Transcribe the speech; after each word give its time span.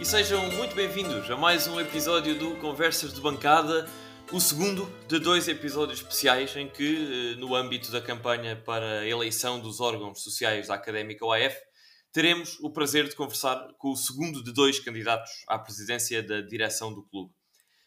e 0.00 0.04
sejam 0.04 0.50
muito 0.52 0.74
bem-vindos 0.74 1.30
a 1.30 1.36
mais 1.36 1.66
um 1.66 1.78
episódio 1.78 2.34
do 2.34 2.56
Conversas 2.56 3.12
de 3.12 3.20
Bancada, 3.20 3.86
o 4.32 4.40
segundo 4.40 4.90
de 5.06 5.18
dois 5.18 5.46
episódios 5.46 6.00
especiais 6.00 6.56
em 6.56 6.66
que, 6.66 7.34
eh, 7.34 7.36
no 7.38 7.54
âmbito 7.54 7.92
da 7.92 8.00
campanha 8.00 8.56
para 8.56 9.00
a 9.00 9.06
eleição 9.06 9.60
dos 9.60 9.78
órgãos 9.78 10.22
sociais 10.22 10.68
da 10.68 10.74
Académica 10.74 11.26
OAF, 11.26 11.54
teremos 12.14 12.58
o 12.60 12.72
prazer 12.72 13.10
de 13.10 13.14
conversar 13.14 13.74
com 13.76 13.90
o 13.90 13.96
segundo 13.96 14.42
de 14.42 14.54
dois 14.54 14.80
candidatos 14.80 15.44
à 15.46 15.58
presidência 15.58 16.22
da 16.22 16.40
direção 16.40 16.94
do 16.94 17.02
clube. 17.02 17.34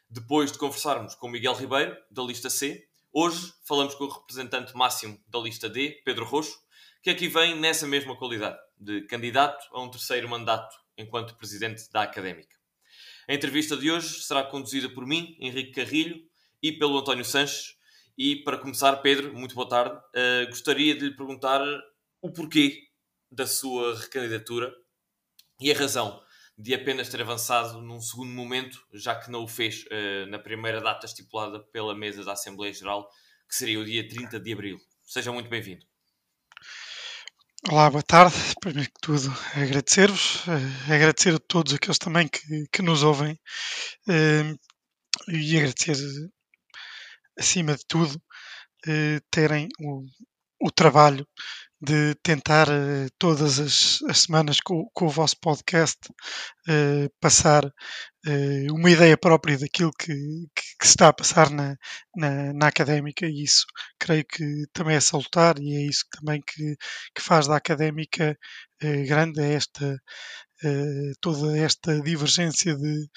Depois 0.07 0.51
de 0.51 0.59
conversarmos 0.59 1.15
com 1.15 1.27
Miguel 1.27 1.55
Ribeiro, 1.55 1.97
da 2.11 2.21
lista 2.21 2.47
C, 2.47 2.85
hoje 3.11 3.51
falamos 3.67 3.95
com 3.95 4.03
o 4.03 4.09
representante 4.09 4.77
máximo 4.77 5.19
da 5.27 5.39
lista 5.39 5.67
D, 5.67 5.99
Pedro 6.05 6.25
Roxo, 6.25 6.59
que 7.01 7.09
aqui 7.09 7.27
vem 7.27 7.59
nessa 7.59 7.87
mesma 7.87 8.15
qualidade, 8.15 8.59
de 8.77 9.01
candidato 9.07 9.65
a 9.73 9.81
um 9.81 9.89
terceiro 9.89 10.29
mandato 10.29 10.82
enquanto 10.97 11.35
presidente 11.35 11.89
da 11.91 12.03
Académica. 12.03 12.55
A 13.27 13.33
entrevista 13.33 13.77
de 13.77 13.89
hoje 13.89 14.21
será 14.21 14.43
conduzida 14.43 14.89
por 14.89 15.05
mim, 15.05 15.37
Henrique 15.39 15.71
Carrilho, 15.71 16.21
e 16.61 16.71
pelo 16.71 16.97
António 16.97 17.25
Sanches. 17.25 17.75
E 18.17 18.37
para 18.43 18.57
começar, 18.57 18.95
Pedro, 18.97 19.33
muito 19.33 19.55
boa 19.55 19.67
tarde. 19.67 19.95
Uh, 19.95 20.47
gostaria 20.49 20.93
de 20.93 21.09
lhe 21.09 21.15
perguntar 21.15 21.61
o 22.21 22.31
porquê 22.31 22.83
da 23.31 23.47
sua 23.47 23.99
recandidatura 23.99 24.73
e 25.59 25.71
a 25.71 25.75
razão 25.75 26.21
de 26.57 26.73
apenas 26.73 27.09
ter 27.09 27.21
avançado 27.21 27.81
num 27.81 27.99
segundo 27.99 28.31
momento, 28.31 28.85
já 28.93 29.15
que 29.15 29.31
não 29.31 29.43
o 29.43 29.47
fez 29.47 29.85
uh, 29.85 30.29
na 30.29 30.37
primeira 30.37 30.79
data 30.79 31.05
estipulada 31.05 31.59
pela 31.59 31.95
mesa 31.95 32.23
da 32.23 32.33
Assembleia 32.33 32.73
Geral, 32.73 33.09
que 33.49 33.55
seria 33.55 33.79
o 33.79 33.85
dia 33.85 34.07
30 34.07 34.39
de 34.39 34.53
abril. 34.53 34.79
Seja 35.03 35.31
muito 35.31 35.49
bem-vindo. 35.49 35.85
Olá, 37.71 37.89
boa 37.89 38.03
tarde. 38.03 38.35
Primeiro 38.59 38.89
que 38.89 38.99
tudo, 39.01 39.33
agradecer-vos, 39.55 40.45
uh, 40.47 40.93
agradecer 40.93 41.33
a 41.33 41.39
todos 41.39 41.73
aqueles 41.73 41.97
também 41.97 42.27
que, 42.27 42.65
que 42.69 42.81
nos 42.81 43.03
ouvem 43.03 43.39
uh, 44.09 44.59
e 45.29 45.57
agradecer, 45.57 45.95
acima 47.39 47.73
de 47.77 47.83
tudo, 47.87 48.21
terem 49.31 49.69
o, 49.79 50.03
o 50.61 50.71
trabalho 50.71 51.25
de 51.81 52.15
tentar 52.15 52.67
todas 53.17 53.59
as, 53.59 53.99
as 54.09 54.19
semanas 54.19 54.59
com, 54.59 54.85
com, 54.93 55.05
o 55.05 55.09
vosso 55.09 55.37
podcast 55.39 55.97
passar 57.21 57.63
uma 58.71 58.91
ideia 58.91 59.17
própria 59.17 59.57
daquilo 59.57 59.91
que, 59.97 60.13
que, 60.53 60.63
que, 60.83 60.87
se 60.87 60.93
está 60.93 61.07
a 61.07 61.13
passar 61.13 61.49
na, 61.49 61.77
na, 62.15 62.53
na, 62.53 62.67
académica 62.67 63.25
e 63.25 63.43
isso 63.43 63.65
creio 63.97 64.25
que 64.25 64.65
também 64.73 64.97
é 64.97 64.99
salutar 64.99 65.57
e 65.59 65.75
é 65.75 65.87
isso 65.87 66.03
também 66.11 66.41
que, 66.45 66.75
que 67.15 67.21
faz 67.21 67.47
da 67.47 67.55
académica 67.55 68.37
grande 69.07 69.41
é 69.41 69.53
esta 69.53 69.97
toda 71.21 71.57
esta 71.57 72.01
divergência 72.01 72.75
de, 72.75 73.07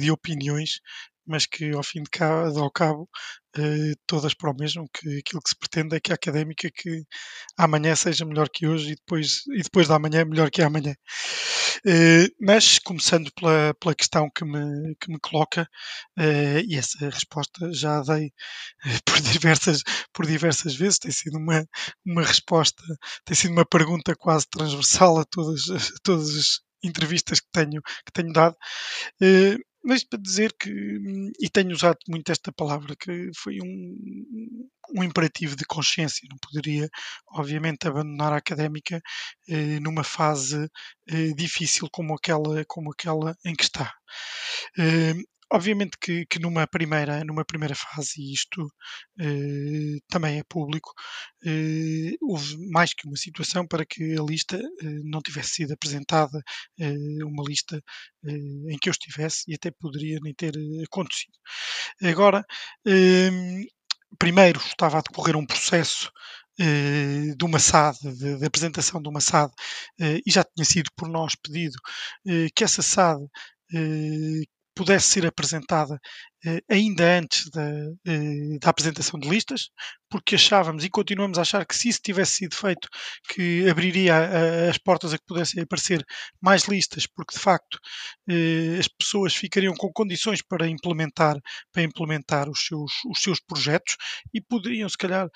de 0.00 0.10
opiniões 0.10 0.80
mas 1.28 1.46
que 1.46 1.70
ao 1.72 1.82
fim 1.82 2.02
de 2.02 2.10
cabo, 2.10 2.58
ao 2.58 2.70
cabo 2.70 3.08
eh, 3.56 3.94
todas 4.06 4.34
para 4.34 4.50
o 4.50 4.56
mesmo, 4.56 4.88
que 4.92 5.18
aquilo 5.18 5.42
que 5.42 5.50
se 5.50 5.56
pretende 5.58 5.96
é 5.96 6.00
que 6.00 6.12
a 6.12 6.14
académica 6.16 6.70
que 6.74 7.04
amanhã 7.56 7.94
seja 7.96 8.24
melhor 8.24 8.48
que 8.50 8.66
hoje 8.66 8.92
e 8.92 8.96
depois, 8.96 9.42
e 9.48 9.62
depois 9.62 9.88
da 9.88 9.96
amanhã 9.96 10.24
melhor 10.24 10.50
que 10.50 10.62
amanhã. 10.62 10.94
Eh, 11.86 12.28
mas 12.40 12.78
começando 12.78 13.30
pela, 13.34 13.74
pela 13.80 13.94
questão 13.94 14.28
que 14.34 14.44
me, 14.44 14.94
que 15.00 15.10
me 15.10 15.18
coloca, 15.20 15.68
eh, 16.18 16.62
e 16.66 16.76
essa 16.76 17.08
resposta 17.10 17.72
já 17.72 17.98
a 17.98 18.02
dei 18.02 18.32
por 19.04 19.20
diversas, 19.20 19.82
por 20.12 20.26
diversas 20.26 20.74
vezes, 20.74 20.98
tem 20.98 21.10
sido 21.12 21.38
uma, 21.38 21.64
uma 22.04 22.22
resposta, 22.22 22.82
tem 23.24 23.36
sido 23.36 23.52
uma 23.52 23.66
pergunta 23.66 24.14
quase 24.16 24.46
transversal 24.50 25.18
a 25.18 25.24
todas, 25.24 25.68
a 25.70 25.78
todas 26.02 26.28
as 26.36 26.60
entrevistas 26.82 27.40
que 27.40 27.48
tenho, 27.52 27.82
que 27.82 28.12
tenho 28.12 28.32
dado, 28.32 28.56
mas 29.88 30.04
para 30.04 30.20
dizer 30.20 30.52
que, 30.60 30.70
e 31.40 31.48
tenho 31.48 31.72
usado 31.72 31.96
muito 32.06 32.30
esta 32.30 32.52
palavra, 32.52 32.94
que 32.94 33.30
foi 33.34 33.56
um, 33.64 34.68
um 34.94 35.02
imperativo 35.02 35.56
de 35.56 35.64
consciência, 35.64 36.28
não 36.30 36.36
poderia, 36.36 36.90
obviamente, 37.26 37.88
abandonar 37.88 38.34
a 38.34 38.36
académica 38.36 39.00
eh, 39.48 39.80
numa 39.80 40.04
fase 40.04 40.68
eh, 41.08 41.32
difícil 41.34 41.88
como 41.90 42.14
aquela, 42.14 42.62
como 42.66 42.92
aquela 42.92 43.34
em 43.46 43.54
que 43.54 43.64
está. 43.64 43.94
Eh, 44.78 45.14
Obviamente 45.50 45.96
que, 45.98 46.26
que, 46.26 46.38
numa, 46.38 46.66
primeira, 46.66 47.24
numa 47.24 47.42
primeira 47.44 47.74
fase, 47.74 48.20
e 48.20 48.34
isto 48.34 48.70
eh, 49.18 49.98
também 50.08 50.38
é 50.38 50.42
público, 50.46 50.92
eh, 51.44 52.16
houve 52.20 52.58
mais 52.70 52.92
que 52.92 53.06
uma 53.06 53.16
situação 53.16 53.66
para 53.66 53.86
que 53.86 54.14
a 54.18 54.22
lista 54.22 54.56
eh, 54.58 54.84
não 55.04 55.22
tivesse 55.22 55.50
sido 55.54 55.72
apresentada, 55.72 56.42
eh, 56.78 57.24
uma 57.24 57.42
lista 57.44 57.82
eh, 58.26 58.30
em 58.72 58.78
que 58.78 58.90
eu 58.90 58.92
estivesse, 58.92 59.44
e 59.48 59.54
até 59.54 59.70
poderia 59.70 60.18
nem 60.22 60.34
ter 60.34 60.54
eh, 60.54 60.84
acontecido. 60.84 61.32
Agora, 62.02 62.44
primeiro 64.18 64.58
estava 64.60 64.98
a 64.98 65.02
decorrer 65.02 65.36
um 65.36 65.46
processo 65.46 66.10
de 66.58 67.44
uma 67.44 67.58
SAD, 67.60 67.98
de, 68.16 68.38
de, 68.38 68.44
apresentação 68.44 69.00
de 69.00 69.08
uma 69.08 69.20
SAD, 69.20 69.52
e 70.26 70.30
já 70.30 70.42
tinha 70.44 70.64
sido 70.64 70.90
por 70.96 71.08
nós 71.08 71.34
pedido 71.36 71.78
que 72.54 72.64
essa 72.64 72.82
SAD 72.82 73.20
pudesse 74.78 75.08
ser 75.08 75.26
apresentada 75.26 75.98
ainda 76.70 77.18
antes 77.18 77.50
da, 77.50 77.68
eh, 78.06 78.58
da, 78.60 78.70
apresentação 78.70 79.18
de 79.18 79.28
listas, 79.28 79.70
porque 80.08 80.36
achávamos 80.36 80.84
e 80.84 80.88
continuamos 80.88 81.36
a 81.36 81.42
achar 81.42 81.66
que 81.66 81.76
se 81.76 81.88
isso 81.88 82.00
tivesse 82.02 82.32
sido 82.32 82.54
feito, 82.54 82.88
que 83.28 83.68
abriria 83.68 84.14
a, 84.14 84.70
as 84.70 84.78
portas 84.78 85.12
a 85.12 85.18
que 85.18 85.24
pudessem 85.26 85.62
aparecer 85.62 86.04
mais 86.40 86.64
listas, 86.64 87.06
porque 87.06 87.34
de 87.34 87.40
facto 87.40 87.78
eh, 88.30 88.78
as 88.78 88.86
pessoas 88.88 89.34
ficariam 89.34 89.74
com 89.74 89.92
condições 89.92 90.40
para 90.40 90.68
implementar, 90.68 91.36
para 91.72 91.82
implementar 91.82 92.48
os, 92.48 92.66
seus, 92.66 92.92
os 93.10 93.20
seus 93.20 93.40
projetos 93.40 93.96
e 94.32 94.40
poderiam 94.40 94.88
se 94.88 94.96
calhar 94.96 95.28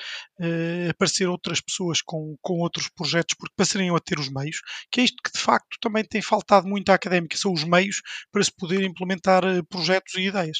aparecer 0.90 1.28
outras 1.28 1.60
pessoas 1.60 2.00
com, 2.02 2.36
com 2.40 2.58
outros 2.58 2.88
projetos, 2.88 3.36
porque 3.38 3.54
passariam 3.56 3.94
a 3.94 4.00
ter 4.00 4.18
os 4.18 4.28
meios, 4.28 4.60
que 4.90 5.00
é 5.00 5.04
isto 5.04 5.16
que 5.22 5.32
de 5.32 5.38
facto 5.38 5.76
também 5.80 6.04
tem 6.04 6.20
faltado 6.20 6.66
muito 6.66 6.90
à 6.90 6.94
académica, 6.94 7.36
são 7.36 7.52
os 7.52 7.64
meios 7.64 8.00
para 8.30 8.42
se 8.42 8.52
poder 8.52 8.82
implementar 8.82 9.42
projetos 9.68 10.14
e 10.14 10.22
ideias. 10.22 10.58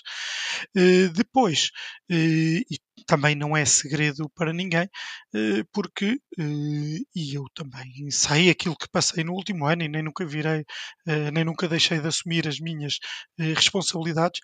Eh, 0.77 1.09
depois, 1.09 1.71
eh, 2.11 2.61
e 2.71 2.79
também 3.07 3.35
não 3.35 3.57
é 3.57 3.65
segredo 3.65 4.29
para 4.35 4.53
ninguém, 4.53 4.89
eh, 5.35 5.65
porque, 5.73 6.19
e 7.15 7.37
eu 7.37 7.45
também 7.55 8.11
sei 8.11 8.51
aquilo 8.51 8.77
que 8.77 8.89
passei 8.91 9.25
no 9.25 9.33
último 9.33 9.67
ano 9.67 9.83
e 9.83 9.89
nem 9.89 10.03
nunca 10.03 10.25
virei, 10.25 10.65
nem 11.33 11.45
nunca 11.45 11.69
deixei 11.69 12.01
de 12.01 12.09
assumir 12.09 12.49
as 12.49 12.59
minhas 12.59 12.99
responsabilidades, 13.39 14.41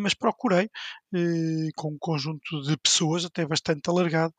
mas 0.00 0.14
procurei, 0.14 0.68
com 1.76 1.90
um 1.92 1.98
conjunto 2.00 2.62
de 2.62 2.76
pessoas, 2.78 3.24
até 3.24 3.46
bastante 3.46 3.88
alargado, 3.88 4.34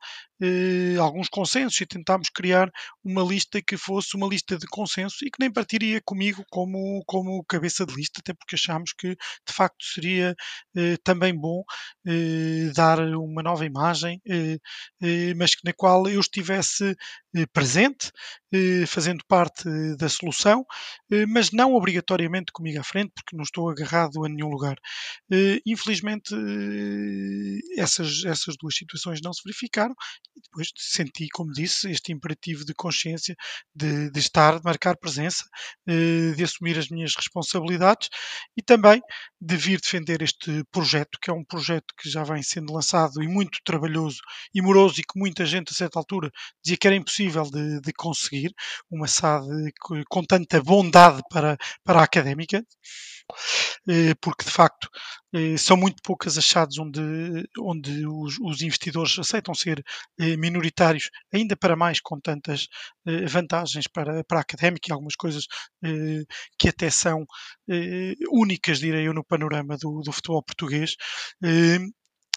alguns 1.00 1.28
consensos 1.28 1.80
e 1.80 1.86
tentámos 1.86 2.28
criar 2.28 2.70
uma 3.02 3.22
lista 3.22 3.60
que 3.62 3.76
fosse 3.76 4.16
uma 4.16 4.26
lista 4.26 4.56
de 4.58 4.66
consenso 4.66 5.24
e 5.24 5.30
que 5.30 5.38
nem 5.40 5.52
partiria 5.52 6.00
comigo 6.04 6.44
como, 6.50 7.02
como 7.06 7.44
cabeça 7.44 7.86
de 7.86 7.94
lista, 7.94 8.20
até 8.20 8.34
porque 8.34 8.56
achámos 8.56 8.92
que 8.92 9.10
de 9.10 9.52
facto 9.52 9.82
seria 9.84 10.34
eh, 10.76 10.96
também 11.04 11.34
bom 11.34 11.62
eh, 12.06 12.70
dar 12.74 12.98
uma 13.00 13.42
nova 13.44 13.64
imagem, 13.64 14.20
eh, 14.28 14.58
mas 15.36 15.52
na 15.64 15.72
qual 15.72 16.08
eu 16.08 16.20
estivesse 16.20 16.96
presente, 17.52 18.10
fazendo 18.86 19.24
parte 19.26 19.64
da 19.96 20.08
solução, 20.08 20.64
mas 21.28 21.50
não 21.50 21.74
obrigatoriamente 21.74 22.52
comigo 22.52 22.78
à 22.78 22.84
frente, 22.84 23.10
porque 23.14 23.36
não 23.36 23.42
estou 23.42 23.68
agarrado 23.68 24.24
a 24.24 24.28
nenhum 24.28 24.48
lugar. 24.48 24.76
Infelizmente, 25.66 26.32
essas, 27.76 28.24
essas 28.24 28.56
duas 28.56 28.76
situações 28.76 29.20
não 29.20 29.32
se 29.32 29.42
verificaram 29.44 29.94
depois 30.54 30.70
senti, 30.76 31.28
como 31.28 31.52
disse, 31.52 31.90
este 31.90 32.12
imperativo 32.12 32.64
de 32.64 32.72
consciência 32.74 33.34
de, 33.74 34.10
de 34.10 34.20
estar, 34.20 34.58
de 34.58 34.64
marcar 34.64 34.96
presença, 34.96 35.44
de 35.84 36.42
assumir 36.42 36.78
as 36.78 36.88
minhas 36.88 37.14
responsabilidades 37.16 38.08
e 38.56 38.62
também 38.62 39.02
de 39.40 39.56
vir 39.56 39.80
defender 39.80 40.22
este 40.22 40.62
projeto, 40.70 41.18
que 41.20 41.30
é 41.30 41.34
um 41.34 41.44
projeto 41.44 41.92
que 41.98 42.08
já 42.08 42.22
vem 42.22 42.42
sendo 42.42 42.72
lançado 42.72 43.22
e 43.22 43.28
muito 43.28 43.58
trabalhoso 43.64 44.20
e 44.54 44.62
moroso 44.62 45.00
e 45.00 45.02
que 45.02 45.18
muita 45.18 45.44
gente 45.44 45.72
a 45.72 45.74
certa 45.74 45.98
altura 45.98 46.30
dizia 46.62 46.76
que 46.76 46.86
era 46.86 46.96
impossível 46.96 47.44
de, 47.44 47.80
de 47.80 47.92
conseguir, 47.92 48.54
uma 48.90 49.08
SAD 49.08 49.46
com 50.08 50.24
tanta 50.24 50.62
bondade 50.62 51.20
para, 51.28 51.58
para 51.82 52.00
a 52.00 52.04
académica, 52.04 52.58
eh, 52.58 52.64
porque 54.20 54.44
de 54.44 54.50
facto 54.50 54.88
eh, 55.34 55.56
são 55.56 55.76
muito 55.76 56.02
poucas 56.02 56.38
achados 56.38 56.78
onde, 56.78 57.00
onde 57.60 58.06
os, 58.06 58.38
os 58.40 58.62
investidores 58.62 59.18
aceitam 59.18 59.54
ser 59.54 59.82
eh, 60.18 60.36
minoritários, 60.36 61.10
ainda 61.32 61.56
para 61.56 61.76
mais 61.76 62.00
com 62.00 62.20
tantas 62.20 62.66
vantagens 63.28 63.86
para, 63.86 64.24
para 64.24 64.38
a 64.38 64.42
académica 64.42 64.88
e 64.88 64.92
algumas 64.92 65.16
coisas 65.16 65.46
que 66.58 66.68
até 66.68 66.88
são 66.90 67.26
únicas, 68.30 68.78
direi 68.78 69.06
eu, 69.06 69.12
no 69.14 69.24
panorama 69.24 69.76
do, 69.76 70.00
do 70.00 70.12
futebol 70.12 70.42
português 70.42 70.96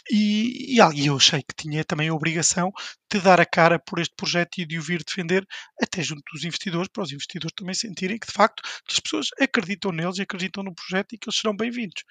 e, 0.09 0.75
e, 0.75 1.05
eu 1.05 1.15
achei 1.15 1.41
que 1.41 1.55
tinha 1.55 1.83
também 1.83 2.09
a 2.09 2.13
obrigação 2.13 2.71
de 3.11 3.19
dar 3.19 3.39
a 3.39 3.45
cara 3.45 3.79
por 3.79 3.99
este 3.99 4.13
projeto 4.15 4.59
e 4.59 4.65
de 4.65 4.77
o 4.77 4.81
vir 4.81 5.03
defender 5.03 5.45
até 5.81 6.01
junto 6.01 6.21
dos 6.31 6.43
investidores, 6.43 6.89
para 6.91 7.03
os 7.03 7.11
investidores 7.11 7.53
também 7.55 7.73
sentirem 7.73 8.17
que 8.17 8.27
de 8.27 8.33
facto 8.33 8.61
as 8.89 8.99
pessoas 8.99 9.27
acreditam 9.39 9.91
neles 9.91 10.17
e 10.17 10.21
acreditam 10.21 10.63
no 10.63 10.73
projeto 10.73 11.13
e 11.13 11.17
que 11.17 11.29
eles 11.29 11.39
serão 11.39 11.55
bem-vindos. 11.55 12.03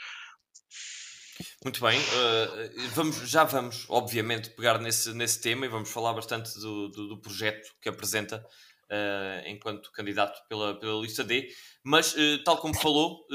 Muito 1.63 1.81
bem, 1.81 2.01
uh, 2.01 2.91
vamos, 2.95 3.17
já 3.29 3.45
vamos, 3.45 3.85
obviamente, 3.89 4.51
pegar 4.51 4.79
nesse, 4.79 5.13
nesse 5.13 5.41
tema 5.41 5.67
e 5.67 5.69
vamos 5.69 5.91
falar 5.91 6.15
bastante 6.15 6.55
do, 6.59 6.89
do, 6.89 7.09
do 7.09 7.21
projeto 7.21 7.75
que 7.81 7.89
apresenta 7.89 8.43
uh, 8.91 9.49
enquanto 9.49 9.93
candidato 9.93 10.41
pela, 10.49 10.79
pela 10.79 11.01
lista 11.01 11.23
D, 11.23 11.49
mas, 11.83 12.15
uh, 12.15 12.43
tal 12.45 12.59
como 12.59 12.75
falou, 12.75 13.27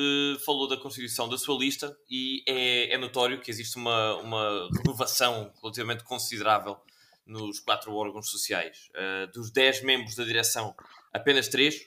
falou 0.46 0.68
da 0.68 0.78
constituição 0.78 1.30
da 1.30 1.38
sua 1.38 1.58
lista 1.58 1.96
e 2.10 2.44
é, 2.48 2.94
é 2.94 2.98
notório 2.98 3.40
que 3.40 3.50
existe 3.50 3.78
uma, 3.78 4.16
uma 4.18 4.70
renovação 4.78 5.52
relativamente 5.62 6.04
considerável 6.04 6.78
nos 7.26 7.60
quatro 7.60 7.94
órgãos 7.94 8.30
sociais. 8.30 8.90
dos 9.34 9.52
dez 9.52 9.82
membros 9.82 10.16
da 10.16 10.26
direção, 10.26 10.76
apenas 11.14 11.48
três, 11.48 11.80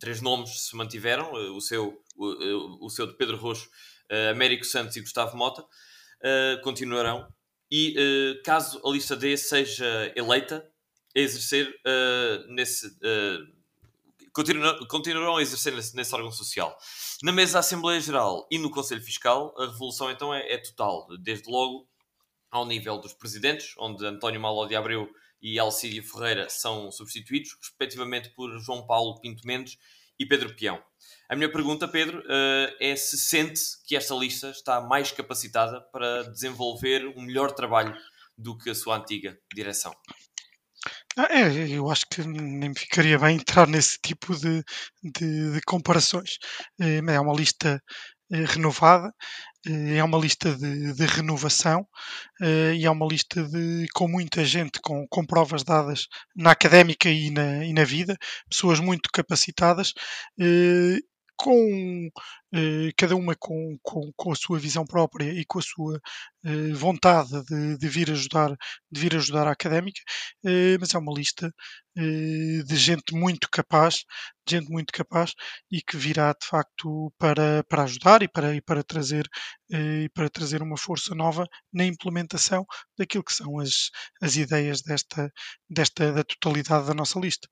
três 0.00 0.20
nomes 0.20 0.66
se 0.66 0.74
mantiveram, 0.74 1.30
o 1.54 1.60
seu, 1.60 2.02
o, 2.16 2.86
o 2.86 2.90
seu 2.90 3.06
de 3.06 3.16
Pedro 3.16 3.36
Roxo 3.36 3.68
uh, 4.10 4.30
Américo 4.30 4.64
Santos 4.64 4.96
e 4.96 5.00
Gustavo 5.00 5.36
Mota, 5.36 5.62
uh, 5.62 6.60
continuarão. 6.62 7.26
E 7.70 7.94
uh, 7.98 8.42
caso 8.42 8.80
a 8.84 8.90
lista 8.90 9.14
D 9.14 9.36
seja 9.36 10.12
eleita, 10.16 10.66
exercer 11.20 11.72
nesse. 12.48 12.88
Continuarão, 14.32 14.86
continuarão 14.86 15.36
a 15.36 15.42
exercer 15.42 15.74
nesse, 15.74 15.96
nesse, 15.96 16.14
órgão 16.14 16.30
social. 16.30 16.76
Na 17.22 17.32
mesa 17.32 17.54
da 17.54 17.58
Assembleia 17.58 18.00
Geral 18.00 18.46
e 18.50 18.58
no 18.58 18.70
Conselho 18.70 19.02
Fiscal, 19.02 19.52
a 19.58 19.66
revolução 19.66 20.10
então 20.10 20.32
é, 20.32 20.52
é 20.52 20.58
total, 20.58 21.08
desde 21.18 21.50
logo 21.50 21.88
ao 22.50 22.64
nível 22.64 22.98
dos 22.98 23.12
presidentes, 23.12 23.74
onde 23.78 24.04
António 24.06 24.40
Malo 24.40 24.66
de 24.66 24.76
Abreu 24.76 25.08
e 25.40 25.58
Alcídio 25.58 26.02
Ferreira 26.02 26.48
são 26.48 26.90
substituídos, 26.90 27.56
respectivamente 27.60 28.30
por 28.30 28.58
João 28.58 28.86
Paulo 28.86 29.20
Pinto 29.20 29.46
Mendes 29.46 29.76
e 30.18 30.26
Pedro 30.26 30.54
Peão. 30.54 30.82
A 31.28 31.36
minha 31.36 31.50
pergunta, 31.50 31.86
Pedro, 31.86 32.20
uh, 32.20 32.76
é 32.80 32.96
se 32.96 33.18
sente 33.18 33.60
que 33.86 33.94
esta 33.94 34.14
lista 34.14 34.50
está 34.50 34.80
mais 34.80 35.12
capacitada 35.12 35.80
para 35.92 36.24
desenvolver 36.24 37.06
um 37.16 37.22
melhor 37.22 37.52
trabalho 37.52 37.94
do 38.36 38.56
que 38.56 38.70
a 38.70 38.74
sua 38.74 38.96
antiga 38.96 39.38
direção. 39.54 39.94
Ah, 41.16 41.26
é, 41.30 41.68
eu 41.70 41.90
acho 41.90 42.06
que 42.10 42.22
nem 42.22 42.68
me 42.70 42.78
ficaria 42.78 43.18
bem 43.18 43.36
entrar 43.36 43.66
nesse 43.66 43.98
tipo 44.00 44.36
de, 44.36 44.62
de, 45.02 45.52
de 45.52 45.60
comparações. 45.66 46.38
É, 46.80 46.98
é 46.98 47.20
uma 47.20 47.34
lista 47.34 47.82
é, 48.30 48.44
renovada, 48.44 49.12
é 49.66 50.02
uma 50.04 50.18
lista 50.18 50.54
de, 50.56 50.94
de 50.94 51.06
renovação 51.06 51.86
e 52.40 52.84
é 52.86 52.90
uma 52.90 53.06
lista 53.06 53.42
de, 53.44 53.86
com 53.94 54.08
muita 54.08 54.44
gente, 54.44 54.80
com, 54.82 55.06
com 55.08 55.26
provas 55.26 55.64
dadas 55.64 56.06
na 56.36 56.52
académica 56.52 57.10
e 57.10 57.30
na, 57.30 57.64
e 57.64 57.72
na 57.72 57.84
vida, 57.84 58.16
pessoas 58.50 58.80
muito 58.80 59.10
capacitadas 59.12 59.92
com 61.38 62.10
eh, 62.52 62.90
cada 62.96 63.16
uma 63.16 63.34
com, 63.36 63.78
com, 63.82 64.12
com, 64.16 64.32
a 64.32 64.36
sua 64.36 64.58
visão 64.58 64.84
própria 64.84 65.32
e 65.32 65.44
com 65.44 65.58
a 65.58 65.62
sua 65.62 66.00
eh, 66.44 66.72
vontade 66.74 67.30
de, 67.44 67.78
de, 67.78 67.88
vir 67.88 68.10
ajudar 68.10 68.56
de 68.90 69.00
vir 69.00 69.14
ajudar 69.16 69.46
a 69.46 69.52
académica 69.52 70.00
eh, 70.44 70.76
mas 70.80 70.94
é 70.94 70.98
uma 70.98 71.12
lista 71.12 71.52
eh, 71.96 72.62
de 72.64 72.76
gente 72.76 73.14
muito 73.14 73.48
capaz 73.50 74.04
de 74.46 74.56
gente 74.56 74.70
muito 74.70 74.92
capaz 74.92 75.34
e 75.70 75.82
que 75.82 75.96
virá 75.96 76.32
de 76.32 76.46
facto 76.46 77.12
para, 77.18 77.62
para 77.68 77.82
ajudar 77.84 78.22
e 78.22 78.28
para, 78.28 78.54
e 78.54 78.60
para 78.62 78.82
trazer 78.82 79.28
eh, 79.72 80.04
e 80.04 80.08
para 80.08 80.30
trazer 80.30 80.62
uma 80.62 80.76
força 80.76 81.14
nova 81.14 81.46
na 81.72 81.84
implementação 81.84 82.64
daquilo 82.98 83.24
que 83.24 83.32
são 83.34 83.58
as, 83.60 83.90
as 84.22 84.36
ideias 84.36 84.82
desta, 84.82 85.30
desta 85.68 86.12
da 86.12 86.24
totalidade 86.24 86.86
da 86.86 86.94
nossa 86.94 87.18
lista. 87.20 87.48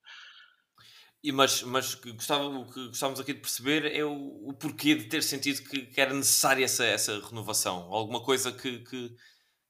E, 1.26 1.32
mas 1.32 1.60
mas 1.62 1.96
gostava, 1.96 2.46
o 2.46 2.64
que 2.66 2.86
gostávamos 2.86 3.18
aqui 3.18 3.34
de 3.34 3.40
perceber 3.40 3.92
é 3.92 4.04
o, 4.04 4.48
o 4.48 4.52
porquê 4.52 4.94
de 4.94 5.06
ter 5.06 5.24
sentido 5.24 5.60
que, 5.68 5.86
que, 5.86 6.00
era 6.00 6.14
necessária 6.14 6.64
essa, 6.64 6.84
essa 6.84 7.18
renovação. 7.18 7.92
Alguma 7.92 8.22
coisa 8.22 8.52
que, 8.52 8.78
que, 8.78 9.16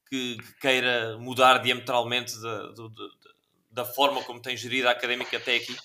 que 0.07 0.37
queira 0.61 1.17
mudar 1.17 1.57
diametralmente 1.57 2.39
da, 2.39 2.67
do, 2.73 2.93
da 3.71 3.83
forma 3.83 4.23
como 4.23 4.39
tem 4.39 4.55
gerido 4.55 4.87
a 4.87 4.91
académica 4.91 5.35
até 5.35 5.55
aqui? 5.55 5.75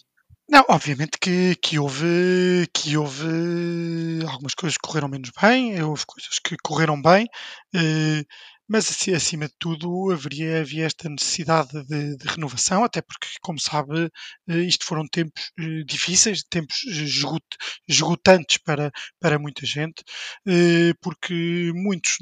Não, 0.47 0.63
obviamente 0.69 1.17
que, 1.19 1.57
que, 1.57 1.79
houve, 1.79 2.69
que 2.75 2.95
houve 2.95 4.21
algumas 4.29 4.55
coisas 4.55 4.77
que 4.77 4.87
correram 4.87 5.09
menos 5.09 5.31
bem, 5.41 5.83
houve 5.83 6.05
coisas 6.05 6.39
que 6.39 6.55
correram 6.63 7.01
bem, 7.01 7.27
eh, 7.75 8.27
mas 8.69 8.89
acima 9.15 9.47
de 9.49 9.55
tudo 9.59 10.11
haveria, 10.11 10.61
havia 10.61 10.87
esta 10.87 11.09
necessidade 11.09 11.71
de, 11.87 12.17
de 12.17 12.29
renovação, 12.29 12.85
até 12.85 13.03
porque, 13.03 13.29
como 13.41 13.59
sabe, 13.61 14.11
eh, 14.49 14.59
isto 14.61 14.85
foram 14.85 15.07
tempos 15.09 15.51
eh, 15.59 15.85
difíceis, 15.85 16.43
tempos 16.49 16.79
esgotantes 17.89 18.59
para, 18.59 18.91
para 19.21 19.39
muita 19.39 19.67
gente, 19.67 20.03
porque 21.01 21.73
muitos 21.75 22.19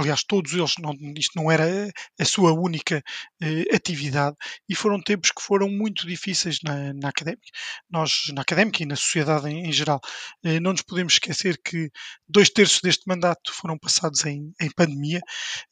aliás, 0.00 0.22
todos 0.24 0.52
eles, 0.52 0.74
não, 0.78 0.92
isto 1.16 1.32
não 1.36 1.50
era 1.50 1.90
a 2.18 2.24
sua 2.24 2.52
única 2.52 3.02
eh, 3.42 3.74
atividade, 3.74 4.36
e 4.68 4.74
foram 4.74 5.00
tempos 5.00 5.30
que 5.30 5.42
foram 5.42 5.68
muito 5.68 6.06
difíceis 6.06 6.58
na, 6.62 6.92
na 6.94 7.08
académica. 7.08 7.48
Nós, 7.90 8.24
na 8.34 8.42
académica 8.42 8.82
e 8.82 8.86
na 8.86 8.96
sociedade 8.96 9.48
em, 9.48 9.66
em 9.68 9.72
geral, 9.72 10.00
eh, 10.44 10.60
não 10.60 10.72
nos 10.72 10.82
podemos 10.82 11.14
esquecer 11.14 11.60
que 11.62 11.90
dois 12.28 12.48
terços 12.50 12.80
deste 12.80 13.04
mandato 13.06 13.52
foram 13.52 13.78
passados 13.78 14.24
em, 14.24 14.52
em 14.60 14.70
pandemia, 14.70 15.20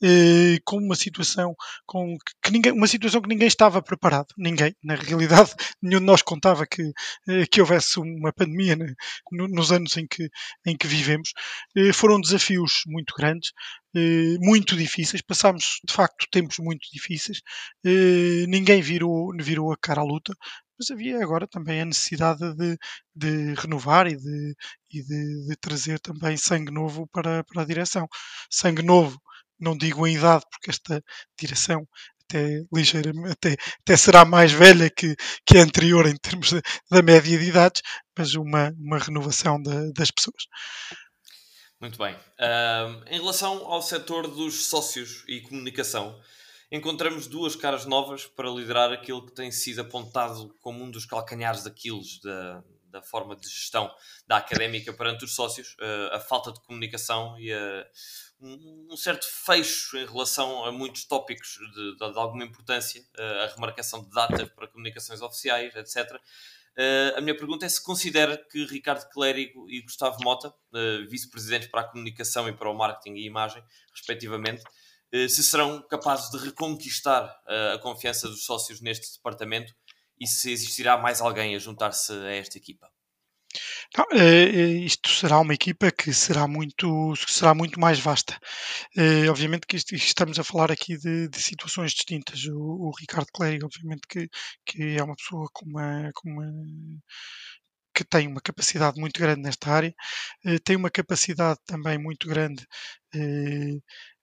eh, 0.02 0.58
com 0.64 0.76
uma 0.78 0.96
situação 0.96 1.54
com 1.86 2.16
que 2.42 2.50
ninguém, 2.50 2.72
uma 2.72 2.86
situação 2.86 3.20
que 3.20 3.28
ninguém 3.28 3.48
estava 3.48 3.82
preparado, 3.82 4.28
ninguém, 4.36 4.74
na 4.82 4.94
realidade, 4.94 5.52
nenhum 5.82 6.00
de 6.00 6.06
nós 6.06 6.22
contava 6.22 6.66
que, 6.66 6.82
eh, 7.28 7.46
que 7.46 7.60
houvesse 7.60 7.98
uma 7.98 8.32
pandemia 8.32 8.76
né, 8.76 8.94
no, 9.32 9.48
nos 9.48 9.72
anos 9.72 9.96
em 9.96 10.06
que, 10.06 10.28
em 10.66 10.76
que 10.76 10.86
vivemos. 10.86 11.32
Eh, 11.76 11.92
foram 11.92 12.20
desafios 12.20 12.82
muito 12.86 13.14
grandes, 13.16 13.52
muito 14.40 14.76
difíceis, 14.76 15.22
passámos 15.22 15.80
de 15.86 15.92
facto 15.92 16.26
tempos 16.30 16.58
muito 16.58 16.88
difíceis, 16.92 17.40
eh, 17.84 18.46
ninguém 18.48 18.80
virou, 18.82 19.32
virou 19.40 19.72
a 19.72 19.76
cara 19.76 20.00
à 20.00 20.04
luta, 20.04 20.34
mas 20.78 20.90
havia 20.90 21.22
agora 21.22 21.46
também 21.46 21.80
a 21.82 21.84
necessidade 21.84 22.40
de, 22.56 22.78
de 23.14 23.54
renovar 23.54 24.06
e, 24.06 24.16
de, 24.16 24.54
e 24.92 25.02
de, 25.02 25.46
de, 25.48 25.56
trazer 25.60 26.00
também 26.00 26.36
sangue 26.36 26.72
novo 26.72 27.06
para, 27.12 27.44
para 27.44 27.62
a 27.62 27.66
direção. 27.66 28.08
Sangue 28.50 28.82
novo, 28.82 29.20
não 29.58 29.76
digo 29.76 30.06
em 30.06 30.16
idade, 30.16 30.44
porque 30.50 30.70
esta 30.70 31.02
direção 31.38 31.86
até 32.30 32.62
ligeiramente 32.72 33.32
até, 33.32 33.56
até 33.80 33.96
será 33.96 34.24
mais 34.24 34.52
velha 34.52 34.88
que, 34.88 35.16
que 35.44 35.58
a 35.58 35.62
anterior 35.62 36.06
em 36.06 36.16
termos 36.16 36.50
da 36.90 37.02
média 37.02 37.38
de 37.38 37.44
idades, 37.44 37.82
mas 38.16 38.34
uma, 38.34 38.72
uma 38.78 38.98
renovação 38.98 39.60
das 39.62 40.10
pessoas. 40.10 40.44
Muito 41.80 41.96
bem. 41.96 42.14
Uh, 42.14 43.02
em 43.06 43.18
relação 43.18 43.66
ao 43.66 43.80
setor 43.80 44.28
dos 44.28 44.66
sócios 44.66 45.24
e 45.26 45.40
comunicação, 45.40 46.20
encontramos 46.70 47.26
duas 47.26 47.56
caras 47.56 47.86
novas 47.86 48.26
para 48.26 48.50
liderar 48.50 48.92
aquilo 48.92 49.24
que 49.24 49.32
tem 49.32 49.50
sido 49.50 49.80
apontado 49.80 50.54
como 50.60 50.84
um 50.84 50.90
dos 50.90 51.06
calcanhares 51.06 51.64
daqueles 51.64 52.20
da, 52.20 52.62
da 52.90 53.00
forma 53.00 53.34
de 53.34 53.48
gestão 53.48 53.90
da 54.26 54.36
académica 54.36 54.92
perante 54.92 55.24
os 55.24 55.34
sócios, 55.34 55.74
uh, 55.80 56.14
a 56.14 56.20
falta 56.20 56.52
de 56.52 56.60
comunicação 56.60 57.40
e 57.40 57.50
a, 57.50 57.86
um, 58.42 58.88
um, 58.90 58.96
certo 58.96 59.24
fecho 59.24 59.96
em 59.96 60.04
relação 60.04 60.66
a 60.66 60.72
muitos 60.72 61.06
tópicos 61.06 61.58
de, 61.74 61.92
de, 61.92 61.96
de 61.96 62.18
alguma 62.18 62.44
importância, 62.44 63.00
uh, 63.18 63.44
a 63.44 63.46
remarcação 63.54 64.04
de 64.04 64.10
datas 64.10 64.50
para 64.50 64.68
comunicações 64.68 65.22
oficiais, 65.22 65.74
etc. 65.74 66.20
Uh, 66.80 67.18
a 67.18 67.20
minha 67.20 67.36
pergunta 67.36 67.66
é 67.66 67.68
se 67.68 67.82
considera 67.84 68.38
que 68.38 68.64
Ricardo 68.64 69.06
Clérigo 69.10 69.68
e 69.68 69.82
Gustavo 69.82 70.16
Mota, 70.24 70.48
uh, 70.48 71.06
vice-presidentes 71.10 71.68
para 71.68 71.82
a 71.82 71.84
comunicação 71.84 72.48
e 72.48 72.54
para 72.54 72.70
o 72.70 72.74
marketing 72.74 73.16
e 73.16 73.26
imagem, 73.26 73.62
respectivamente, 73.94 74.62
uh, 75.14 75.28
se 75.28 75.44
serão 75.44 75.86
capazes 75.90 76.30
de 76.30 76.38
reconquistar 76.38 77.38
a 77.74 77.78
confiança 77.80 78.26
dos 78.28 78.46
sócios 78.46 78.80
neste 78.80 79.14
departamento 79.14 79.74
e 80.18 80.26
se 80.26 80.50
existirá 80.50 80.96
mais 80.96 81.20
alguém 81.20 81.54
a 81.54 81.58
juntar-se 81.58 82.14
a 82.14 82.32
esta 82.32 82.56
equipa. 82.56 82.90
Não, 83.96 84.04
eh, 84.12 84.44
eh, 84.44 84.84
isto 84.84 85.08
será 85.10 85.38
uma 85.40 85.54
equipa 85.54 85.90
que 85.90 86.12
será 86.12 86.46
muito, 86.46 87.14
será 87.28 87.54
muito 87.54 87.78
mais 87.80 87.98
vasta. 87.98 88.38
Eh, 88.96 89.28
obviamente 89.28 89.66
que 89.66 89.76
estamos 89.76 90.38
a 90.38 90.44
falar 90.44 90.70
aqui 90.70 90.96
de, 90.98 91.28
de 91.28 91.42
situações 91.42 91.92
distintas. 91.92 92.44
O, 92.46 92.88
o 92.88 92.92
Ricardo 92.98 93.28
Cléry, 93.34 93.64
obviamente 93.64 94.02
que, 94.08 94.28
que 94.66 94.96
é 94.96 95.02
uma 95.02 95.16
pessoa 95.16 95.48
com 95.52 95.66
uma, 95.66 96.10
com 96.14 96.30
uma 96.30 96.46
que 97.94 98.04
tem 98.04 98.26
uma 98.28 98.40
capacidade 98.40 98.98
muito 99.00 99.18
grande 99.20 99.42
nesta 99.42 99.70
área, 99.70 99.94
tem 100.64 100.76
uma 100.76 100.90
capacidade 100.90 101.58
também 101.66 101.98
muito 101.98 102.28
grande 102.28 102.64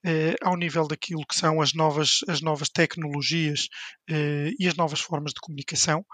eh, 0.08 0.36
ao 0.42 0.56
nível 0.56 0.88
daquilo 0.88 1.26
que 1.28 1.36
são 1.36 1.62
as 1.62 1.74
novas, 1.74 2.20
as 2.30 2.42
novas 2.42 2.70
tecnologias 2.70 3.68
eh, 4.10 4.52
e 4.58 4.68
as 4.68 4.76
novas 4.76 5.02
formas 5.02 5.34
de 5.34 5.42
comunicação, 5.42 6.06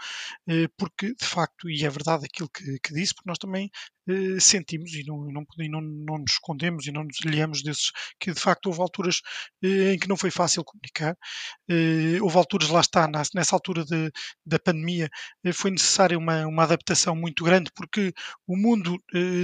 eh, 0.49 0.67
porque 0.77 1.13
de 1.13 1.25
facto, 1.25 1.69
e 1.69 1.85
é 1.85 1.89
verdade 1.89 2.25
aquilo 2.25 2.49
que, 2.49 2.79
que 2.83 2.93
disse, 2.93 3.13
porque 3.13 3.29
nós 3.29 3.37
também 3.37 3.69
eh, 4.07 4.39
sentimos 4.39 4.93
e, 4.93 5.03
não, 5.05 5.17
não, 5.31 5.45
e 5.59 5.69
não, 5.69 5.81
não, 5.81 6.17
nos 6.19 6.33
escondemos 6.33 6.85
e 6.87 6.91
não 6.91 7.03
nos 7.03 7.17
alheamos 7.25 7.63
desses, 7.63 7.91
que 8.19 8.33
de 8.33 8.39
facto 8.39 8.67
houve 8.67 8.81
alturas 8.81 9.21
eh, 9.63 9.93
em 9.93 9.99
que 9.99 10.09
não 10.09 10.17
foi 10.17 10.29
fácil 10.31 10.63
comunicar, 10.63 11.15
eh, 11.69 12.21
houve 12.21 12.37
alturas, 12.37 12.69
lá 12.69 12.81
está, 12.81 13.09
nessa 13.33 13.55
altura 13.55 13.85
de, 13.85 14.11
da 14.45 14.59
pandemia, 14.59 15.09
foi 15.53 15.71
necessária 15.71 16.17
uma, 16.17 16.45
uma 16.47 16.63
adaptação 16.63 17.15
muito 17.15 17.43
grande 17.43 17.71
porque 17.75 18.13
o 18.47 18.57
mundo 18.57 18.97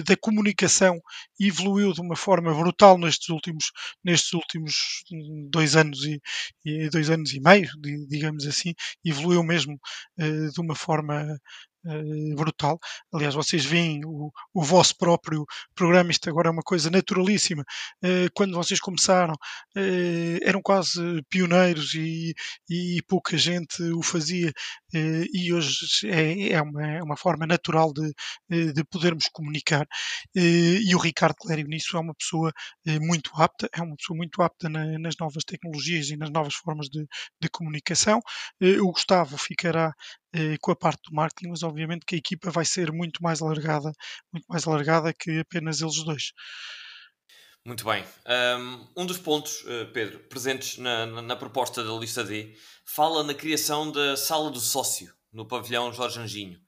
da 0.06 0.16
comunicação 0.18 1.00
evoluiu 1.39 1.94
de 1.94 2.01
uma 2.01 2.16
forma 2.16 2.54
brutal 2.54 2.98
nestes 2.98 3.30
últimos, 3.30 3.72
nestes 4.04 4.34
últimos 4.34 5.04
dois 5.50 5.75
anos 5.75 6.04
e, 6.06 6.22
e 6.66 6.89
dois 6.89 7.10
anos 7.10 7.34
e 7.34 7.39
meio, 7.39 7.70
digamos 8.08 8.46
assim, 8.46 8.74
evoluiu 9.06 9.44
mesmo 9.44 9.80
de 10.18 10.62
uma 10.62 10.75
forma 10.75 11.39
uh, 11.86 12.36
brutal. 12.36 12.79
Aliás, 13.13 13.36
vocês 13.36 13.65
veem 13.65 14.01
o, 14.05 14.31
o, 14.53 14.63
vosso 14.63 14.95
próprio 14.98 15.45
programa, 15.75 16.12
isto 16.12 16.29
agora 16.29 16.50
é 16.50 16.51
uma 16.51 16.62
coisa 16.62 16.89
naturalíssima. 16.89 17.63
Uh, 18.03 18.29
quando 18.33 18.53
vocês 18.55 18.79
começaram, 18.79 19.33
uh, 19.33 20.39
eram 20.43 20.62
quase 20.62 21.00
pioneiros 21.29 21.93
e, 21.93 22.33
e, 22.69 23.01
pouca 23.07 23.38
gente 23.38 23.81
o 23.93 24.01
fazia, 24.01 24.51
e 25.33 25.53
hoje 25.53 25.69
é, 26.05 26.53
é, 26.53 26.62
uma, 26.62 26.88
é, 26.88 27.03
uma, 27.03 27.17
forma 27.17 27.45
natural 27.45 27.93
de, 27.93 28.74
de 28.74 28.83
podermos 28.86 29.27
comunicar. 29.31 29.88
e 30.36 30.93
o 30.95 30.98
Ricardo 30.98 31.36
Clério 31.36 31.67
nisso 31.67 31.95
é 31.95 32.00
uma 32.00 32.13
pessoa 32.15 32.51
muito 33.01 33.31
apta, 33.36 33.69
é 33.74 33.81
uma 33.81 33.95
pessoa 33.95 34.17
muito 34.17 34.41
apta 34.41 34.67
na, 34.69 34.98
nas 35.00 35.15
novas 35.19 35.43
tecnologias 35.43 36.09
e 36.09 36.17
nas 36.17 36.29
novas 36.31 36.55
formas 36.55 36.88
de, 36.88 37.05
de 37.41 37.50
comunicação. 37.50 38.19
o 38.62 38.91
Gustavo 38.91 39.38
ficará 39.38 39.93
eh, 40.33 40.57
com 40.62 40.71
a 40.71 40.75
parte 40.75 41.09
do 41.09 41.15
marketing, 41.15 41.50
mas 41.50 41.63
obviamente 41.63 42.05
que 42.05 42.15
a 42.15 42.17
equipa 42.17 42.51
vai 42.51 42.65
ser 42.65 42.91
muito 42.91 43.21
mais 43.21 43.41
alargada, 43.41 43.91
muito 44.31 44.45
mais 44.48 44.67
alargada 44.67 45.13
que 45.13 45.39
apenas 45.39 45.81
eles 45.81 46.03
dois. 46.03 46.31
Muito 47.65 47.83
bem. 47.83 48.03
Um 48.95 49.05
dos 49.05 49.17
pontos, 49.17 49.63
eh, 49.67 49.86
Pedro, 49.86 50.19
presentes 50.29 50.77
na, 50.77 51.05
na, 51.05 51.36
proposta 51.36 51.83
da 51.83 51.91
lista 51.93 52.24
D, 52.24 52.55
fala 52.86 53.24
na 53.24 53.33
criação 53.33 53.91
da 53.91 54.15
sala 54.15 54.50
do 54.50 54.59
sócio 54.59 55.13
no 55.31 55.48
pavilhão 55.48 55.93
Jorge 55.93 56.19
Anjinho. 56.19 56.59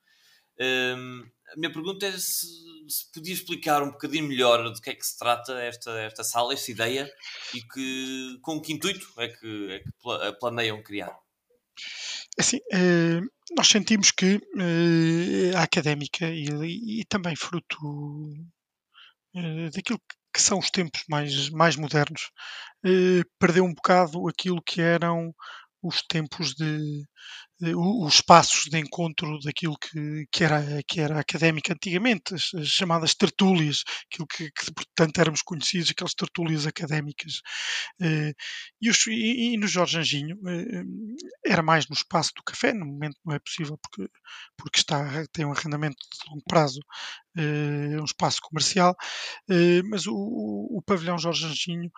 Um, 0.60 1.24
a 1.54 1.56
minha 1.58 1.72
pergunta 1.72 2.06
é 2.06 2.12
se, 2.12 2.46
se, 2.88 3.12
podia 3.12 3.34
explicar 3.34 3.82
um 3.82 3.92
bocadinho 3.92 4.28
melhor 4.28 4.72
de 4.72 4.80
que 4.80 4.92
é 4.92 4.96
que 4.96 5.06
se 5.06 5.18
trata 5.18 5.54
esta, 5.60 5.92
esta 6.02 6.24
sala, 6.24 6.54
esta 6.54 6.72
ideia, 6.72 7.12
e 7.54 7.62
que, 7.62 8.38
com 8.42 8.62
que 8.62 8.74
intuito 8.74 9.08
é 9.18 9.28
que, 9.28 9.72
é 9.72 9.80
que 9.80 10.40
planeiam 10.40 10.82
criar. 10.84 11.18
Assim, 12.38 12.60
eh, 12.72 13.22
nós 13.56 13.68
sentimos 13.68 14.12
que 14.12 14.40
eh, 14.58 15.56
a 15.56 15.64
académica 15.64 16.26
e, 16.30 17.02
e 17.02 17.06
também 17.06 17.36
fruto 17.36 17.78
eh, 19.36 19.70
daquilo 19.72 20.00
que 20.34 20.42
são 20.42 20.60
os 20.60 20.70
tempos 20.70 21.04
mais, 21.10 21.50
mais 21.50 21.76
modernos, 21.76 22.32
perdeu 23.38 23.66
um 23.66 23.74
bocado 23.74 24.28
aquilo 24.30 24.62
que 24.62 24.80
eram 24.82 25.34
os 25.84 26.02
tempos 26.04 26.54
de, 26.56 27.04
os 27.76 28.16
espaços 28.16 28.66
de 28.66 28.80
encontro 28.80 29.40
daquilo 29.40 29.78
que, 29.78 30.26
que, 30.32 30.44
era, 30.44 30.82
que 30.88 31.00
era 31.00 31.20
académica 31.20 31.74
antigamente, 31.74 32.34
as, 32.34 32.54
as 32.56 32.68
chamadas 32.68 33.14
tertúlias, 33.14 33.84
aquilo 34.12 34.28
que, 34.28 34.52
que, 34.52 34.74
portanto 34.74 35.20
éramos 35.20 35.42
conhecidos, 35.42 35.92
aquelas 35.92 36.14
tertúlias 36.14 36.66
académicas. 36.66 37.42
Eh, 38.02 38.34
e, 38.82 38.90
os, 38.90 39.06
e, 39.08 39.54
e, 39.54 39.58
no 39.58 39.68
Jorge 39.68 40.00
Anjinho 40.00 40.38
eh, 40.48 40.84
era 41.46 41.62
mais 41.62 41.88
no 41.88 41.96
espaço 41.96 42.32
do 42.36 42.44
café, 42.44 42.74
no 42.74 42.86
momento 42.86 43.18
não 43.26 43.36
é 43.36 43.40
possível 43.40 43.78
porque, 43.78 44.12
porque 44.58 44.80
está, 44.80 45.26
tem 45.32 45.46
um 45.46 45.52
arrendamento 45.52 45.98
de 45.98 46.30
longo 46.30 46.44
prazo, 46.48 46.80
um 47.38 48.04
espaço 48.04 48.40
comercial, 48.42 48.96
mas 49.86 50.06
o, 50.08 50.14
o 50.14 50.82
pavilhão 50.86 51.18
Jorge 51.18 51.46
Anjinho, 51.46 51.92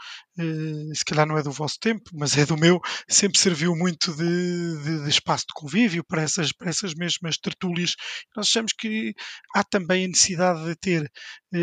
se 0.94 1.06
calhar 1.06 1.26
não 1.26 1.38
é 1.38 1.44
do 1.44 1.52
vosso 1.52 1.80
tempo, 1.80 2.10
mas 2.14 2.38
é 2.38 2.46
do 2.46 2.58
meu, 2.58 2.80
sempre 3.08 3.40
serviu 3.40 3.76
muito 3.76 4.14
de, 4.16 4.84
de, 4.84 5.04
de 5.04 5.10
espaço 5.10 5.46
de 5.48 5.54
convívio, 5.54 6.04
para 6.04 6.22
essas, 6.22 6.52
para 6.52 6.70
essas 6.70 6.94
mesmas 6.94 7.38
tertúlias. 7.38 7.96
Nós 8.36 8.48
achamos 8.48 8.74
que 8.74 9.14
há 9.56 9.64
também 9.64 10.06
a 10.06 10.08
necessidade 10.08 10.64
de 10.66 10.76
ter, 10.76 11.04
eh, 11.04 11.10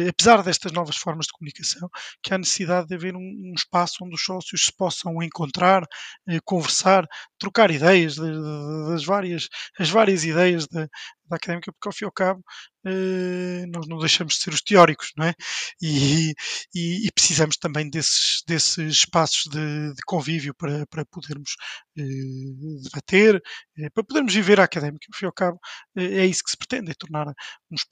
apesar 0.08 0.42
destas 0.42 0.72
novas 0.72 0.96
formas 0.96 1.26
de 1.26 1.32
comunicação, 1.32 1.88
que 2.22 2.32
há 2.32 2.38
necessidade 2.38 2.88
de 2.88 2.94
haver 2.94 3.16
um, 3.16 3.20
um 3.20 3.54
espaço 3.56 4.04
onde 4.04 4.14
os 4.14 4.22
sócios 4.22 4.66
se 4.66 4.72
possam 4.76 5.22
encontrar, 5.22 5.84
eh, 6.28 6.38
conversar, 6.44 7.06
trocar 7.38 7.70
ideias 7.70 8.14
de, 8.14 8.22
de, 8.22 8.88
das 8.88 9.04
várias, 9.04 9.48
as 9.78 9.90
várias 9.90 10.24
ideias 10.24 10.66
da, 10.68 10.86
da 11.30 11.36
académica, 11.36 11.72
porque 11.72 11.88
ao 11.88 11.92
fim 11.92 12.04
e 12.04 12.06
ao 12.06 12.12
cabo 12.12 12.40
uh, 12.86 13.66
nós 13.72 13.86
não 13.88 13.98
deixamos 13.98 14.34
de 14.34 14.40
ser 14.40 14.52
os 14.52 14.60
teóricos, 14.60 15.12
não 15.16 15.26
é? 15.26 15.34
E, 15.80 16.34
e, 16.74 17.06
e 17.06 17.12
precisamos 17.12 17.56
também 17.56 17.88
desses, 17.88 18.42
desses 18.46 18.96
espaços 18.96 19.44
de, 19.50 19.94
de 19.94 20.02
convívio 20.06 20.54
para, 20.54 20.86
para 20.86 21.04
podermos 21.06 21.52
uh, 21.98 22.82
debater, 22.82 23.36
uh, 23.36 23.90
para 23.94 24.04
podermos 24.04 24.34
viver 24.34 24.60
a 24.60 24.64
académica. 24.64 25.06
Ao 25.12 25.18
fim 25.18 25.24
e 25.24 25.28
ao 25.28 25.32
cabo 25.32 25.58
é 25.96 26.26
isso 26.26 26.44
que 26.44 26.50
se 26.50 26.56
pretende, 26.56 26.90
é 26.90 26.94
tornar, 26.94 27.28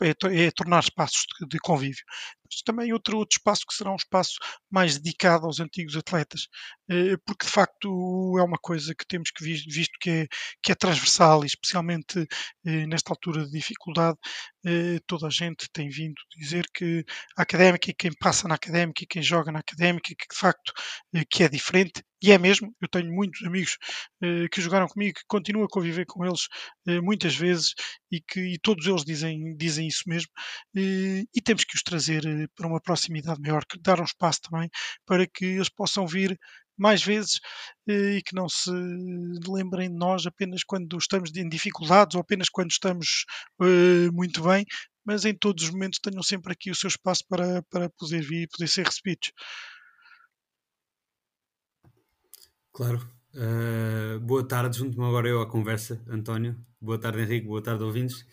é, 0.03 0.47
é 0.47 0.51
tornar 0.51 0.81
espaços 0.81 1.25
de, 1.41 1.47
de 1.49 1.59
convívio 1.59 1.88
horrível. 1.89 2.05
Mas 2.51 2.63
também 2.63 2.93
outro, 2.93 3.19
outro 3.19 3.37
espaço 3.37 3.65
que 3.69 3.75
será 3.75 3.93
um 3.93 3.97
espaço 3.97 4.35
mais 4.71 4.99
dedicado 4.99 5.47
aos 5.47 5.61
antigos 5.61 5.97
atletas, 5.97 6.49
eh, 6.91 7.17
porque 7.27 7.47
de 7.47 7.53
facto 7.53 8.39
é 8.39 8.43
uma 8.43 8.59
coisa 8.59 8.95
que 8.95 9.07
temos 9.07 9.31
que 9.31 9.45
visto, 9.45 9.73
visto 9.73 9.93
que, 10.01 10.11
é, 10.11 10.27
que 10.63 10.73
é 10.73 10.75
transversal 10.75 11.45
e 11.45 11.47
especialmente 11.47 12.27
eh, 12.67 12.87
nesta 12.87 13.13
altura 13.13 13.45
de 13.45 13.51
dificuldade, 13.51 14.17
eh, 14.67 14.99
toda 15.07 15.27
a 15.27 15.31
gente 15.31 15.69
tem 15.73 15.89
vindo 15.89 16.15
dizer 16.37 16.67
que 16.75 17.05
a 17.37 17.43
académica 17.43 17.91
e 17.91 17.95
quem 17.95 18.11
passa 18.19 18.49
na 18.49 18.55
académica 18.55 19.05
e 19.05 19.07
quem 19.07 19.23
joga 19.23 19.53
na 19.53 19.61
académica, 19.61 20.09
que 20.09 20.35
de 20.35 20.39
facto 20.39 20.73
que 21.31 21.43
é 21.45 21.49
diferente, 21.49 22.03
e 22.23 22.33
é 22.33 22.39
mesmo, 22.39 22.75
eu 22.81 22.89
tenho 22.89 23.13
muitos 23.13 23.45
amigos 23.47 23.77
que 24.53 24.61
jogaram 24.61 24.89
comigo, 24.89 25.15
que 25.19 25.25
continuo 25.29 25.65
a 25.65 25.69
conviver 25.69 26.05
com 26.05 26.25
eles 26.25 26.49
muitas 27.03 27.37
vezes 27.37 27.75
e 28.11 28.21
que 28.21 28.41
e 28.41 28.59
todos 28.59 28.87
eles 28.87 29.05
dizem, 29.05 29.57
dizem 29.57 29.87
isso 29.87 30.03
mesmo, 30.07 30.29
e 30.75 31.41
temos 31.45 31.65
que 31.65 31.77
os 31.77 31.83
trazer 31.83 32.25
para 32.55 32.67
uma 32.67 32.81
proximidade 32.81 33.41
maior, 33.41 33.65
que 33.65 33.79
dar 33.81 34.01
um 34.01 34.05
espaço 34.05 34.41
também 34.43 34.69
para 35.07 35.27
que 35.27 35.45
eles 35.45 35.69
possam 35.69 36.07
vir 36.07 36.39
mais 36.77 37.03
vezes 37.03 37.41
eh, 37.89 38.19
e 38.19 38.23
que 38.23 38.35
não 38.35 38.49
se 38.49 38.71
lembrem 39.49 39.91
de 39.91 39.97
nós 39.97 40.27
apenas 40.27 40.63
quando 40.63 40.97
estamos 40.97 41.35
em 41.35 41.49
dificuldades 41.49 42.15
ou 42.15 42.21
apenas 42.21 42.49
quando 42.49 42.71
estamos 42.71 43.25
uh, 43.61 44.13
muito 44.13 44.43
bem, 44.43 44.65
mas 45.05 45.25
em 45.25 45.35
todos 45.35 45.65
os 45.65 45.71
momentos 45.71 45.99
tenham 46.01 46.23
sempre 46.23 46.53
aqui 46.53 46.71
o 46.71 46.75
seu 46.75 46.89
espaço 46.89 47.25
para, 47.29 47.63
para 47.71 47.91
poder 47.91 48.23
vir 48.23 48.43
e 48.43 48.49
poder 48.49 48.69
ser 48.69 48.87
recebidos. 48.87 49.33
Claro. 52.73 53.18
Uh, 53.39 54.19
boa 54.19 54.43
tarde, 54.43 54.79
junto-me 54.79 55.05
agora 55.05 55.29
eu 55.29 55.41
à 55.41 55.47
conversa, 55.47 56.03
António. 56.09 56.57
Boa 56.81 56.99
tarde, 56.99 57.21
Henrique. 57.21 57.47
Boa 57.47 57.63
tarde, 57.63 57.85
ouvintes. 57.85 58.27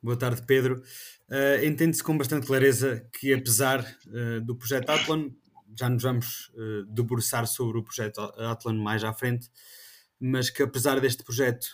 Boa 0.00 0.16
tarde, 0.16 0.40
Pedro. 0.46 0.80
Uh, 1.28 1.64
Entende-se 1.66 2.00
com 2.00 2.16
bastante 2.16 2.46
clareza 2.46 3.04
que, 3.18 3.34
apesar 3.34 3.80
uh, 3.80 4.40
do 4.40 4.54
projeto 4.54 4.88
Athlon, 4.90 5.30
já 5.76 5.88
nos 5.88 6.00
vamos 6.00 6.52
uh, 6.54 6.84
debruçar 6.86 7.44
sobre 7.48 7.78
o 7.78 7.82
projeto 7.82 8.20
Athlon 8.20 8.74
mais 8.74 9.02
à 9.02 9.12
frente, 9.12 9.50
mas 10.20 10.48
que, 10.48 10.62
apesar 10.62 11.00
deste 11.00 11.24
projeto 11.24 11.66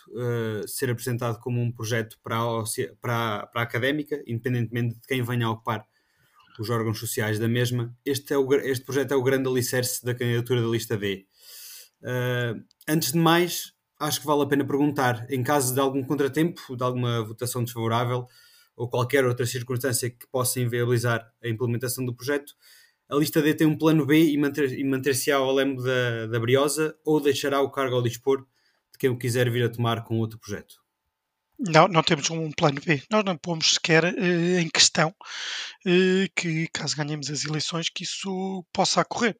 ser 0.67 0.89
apresentado 0.89 1.39
como 1.39 1.61
um 1.61 1.71
projeto 1.71 2.17
para 2.23 2.37
a, 2.37 2.63
para, 2.99 3.35
a, 3.35 3.45
para 3.45 3.61
a 3.61 3.63
académica, 3.63 4.19
independentemente 4.25 4.95
de 4.95 5.07
quem 5.07 5.21
venha 5.21 5.45
a 5.45 5.51
ocupar 5.51 5.85
os 6.59 6.71
órgãos 6.71 6.97
sociais 6.97 7.37
da 7.37 7.47
mesma, 7.47 7.95
este, 8.03 8.33
é 8.33 8.37
o, 8.39 8.51
este 8.55 8.83
projeto 8.83 9.11
é 9.11 9.15
o 9.15 9.21
grande 9.21 9.47
alicerce 9.47 10.03
da 10.03 10.15
candidatura 10.15 10.63
da 10.63 10.67
lista 10.67 10.97
D. 10.97 11.27
Uh, 12.01 12.63
antes 12.89 13.11
de 13.11 13.19
mais, 13.19 13.71
acho 13.99 14.19
que 14.19 14.25
vale 14.25 14.41
a 14.41 14.47
pena 14.47 14.65
perguntar, 14.65 15.27
em 15.29 15.43
caso 15.43 15.73
de 15.73 15.79
algum 15.79 16.03
contratempo, 16.03 16.75
de 16.75 16.83
alguma 16.83 17.23
votação 17.23 17.63
desfavorável 17.63 18.25
ou 18.75 18.89
qualquer 18.89 19.25
outra 19.25 19.45
circunstância 19.45 20.09
que 20.09 20.25
possa 20.31 20.59
inviabilizar 20.59 21.29
a 21.43 21.47
implementação 21.47 22.03
do 22.03 22.15
projeto, 22.15 22.53
a 23.07 23.15
lista 23.15 23.41
D 23.41 23.53
tem 23.53 23.67
um 23.67 23.77
plano 23.77 24.05
B 24.05 24.31
e, 24.31 24.37
manter, 24.37 24.71
e 24.71 24.83
manter-se 24.83 25.31
ao 25.31 25.51
leme 25.51 25.83
da, 25.83 26.27
da 26.27 26.39
Briosa 26.39 26.95
ou 27.05 27.19
deixará 27.19 27.61
o 27.61 27.71
cargo 27.71 27.95
ao 27.95 28.01
dispor 28.01 28.39
de 28.91 28.97
quem 28.97 29.09
o 29.09 29.17
quiser 29.17 29.49
vir 29.51 29.65
a 29.65 29.69
tomar 29.69 30.03
com 30.03 30.17
outro 30.17 30.39
projeto? 30.39 30.75
Não, 31.59 31.87
não 31.87 32.01
temos 32.01 32.29
um 32.29 32.51
plano 32.51 32.79
B. 32.85 33.03
Nós 33.11 33.25
não 33.25 33.35
pomos 33.35 33.71
sequer 33.71 34.05
uh, 34.05 34.59
em 34.59 34.69
questão 34.69 35.09
uh, 35.09 36.29
que, 36.35 36.67
caso 36.71 36.95
ganhemos 36.95 37.29
as 37.29 37.43
eleições, 37.43 37.89
que 37.89 38.03
isso 38.03 38.65
possa 38.71 39.01
ocorrer 39.01 39.35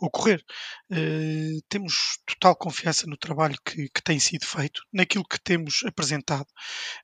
ocorrer. 0.00 0.42
Uh, 0.90 1.60
temos 1.68 2.18
total 2.26 2.56
confiança 2.56 3.06
no 3.06 3.16
trabalho 3.16 3.56
que, 3.64 3.88
que, 3.88 4.02
tem 4.02 4.18
sido 4.18 4.46
feito, 4.46 4.82
naquilo 4.92 5.24
que 5.24 5.40
temos 5.42 5.82
apresentado, 5.84 6.46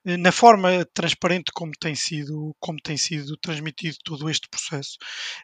uh, 0.05 0.17
na 0.17 0.31
forma 0.31 0.85
transparente 0.93 1.51
como 1.53 1.71
tem 1.79 1.95
sido, 1.95 2.55
como 2.59 2.79
tem 2.81 2.97
sido 2.97 3.37
transmitido 3.37 3.97
todo 4.03 4.29
este 4.29 4.47
processo. 4.49 4.97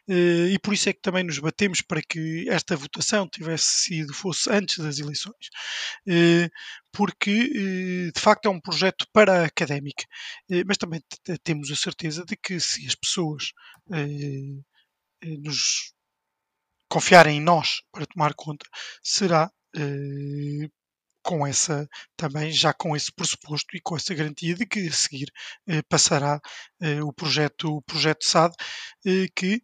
Uh, 0.08 0.48
e 0.48 0.58
por 0.58 0.74
isso 0.74 0.88
é 0.88 0.92
que 0.92 1.00
também 1.00 1.24
nos 1.24 1.38
batemos 1.38 1.82
para 1.82 2.02
que 2.02 2.48
esta 2.48 2.76
votação 2.76 3.28
tivesse 3.28 3.82
sido, 3.82 4.14
fosse 4.14 4.50
antes 4.50 4.78
das 4.78 4.98
eleições 4.98 5.48
porque 6.92 8.10
de 8.12 8.20
facto 8.20 8.46
é 8.46 8.50
um 8.50 8.60
projeto 8.60 9.06
para 9.12 9.42
a 9.42 9.46
académica, 9.46 10.04
mas 10.66 10.76
também 10.76 11.00
temos 11.44 11.70
a 11.70 11.76
certeza 11.76 12.24
de 12.24 12.36
que 12.36 12.58
se 12.60 12.86
as 12.86 12.94
pessoas 12.94 13.52
nos 15.22 15.92
confiarem 16.88 17.38
em 17.38 17.40
nós 17.40 17.82
para 17.92 18.06
tomar 18.06 18.34
conta, 18.34 18.66
será 19.02 19.50
eh, 19.76 20.68
com 21.22 21.46
essa 21.46 21.88
também 22.16 22.50
já 22.52 22.72
com 22.72 22.96
esse 22.96 23.12
pressuposto 23.12 23.76
e 23.76 23.80
com 23.80 23.96
essa 23.96 24.14
garantia 24.14 24.54
de 24.54 24.66
que 24.66 24.88
a 24.88 24.92
seguir 24.92 25.30
eh, 25.68 25.82
passará 25.88 26.40
eh, 26.80 27.02
o 27.02 27.12
projeto 27.12 27.76
o 27.76 27.82
projeto 27.82 28.24
SAD 28.24 28.54
que 29.36 29.62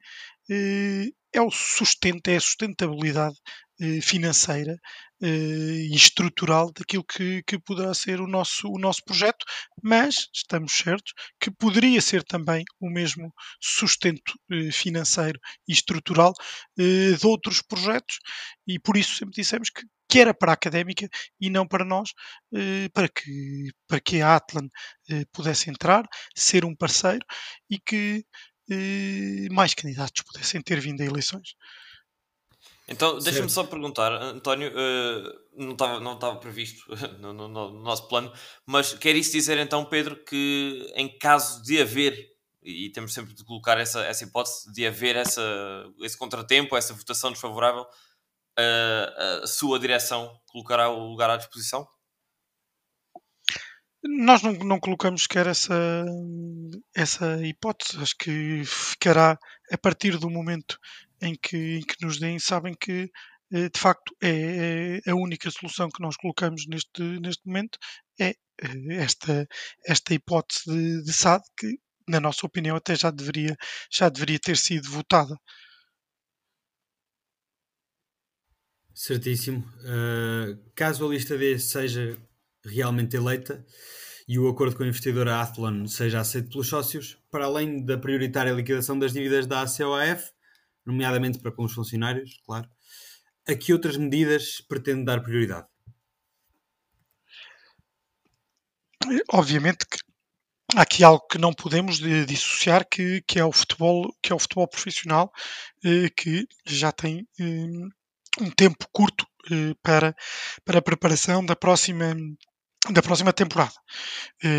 é 1.33 1.40
o 1.40 1.50
sustento 1.50 2.28
é 2.28 2.37
a 2.37 2.40
sustentabilidade 2.40 3.37
financeira 4.02 4.78
e 5.21 5.94
estrutural 5.94 6.71
daquilo 6.73 7.04
que, 7.04 7.42
que 7.47 7.59
poderá 7.59 7.94
ser 7.94 8.21
o 8.21 8.26
nosso, 8.26 8.68
o 8.68 8.78
nosso 8.78 9.02
projeto, 9.04 9.44
mas 9.83 10.28
estamos 10.35 10.73
certos 10.73 11.12
que 11.40 11.50
poderia 11.50 12.00
ser 12.00 12.23
também 12.23 12.64
o 12.80 12.90
mesmo 12.90 13.33
sustento 13.61 14.35
financeiro 14.73 15.38
e 15.68 15.73
estrutural 15.73 16.33
de 16.76 17.26
outros 17.26 17.62
projetos, 17.62 18.18
e 18.66 18.78
por 18.78 18.97
isso 18.97 19.16
sempre 19.16 19.35
dissemos 19.35 19.71
que, 19.71 19.83
que 20.09 20.21
era 20.21 20.35
para 20.35 20.52
a 20.52 20.54
académica 20.54 21.09
e 21.40 21.49
não 21.49 21.66
para 21.66 21.85
nós, 21.85 22.11
para, 22.92 23.09
que, 23.09 23.71
para 23.88 24.00
que 24.00 24.21
a 24.21 24.37
Atlan 24.37 24.68
pudesse 25.33 25.71
entrar, 25.71 26.04
ser 26.37 26.64
um 26.64 26.76
parceiro 26.76 27.25
e 27.71 27.78
que 27.78 28.25
mais 29.50 29.75
candidatos 29.75 30.23
pudessem 30.23 30.61
ter 30.61 30.80
vindo 30.80 31.00
a 31.02 31.06
eleições. 31.06 31.54
Então, 32.87 33.19
deixa-me 33.19 33.49
só 33.49 33.64
perguntar, 33.64 34.12
António, 34.12 34.71
uh, 34.71 35.41
não 35.57 35.73
estava 35.73 36.00
não 36.00 36.14
estava 36.14 36.37
previsto 36.37 36.85
no, 37.19 37.33
no, 37.33 37.49
no, 37.49 37.83
nosso 37.83 38.07
plano, 38.09 38.31
mas 38.67 38.93
quer 38.93 39.17
isso 39.17 39.33
dizer 39.33 39.57
então, 39.59 39.87
Pedro, 39.87 40.23
que 40.23 40.93
em 40.95 41.19
caso 41.19 41.62
de 41.62 41.81
haver, 41.81 42.14
e 42.62 42.91
temos 42.91 43.14
sempre 43.14 43.33
de 43.35 43.43
colocar 43.43 43.79
essa, 43.79 44.05
essa 44.05 44.25
hipótese, 44.25 44.71
de 44.71 44.87
haver 44.87 45.17
essa, 45.17 45.43
esse 46.03 46.17
contratempo, 46.17 46.76
essa 46.76 46.93
votação 46.93 47.33
desfavorável, 47.33 47.83
uh, 47.85 49.43
a 49.43 49.47
sua 49.47 49.79
direção 49.79 50.38
colocará 50.47 50.91
o 50.91 51.09
lugar 51.09 51.31
à 51.31 51.38
disposição? 51.38 51.88
Nós 54.07 54.43
não, 54.43 54.53
não 54.53 54.79
colocamos 54.79 55.23
sequer 55.23 55.47
essa, 55.47 56.05
essa 56.95 57.47
hipótese, 57.47 57.99
acho 58.03 58.14
que 58.19 58.62
ficará 58.67 59.38
a 59.73 59.79
partir 59.79 60.19
do 60.19 60.29
momento 60.29 60.79
em 61.23 61.35
que, 61.35 61.78
em 61.78 61.80
que 61.80 62.04
nos 62.04 62.18
deem, 62.18 62.38
sabem 62.38 62.75
que 62.75 63.11
eh, 63.52 63.68
de 63.68 63.78
facto 63.78 64.14
é, 64.23 65.00
é, 65.06 65.11
a 65.11 65.14
única 65.14 65.50
solução 65.50 65.88
que 65.88 66.02
nós 66.02 66.16
colocamos 66.16 66.66
neste, 66.66 67.02
neste 67.21 67.47
momento 67.47 67.78
é 68.21 68.30
eh, 68.30 68.94
esta, 68.97 69.47
esta 69.87 70.14
hipótese 70.14 70.62
de, 70.66 71.02
de 71.04 71.12
SAD 71.12 71.42
que 71.56 71.78
na 72.09 72.21
nossa 72.21 72.47
opinião 72.47 72.76
até 72.76 72.94
já 72.94 73.11
deveria, 73.11 73.56
já 73.90 74.09
deveria 74.09 74.38
ter 74.38 74.56
sido 74.56 74.90
votada. 74.90 75.35
Certíssimo. 78.94 79.61
Uh, 79.80 80.56
caso 80.75 81.04
a 81.04 81.09
lista 81.09 81.37
D 81.37 81.59
seja 81.59 82.16
realmente 82.64 83.16
eleita 83.16 83.64
e 84.28 84.38
o 84.38 84.49
acordo 84.49 84.76
com 84.76 84.85
a 84.85 84.87
investidora 84.87 85.40
Athlon 85.40 85.87
seja 85.87 86.21
aceito 86.21 86.50
pelos 86.50 86.68
sócios, 86.68 87.18
para 87.30 87.44
além 87.44 87.85
da 87.85 87.99
prioritária 87.99 88.52
liquidação 88.52 88.99
das 88.99 89.12
dívidas 89.12 89.47
da 89.47 89.62
ACOAF, 89.62 90.30
nomeadamente 90.87 91.38
para 91.38 91.53
com 91.53 91.64
os 91.64 91.73
funcionários, 91.73 92.41
claro. 92.45 92.69
A 93.49 93.55
que 93.55 93.73
outras 93.73 93.97
medidas 93.97 94.61
pretende 94.61 95.05
dar 95.05 95.23
prioridade? 95.23 95.67
Obviamente 99.31 99.87
que 99.87 99.99
há 100.75 100.83
aqui 100.83 101.05
algo 101.05 101.26
que 101.29 101.38
não 101.38 101.53
podemos 101.53 101.99
dissociar 102.26 102.87
que, 102.88 103.23
que 103.26 103.38
é 103.38 103.45
o 103.45 103.53
futebol 103.53 104.14
que 104.23 104.33
é 104.33 104.35
o 104.35 104.38
futebol 104.38 104.67
profissional 104.67 105.31
eh, 105.85 106.09
que 106.17 106.47
já 106.67 106.91
tem 106.91 107.29
eh, 107.38 107.45
um 108.41 108.50
tempo 108.50 108.87
curto 108.93 109.26
eh, 109.50 109.75
para 109.82 110.15
para 110.65 110.78
a 110.78 110.82
preparação 110.82 111.45
da 111.45 111.54
próxima 111.54 112.15
da 112.91 113.02
próxima 113.02 113.32
temporada. 113.32 113.73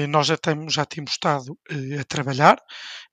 Nós 0.09 0.25
já 0.25 0.35
temos, 0.35 0.73
já 0.73 0.83
temos 0.83 1.11
estado 1.11 1.55
a 1.99 2.03
trabalhar 2.05 2.57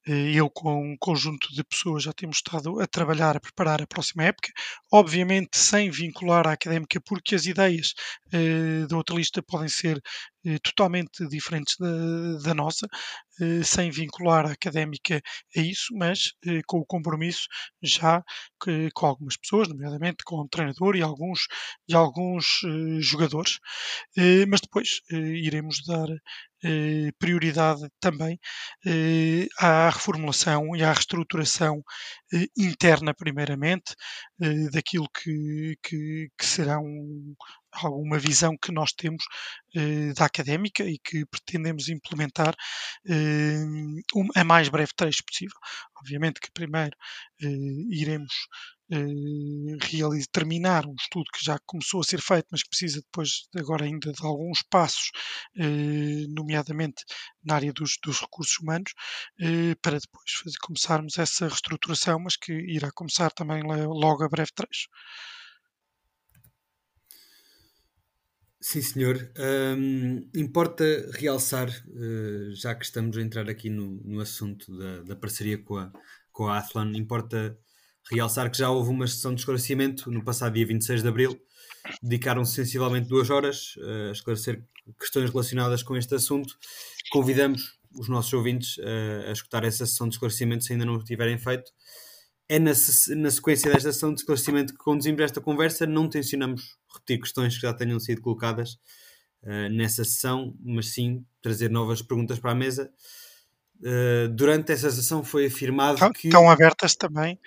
eu 0.07 0.51
com 0.51 0.93
um 0.93 0.97
conjunto 0.99 1.49
de 1.55 1.63
pessoas 1.65 2.03
já 2.03 2.13
temos 2.13 2.39
estado 2.39 2.81
a 2.81 2.87
trabalhar, 2.87 3.37
a 3.37 3.41
preparar 3.41 3.81
a 3.83 3.87
próxima 3.87 4.25
época, 4.25 4.51
obviamente 4.93 5.59
sem 5.59 5.91
vincular 5.91 6.47
a 6.47 6.53
académica, 6.53 7.01
porque 7.05 7.35
as 7.35 7.47
ideias 7.47 7.95
eh, 8.33 8.87
da 8.89 8.97
outra 8.97 9.17
lista 9.17 9.43
podem 9.43 9.69
ser 9.69 10.01
eh, 10.45 10.59
totalmente 10.59 11.27
diferentes 11.29 11.77
da, 11.79 12.39
da 12.43 12.55
nossa, 12.55 12.89
eh, 13.41 13.63
sem 13.65 13.91
vincular 13.91 14.47
a 14.47 14.53
académica 14.53 15.21
a 15.57 15.61
isso, 15.61 15.95
mas 15.97 16.33
eh, 16.47 16.61
com 16.67 16.79
o 16.79 16.87
compromisso 16.87 17.47
já 17.83 18.23
que, 18.63 18.91
com 18.95 19.07
algumas 19.07 19.37
pessoas, 19.37 19.69
nomeadamente 19.69 20.23
com 20.25 20.37
o 20.37 20.49
treinador 20.49 20.97
e 20.97 21.03
alguns, 21.03 21.47
e 21.89 21.95
alguns 21.95 22.61
eh, 22.65 23.01
jogadores, 23.01 23.59
mas 24.49 24.61
depois 24.61 25.01
iremos 25.11 25.83
dar 25.87 26.09
eh, 26.65 27.11
prioridade 27.19 27.89
também 28.01 28.39
eh, 28.87 29.49
à 29.59 29.91
reformulação 29.91 30.77
e 30.77 30.83
à 30.85 30.93
reestruturação 30.93 31.83
eh, 32.33 32.47
interna, 32.57 33.13
primeiramente, 33.15 33.95
daquilo 34.73 35.09
que, 35.11 35.77
que, 35.83 36.29
que 36.37 36.47
será 36.47 36.79
um, 36.81 37.35
alguma 37.73 38.19
visão 38.19 38.57
que 38.61 38.73
nós 38.73 38.93
temos 38.93 39.25
da 40.17 40.27
académica 40.27 40.85
e 40.85 40.99
que 40.99 41.25
pretendemos 41.27 41.89
implementar 41.89 42.55
a 44.35 44.45
mais 44.45 44.69
breve 44.69 44.93
trecho 44.97 45.23
possível. 45.25 45.57
Obviamente 46.01 46.41
que 46.41 46.51
primeiro 46.53 46.97
iremos 47.91 48.33
eh, 48.91 50.27
terminar 50.33 50.87
um 50.87 50.95
estudo 50.95 51.25
que 51.33 51.45
já 51.45 51.59
começou 51.67 52.01
a 52.01 52.05
ser 52.05 52.21
feito, 52.21 52.47
mas 52.51 52.63
que 52.63 52.69
precisa 52.69 53.01
depois 53.01 53.49
agora 53.57 53.85
ainda 53.85 54.13
de 54.13 54.27
alguns 54.27 54.63
passos, 54.63 55.11
eh, 55.57 56.27
nomeadamente 56.29 57.05
na 57.45 57.55
área 57.57 57.73
dos, 57.73 57.99
dos 58.03 58.21
recursos 58.21 58.59
humanos, 58.61 58.93
eh, 59.41 59.75
para 59.81 59.99
depois 59.99 60.31
fazer, 60.43 60.57
começarmos 60.61 61.19
essa 61.19 61.49
reestruturação, 61.49 62.19
mas 62.21 62.37
que 62.37 62.53
irá 62.53 62.91
começar 62.93 63.31
também 63.31 63.63
logo 63.63 64.25
a 64.25 64.29
breve 64.29 64.51
trecho. 64.55 64.89
Sim, 68.61 68.81
senhor. 68.81 69.33
Um, 69.77 70.31
importa 70.37 70.85
realçar, 71.15 71.69
já 72.55 72.75
que 72.77 72.85
estamos 72.85 73.17
a 73.17 73.21
entrar 73.21 73.51
aqui 73.51 73.69
no, 73.69 74.01
no 74.05 74.21
assunto 74.21 74.77
da, 74.79 75.03
da, 75.03 75.17
parceria 75.17 75.59
com 75.59 75.77
a, 75.79 75.93
com 76.31 76.47
a 76.47 76.59
Athlon, 76.59 76.93
importa 76.95 77.59
Realçar 78.11 78.51
que 78.51 78.59
já 78.59 78.71
houve 78.71 78.91
uma 78.91 79.07
sessão 79.07 79.35
de 79.35 79.41
esclarecimento 79.41 80.11
no 80.11 80.25
passado 80.25 80.55
dia 80.55 80.67
26 80.67 81.03
de 81.03 81.09
abril. 81.09 81.41
Dedicaram-se 82.03 82.55
sensivelmente 82.55 83.09
duas 83.09 83.31
horas 83.31 83.75
eh, 83.79 84.09
a 84.09 84.13
esclarecer 84.13 84.65
questões 84.99 85.31
relacionadas 85.31 85.83
com 85.83 85.97
este 85.97 86.15
assunto. 86.15 86.57
Convidamos 87.11 87.79
os 87.95 88.09
nossos 88.09 88.33
ouvintes 88.33 88.79
a, 88.79 89.31
a 89.31 89.33
escutar 89.33 89.65
essa 89.65 89.87
sessão 89.87 90.09
de 90.09 90.15
esclarecimento 90.15 90.65
se 90.65 90.73
ainda 90.73 90.85
não 90.85 90.95
o 90.95 91.05
tiverem 91.05 91.39
feito. 91.39 91.71
É 92.49 92.59
na, 92.59 92.73
na 93.17 93.31
sequência 93.31 93.73
desta 93.73 93.93
sessão 93.93 94.13
de 94.13 94.21
esclarecimento 94.21 94.73
que 94.73 94.79
conduzimos 94.79 95.21
esta 95.23 95.41
conversa. 95.41 95.87
Não 95.87 96.09
tencionamos 96.09 96.77
repetir 96.93 97.21
questões 97.21 97.55
que 97.55 97.63
já 97.63 97.73
tenham 97.73 97.99
sido 97.99 98.21
colocadas 98.21 98.79
uh, 99.43 99.69
nessa 99.71 100.05
sessão, 100.05 100.55
mas 100.61 100.89
sim 100.89 101.25
trazer 101.41 101.71
novas 101.71 102.03
perguntas 102.03 102.39
para 102.39 102.53
a 102.53 102.55
mesa. 102.55 102.93
Uh, 103.83 104.29
durante 104.29 104.71
essa 104.73 104.91
sessão 104.91 105.25
foi 105.25 105.47
afirmado 105.47 105.95
estão, 105.95 106.13
que. 106.13 106.29
Estão 106.29 106.49
abertas 106.49 106.95
também 106.95 107.39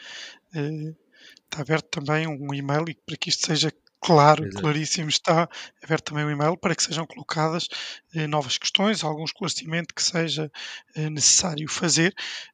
está 1.55 1.61
aberto 1.61 1.87
também 1.89 2.27
um 2.27 2.53
e-mail 2.53 2.85
e 2.89 2.95
para 2.95 3.15
que 3.17 3.29
isto 3.29 3.45
seja 3.45 3.71
claro, 4.01 4.45
Exato. 4.45 4.61
claríssimo, 4.61 5.09
está 5.09 5.49
aberto 5.83 6.05
também 6.11 6.25
um 6.25 6.29
e-mail 6.29 6.57
para 6.57 6.75
que 6.75 6.83
sejam 6.83 7.07
colocadas 7.07 7.67
eh, 8.13 8.27
novas 8.27 8.57
questões, 8.57 9.03
algum 9.03 9.23
esclarecimento 9.23 9.95
que 9.95 10.03
seja 10.03 10.51
eh, 10.95 11.09
necessário 11.09 11.67
fazer, 11.67 12.13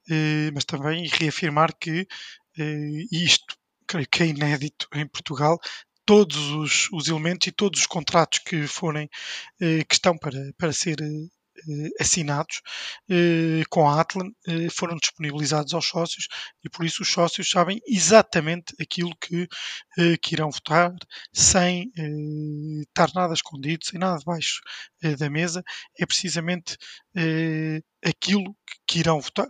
eh, 0.10 0.50
mas 0.54 0.64
também 0.64 1.08
reafirmar 1.08 1.76
que 1.78 2.08
isto, 3.12 3.56
creio 3.88 4.08
que 4.10 4.24
é 4.24 4.28
inédito 4.28 4.88
em 4.94 5.08
Portugal, 5.08 5.58
todos 6.06 6.38
os, 6.38 6.90
os 6.92 7.08
elementos 7.08 7.48
e 7.48 7.52
todos 7.52 7.80
os 7.80 7.86
contratos 7.86 8.40
que 8.40 8.68
forem, 8.68 9.10
que 9.58 9.94
estão 9.94 10.18
para, 10.18 10.54
para 10.58 10.74
ser 10.74 10.98
assinados 12.00 12.62
eh, 13.10 13.64
com 13.70 13.90
a 13.90 14.02
Atlan 14.02 14.30
eh, 14.48 14.70
foram 14.70 14.98
disponibilizados 14.98 15.74
aos 15.74 15.86
sócios 15.88 16.28
e 16.64 16.70
por 16.70 16.86
isso 16.86 17.04
os 17.04 17.12
sócios 17.12 17.50
sabem 17.50 17.82
exatamente 17.88 18.74
aquilo 18.80 19.16
que, 19.18 19.48
que 20.22 20.34
irão 20.34 20.50
votar 20.52 20.94
sem 21.34 21.92
estar 22.82 23.10
nada 23.14 23.34
escondido, 23.34 23.86
sem 23.86 24.00
nada 24.00 24.20
debaixo 24.20 24.62
da 25.18 25.30
mesa. 25.30 25.64
É 26.00 26.06
precisamente 26.06 26.78
aquilo 28.04 28.56
que 28.88 29.00
irão 29.00 29.20
votar. 29.20 29.48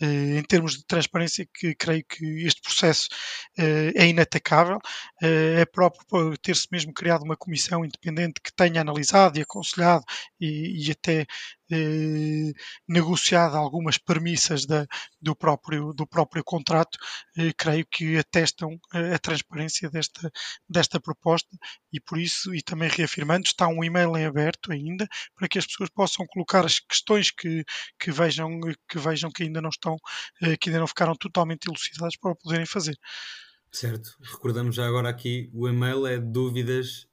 Em 0.00 0.42
termos 0.42 0.76
de 0.76 0.84
transparência, 0.84 1.46
que 1.54 1.74
creio 1.74 2.04
que 2.04 2.44
este 2.44 2.60
processo 2.60 3.08
é 3.56 4.06
inatacável. 4.06 4.78
É 5.20 5.64
próprio 5.64 6.36
ter-se 6.38 6.68
mesmo 6.70 6.92
criado 6.92 7.22
uma 7.22 7.36
comissão 7.36 7.84
independente 7.84 8.40
que 8.42 8.52
tenha 8.54 8.80
analisado 8.80 9.38
e 9.38 9.42
aconselhado 9.42 10.04
e, 10.40 10.86
e 10.86 10.90
até 10.90 11.26
eh, 11.72 12.52
negociado 12.86 13.56
algumas 13.56 13.98
premissas 13.98 14.66
da, 14.66 14.86
do, 15.20 15.34
próprio, 15.34 15.92
do 15.92 16.06
próprio 16.06 16.44
contrato, 16.44 16.98
eh, 17.36 17.52
creio 17.56 17.86
que 17.86 18.18
atestam 18.18 18.78
a 18.92 19.18
transparência 19.18 19.88
desta, 19.90 20.30
desta 20.68 21.00
proposta 21.00 21.56
e 21.92 22.00
por 22.00 22.18
isso, 22.18 22.54
e 22.54 22.62
também 22.62 22.88
reafirmando, 22.88 23.46
está 23.46 23.68
um 23.68 23.82
e-mail 23.82 24.16
em 24.16 24.26
aberto 24.26 24.72
ainda 24.72 25.08
para 25.34 25.48
que 25.48 25.58
as 25.58 25.66
pessoas 25.66 25.90
possam 25.90 26.26
colocar 26.26 26.64
as 26.64 26.78
questões 26.78 27.30
que, 27.30 27.64
que, 27.98 28.10
vejam, 28.10 28.60
que 28.88 28.98
vejam 28.98 29.30
que 29.30 29.44
ainda 29.44 29.60
não 29.62 29.70
estão, 29.70 29.96
eh, 30.42 30.56
que 30.56 30.68
ainda 30.68 30.80
não 30.80 30.86
ficaram 30.86 31.14
totalmente 31.14 31.66
elucidadas 31.66 32.16
para 32.16 32.34
poderem 32.34 32.66
fazer. 32.66 32.98
Certo. 33.70 34.10
Recordamos 34.20 34.76
já 34.76 34.86
agora 34.86 35.08
aqui, 35.08 35.50
o 35.54 35.66
e-mail 35.66 36.06
é 36.06 36.18
dúvidas. 36.18 37.08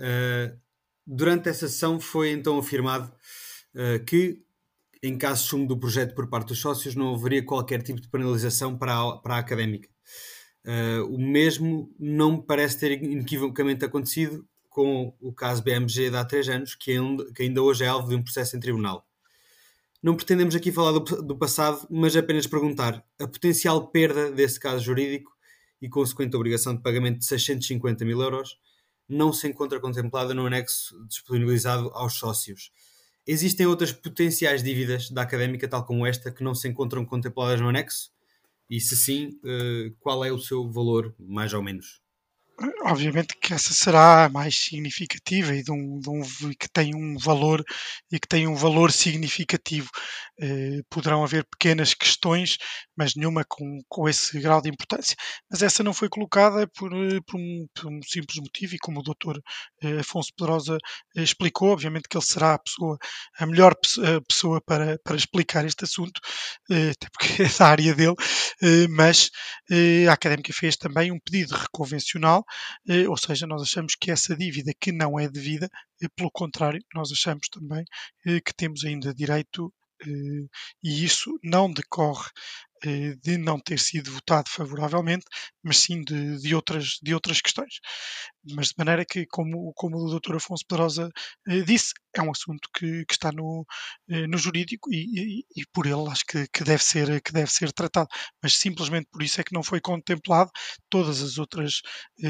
Uh, 0.00 0.58
durante 1.06 1.48
essa 1.48 1.68
sessão 1.68 2.00
foi 2.00 2.30
então 2.30 2.58
afirmado 2.58 3.12
uh, 3.74 4.02
que, 4.04 4.42
em 5.02 5.18
caso 5.18 5.42
de 5.42 5.48
sumo 5.48 5.66
do 5.68 5.78
projeto 5.78 6.14
por 6.14 6.28
parte 6.28 6.48
dos 6.48 6.58
sócios, 6.58 6.94
não 6.94 7.14
haveria 7.14 7.44
qualquer 7.44 7.82
tipo 7.82 8.00
de 8.00 8.08
penalização 8.08 8.76
para 8.78 8.98
a, 8.98 9.16
para 9.18 9.36
a 9.36 9.38
académica. 9.38 9.88
Uh, 10.64 11.04
o 11.14 11.18
mesmo 11.18 11.94
não 11.98 12.32
me 12.32 12.42
parece 12.42 12.78
ter 12.78 13.02
inequivocamente 13.02 13.84
acontecido 13.84 14.46
com 14.68 15.14
o 15.20 15.32
caso 15.32 15.62
BMG 15.62 16.10
de 16.10 16.16
há 16.16 16.24
três 16.24 16.48
anos, 16.48 16.74
que 16.74 16.92
ainda, 16.92 17.32
que 17.32 17.42
ainda 17.42 17.62
hoje 17.62 17.84
é 17.84 17.88
alvo 17.88 18.08
de 18.08 18.14
um 18.14 18.22
processo 18.22 18.56
em 18.56 18.60
tribunal. 18.60 19.06
Não 20.02 20.16
pretendemos 20.16 20.54
aqui 20.54 20.72
falar 20.72 20.92
do, 20.92 21.00
do 21.22 21.36
passado, 21.36 21.86
mas 21.90 22.16
apenas 22.16 22.46
perguntar 22.46 23.04
a 23.18 23.26
potencial 23.26 23.88
perda 23.88 24.30
desse 24.30 24.58
caso 24.58 24.82
jurídico 24.82 25.30
e 25.82 25.88
consequente 25.88 26.36
obrigação 26.36 26.74
de 26.74 26.82
pagamento 26.82 27.18
de 27.18 27.26
650 27.26 28.04
mil 28.04 28.20
euros 28.22 28.56
não 29.10 29.32
se 29.32 29.48
encontra 29.48 29.80
contemplada 29.80 30.32
no 30.32 30.46
anexo 30.46 31.04
disponibilizado 31.06 31.90
aos 31.94 32.14
sócios. 32.14 32.70
Existem 33.26 33.66
outras 33.66 33.92
potenciais 33.92 34.62
dívidas 34.62 35.10
da 35.10 35.22
académica, 35.22 35.68
tal 35.68 35.84
como 35.84 36.06
esta, 36.06 36.30
que 36.30 36.44
não 36.44 36.54
se 36.54 36.68
encontram 36.68 37.04
contempladas 37.04 37.60
no 37.60 37.68
anexo? 37.68 38.10
E 38.68 38.80
se 38.80 38.96
sim, 38.96 39.38
eh, 39.44 39.92
qual 39.98 40.24
é 40.24 40.32
o 40.32 40.38
seu 40.38 40.70
valor, 40.70 41.14
mais 41.18 41.52
ou 41.52 41.62
menos? 41.62 42.00
Obviamente 42.84 43.34
que 43.40 43.54
essa 43.54 43.72
será 43.72 44.24
a 44.24 44.28
mais 44.28 44.56
significativa 44.56 45.54
e 45.54 45.62
de 45.62 45.70
um, 45.70 45.98
de 45.98 46.10
um, 46.10 46.22
que 46.58 46.68
tem 46.72 46.94
um 46.94 47.16
valor 47.16 47.64
e 48.12 48.18
que 48.18 48.28
tem 48.28 48.46
um 48.46 48.54
valor 48.54 48.92
significativo. 48.92 49.88
Eh, 50.42 50.80
poderão 50.88 51.22
haver 51.22 51.44
pequenas 51.44 51.92
questões, 51.92 52.56
mas 52.96 53.14
nenhuma 53.14 53.44
com, 53.46 53.80
com 53.88 54.08
esse 54.08 54.40
grau 54.40 54.60
de 54.62 54.70
importância. 54.70 55.16
Mas 55.50 55.62
essa 55.62 55.82
não 55.82 55.92
foi 55.92 56.08
colocada 56.08 56.66
por, 56.68 56.92
eh, 56.92 57.20
por, 57.26 57.38
um, 57.38 57.66
por 57.74 57.86
um, 57.86 58.00
simples 58.02 58.38
motivo, 58.38 58.74
e 58.74 58.78
como 58.78 59.00
o 59.00 59.02
doutor 59.02 59.40
eh, 59.82 60.00
Afonso 60.00 60.32
Pedrosa 60.36 60.78
eh, 61.16 61.22
explicou, 61.22 61.70
obviamente 61.70 62.08
que 62.08 62.16
ele 62.16 62.24
será 62.24 62.54
a 62.54 62.58
pessoa, 62.58 62.98
a 63.38 63.46
melhor 63.46 63.74
pessoa 64.28 64.60
para, 64.62 64.98
para 65.04 65.16
explicar 65.16 65.64
este 65.64 65.84
assunto, 65.84 66.20
eh, 66.70 66.90
até 66.90 67.08
porque 67.10 67.42
é 67.42 67.48
da 67.58 67.66
área 67.66 67.94
dele, 67.94 68.14
mas 68.90 69.30
a 70.08 70.12
académica 70.12 70.52
fez 70.52 70.76
também 70.76 71.12
um 71.12 71.18
pedido 71.20 71.54
reconvencional 71.54 72.44
ou 73.08 73.16
seja, 73.16 73.46
nós 73.46 73.62
achamos 73.62 73.94
que 73.94 74.10
essa 74.10 74.36
dívida 74.36 74.72
que 74.78 74.92
não 74.92 75.18
é 75.18 75.28
devida, 75.28 75.68
eh, 76.02 76.08
pelo 76.16 76.30
contrário, 76.30 76.80
nós 76.94 77.10
achamos 77.12 77.48
também 77.48 77.84
eh, 78.26 78.40
que 78.40 78.54
temos 78.54 78.84
ainda 78.84 79.14
direito 79.14 79.72
e 80.82 81.04
isso 81.04 81.30
não 81.44 81.70
decorre 81.70 82.30
de 82.88 83.36
não 83.38 83.58
ter 83.60 83.78
sido 83.78 84.10
votado 84.10 84.48
favoravelmente, 84.48 85.24
mas 85.62 85.78
sim 85.78 86.02
de, 86.02 86.38
de, 86.38 86.54
outras, 86.54 86.98
de 87.02 87.14
outras 87.14 87.40
questões. 87.40 87.80
Mas 88.54 88.68
de 88.68 88.74
maneira 88.78 89.04
que, 89.04 89.26
como, 89.26 89.72
como 89.74 89.98
o 89.98 90.18
Dr. 90.18 90.36
Afonso 90.36 90.64
Pedrosa 90.66 91.10
eh, 91.48 91.60
disse, 91.62 91.92
é 92.16 92.22
um 92.22 92.30
assunto 92.30 92.68
que, 92.74 93.04
que 93.04 93.12
está 93.12 93.30
no, 93.32 93.66
eh, 94.08 94.26
no 94.26 94.38
jurídico 94.38 94.90
e, 94.92 95.40
e, 95.40 95.60
e, 95.60 95.66
por 95.72 95.86
ele 95.86 96.08
acho 96.10 96.24
que, 96.26 96.46
que, 96.48 96.64
deve 96.64 96.82
ser, 96.82 97.20
que 97.22 97.32
deve 97.32 97.50
ser 97.50 97.72
tratado. 97.72 98.08
Mas 98.42 98.54
simplesmente 98.56 99.08
por 99.12 99.22
isso 99.22 99.40
é 99.40 99.44
que 99.44 99.52
não 99.54 99.62
foi 99.62 99.80
contemplado. 99.80 100.50
Todas 100.88 101.22
as 101.22 101.38
outras 101.38 101.82
eh, 102.22 102.28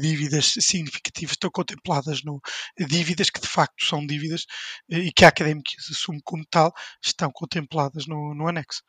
dívidas 0.00 0.54
significativas 0.60 1.32
estão 1.32 1.50
contempladas 1.50 2.22
no 2.24 2.40
dívidas 2.78 3.30
que 3.30 3.40
de 3.40 3.48
facto 3.48 3.84
são 3.84 4.04
dívidas 4.06 4.44
e 4.88 5.12
que 5.12 5.24
a 5.24 5.28
académica 5.28 5.70
assume 5.90 6.20
como 6.24 6.44
tal, 6.50 6.72
estão 7.04 7.30
contempladas 7.32 8.06
no, 8.06 8.34
no 8.34 8.48
anexo. 8.48 8.82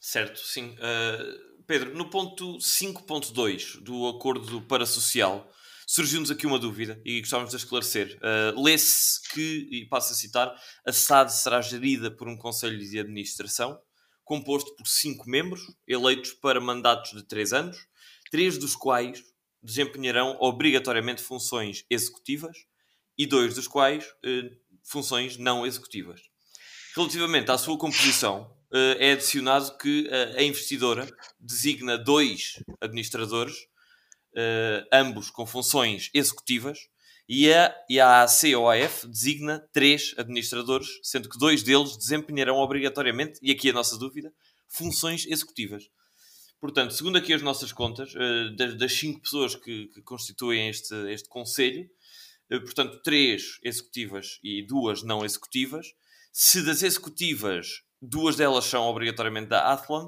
Certo, 0.00 0.38
sim. 0.40 0.76
Uh, 0.76 1.64
Pedro, 1.66 1.94
no 1.94 2.08
ponto 2.08 2.58
5.2 2.58 3.82
do 3.82 4.06
acordo 4.08 4.62
parasocial, 4.62 5.50
surgiu-nos 5.86 6.30
aqui 6.30 6.46
uma 6.46 6.58
dúvida 6.58 7.00
e 7.04 7.20
gostávamos 7.20 7.50
de 7.50 7.56
esclarecer. 7.56 8.18
Uh, 8.18 8.62
Lê-se 8.62 9.20
que, 9.30 9.68
e 9.70 9.86
passo 9.86 10.12
a 10.12 10.16
citar, 10.16 10.54
a 10.86 10.92
SAD 10.92 11.32
será 11.32 11.60
gerida 11.60 12.10
por 12.10 12.28
um 12.28 12.36
Conselho 12.36 12.78
de 12.78 12.98
Administração 12.98 13.80
composto 14.26 14.74
por 14.74 14.88
cinco 14.88 15.30
membros, 15.30 15.60
eleitos 15.86 16.32
para 16.32 16.60
mandatos 16.60 17.12
de 17.12 17.22
três 17.22 17.52
anos, 17.52 17.78
três 18.28 18.58
dos 18.58 18.74
quais 18.74 19.22
desempenharão 19.62 20.36
obrigatoriamente 20.40 21.22
funções 21.22 21.84
executivas 21.88 22.56
e 23.16 23.24
dois 23.24 23.54
dos 23.54 23.68
quais 23.68 24.04
uh, 24.04 24.50
funções 24.84 25.36
não 25.36 25.64
executivas. 25.64 26.20
Relativamente 26.96 27.50
à 27.50 27.58
sua 27.58 27.78
composição, 27.78 28.55
é 28.98 29.12
adicionado 29.12 29.76
que 29.78 30.08
uh, 30.08 30.38
a 30.38 30.42
investidora 30.42 31.08
designa 31.38 31.96
dois 31.96 32.62
administradores, 32.80 33.54
uh, 34.34 34.86
ambos 34.92 35.30
com 35.30 35.46
funções 35.46 36.10
executivas, 36.12 36.78
e 37.28 37.52
a, 37.52 37.74
e 37.90 37.98
a 37.98 38.22
ACOAF 38.22 39.08
designa 39.08 39.68
três 39.72 40.14
administradores, 40.16 40.86
sendo 41.02 41.28
que 41.28 41.38
dois 41.38 41.62
deles 41.62 41.96
desempenharão 41.96 42.56
obrigatoriamente, 42.56 43.38
e 43.42 43.50
aqui 43.50 43.70
a 43.70 43.72
nossa 43.72 43.98
dúvida, 43.98 44.32
funções 44.68 45.26
executivas. 45.26 45.84
Portanto, 46.60 46.94
segundo 46.94 47.18
aqui 47.18 47.32
as 47.32 47.42
nossas 47.42 47.72
contas, 47.72 48.12
das 48.78 48.92
cinco 48.92 49.20
pessoas 49.20 49.54
que, 49.54 49.88
que 49.88 50.02
constituem 50.02 50.68
este, 50.68 50.94
este 51.10 51.28
conselho, 51.28 51.88
portanto, 52.48 53.00
três 53.02 53.58
executivas 53.62 54.38
e 54.42 54.64
duas 54.64 55.02
não 55.02 55.24
executivas. 55.24 55.86
Se 56.32 56.62
das 56.62 56.82
executivas 56.82 57.82
duas 58.00 58.36
delas 58.36 58.64
são 58.64 58.84
obrigatoriamente 58.84 59.48
da 59.48 59.72
Athlon. 59.72 60.06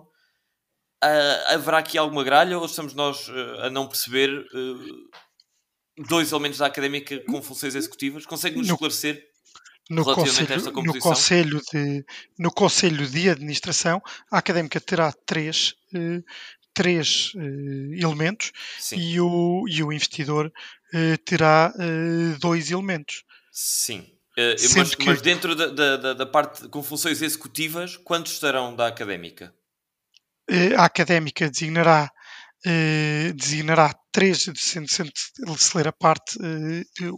Uh, 1.05 1.55
haverá 1.55 1.79
aqui 1.79 1.97
alguma 1.97 2.25
gralha 2.25 2.59
ou 2.59 2.67
estamos 2.67 2.93
nós 2.93 3.29
uh, 3.29 3.61
a 3.63 3.71
não 3.71 3.87
perceber 3.87 4.31
uh, 4.31 6.03
dois 6.09 6.33
elementos 6.33 6.59
da 6.59 6.67
académica 6.67 7.23
com 7.25 7.41
funções 7.41 7.75
executivas? 7.75 8.27
Consegue-nos 8.27 8.69
esclarecer 8.69 9.25
no 9.89 10.03
relativamente 10.03 10.39
conselho, 10.39 10.53
a 10.53 10.57
esta 10.57 10.73
composição? 10.73 11.11
No 11.11 11.17
conselho, 11.17 11.63
de, 11.73 12.05
no 12.39 12.51
conselho 12.51 13.07
de 13.07 13.31
Administração, 13.31 14.03
a 14.31 14.39
académica 14.39 14.81
terá 14.81 15.13
três, 15.25 15.75
três 16.75 17.33
elementos 17.93 18.53
e 18.93 19.21
o, 19.21 19.65
e 19.69 19.83
o 19.83 19.93
investidor 19.93 20.53
terá 21.25 21.73
dois 22.41 22.71
elementos. 22.71 23.25
Sim. 23.51 24.18
Uh, 24.39 24.55
mas, 24.77 24.95
que... 24.95 25.05
mas, 25.05 25.21
dentro 25.21 25.57
da, 25.57 25.97
da, 25.97 26.15
da, 26.15 26.27
parte 26.27 26.69
com 26.69 26.81
funções 26.81 27.21
executivas, 27.21 27.97
quantos 27.97 28.35
estarão 28.35 28.77
da 28.77 28.87
académica? 28.87 29.53
Uh, 30.49 30.79
a 30.79 30.85
académica 30.85 31.51
designará, 31.51 32.09
uh, 32.65 33.33
designará 33.35 33.93
três, 34.13 34.45
sendo, 34.55 34.89
sendo 34.89 35.11
se 35.59 35.77
ler 35.77 35.89
a 35.89 35.93
parte, 35.93 36.39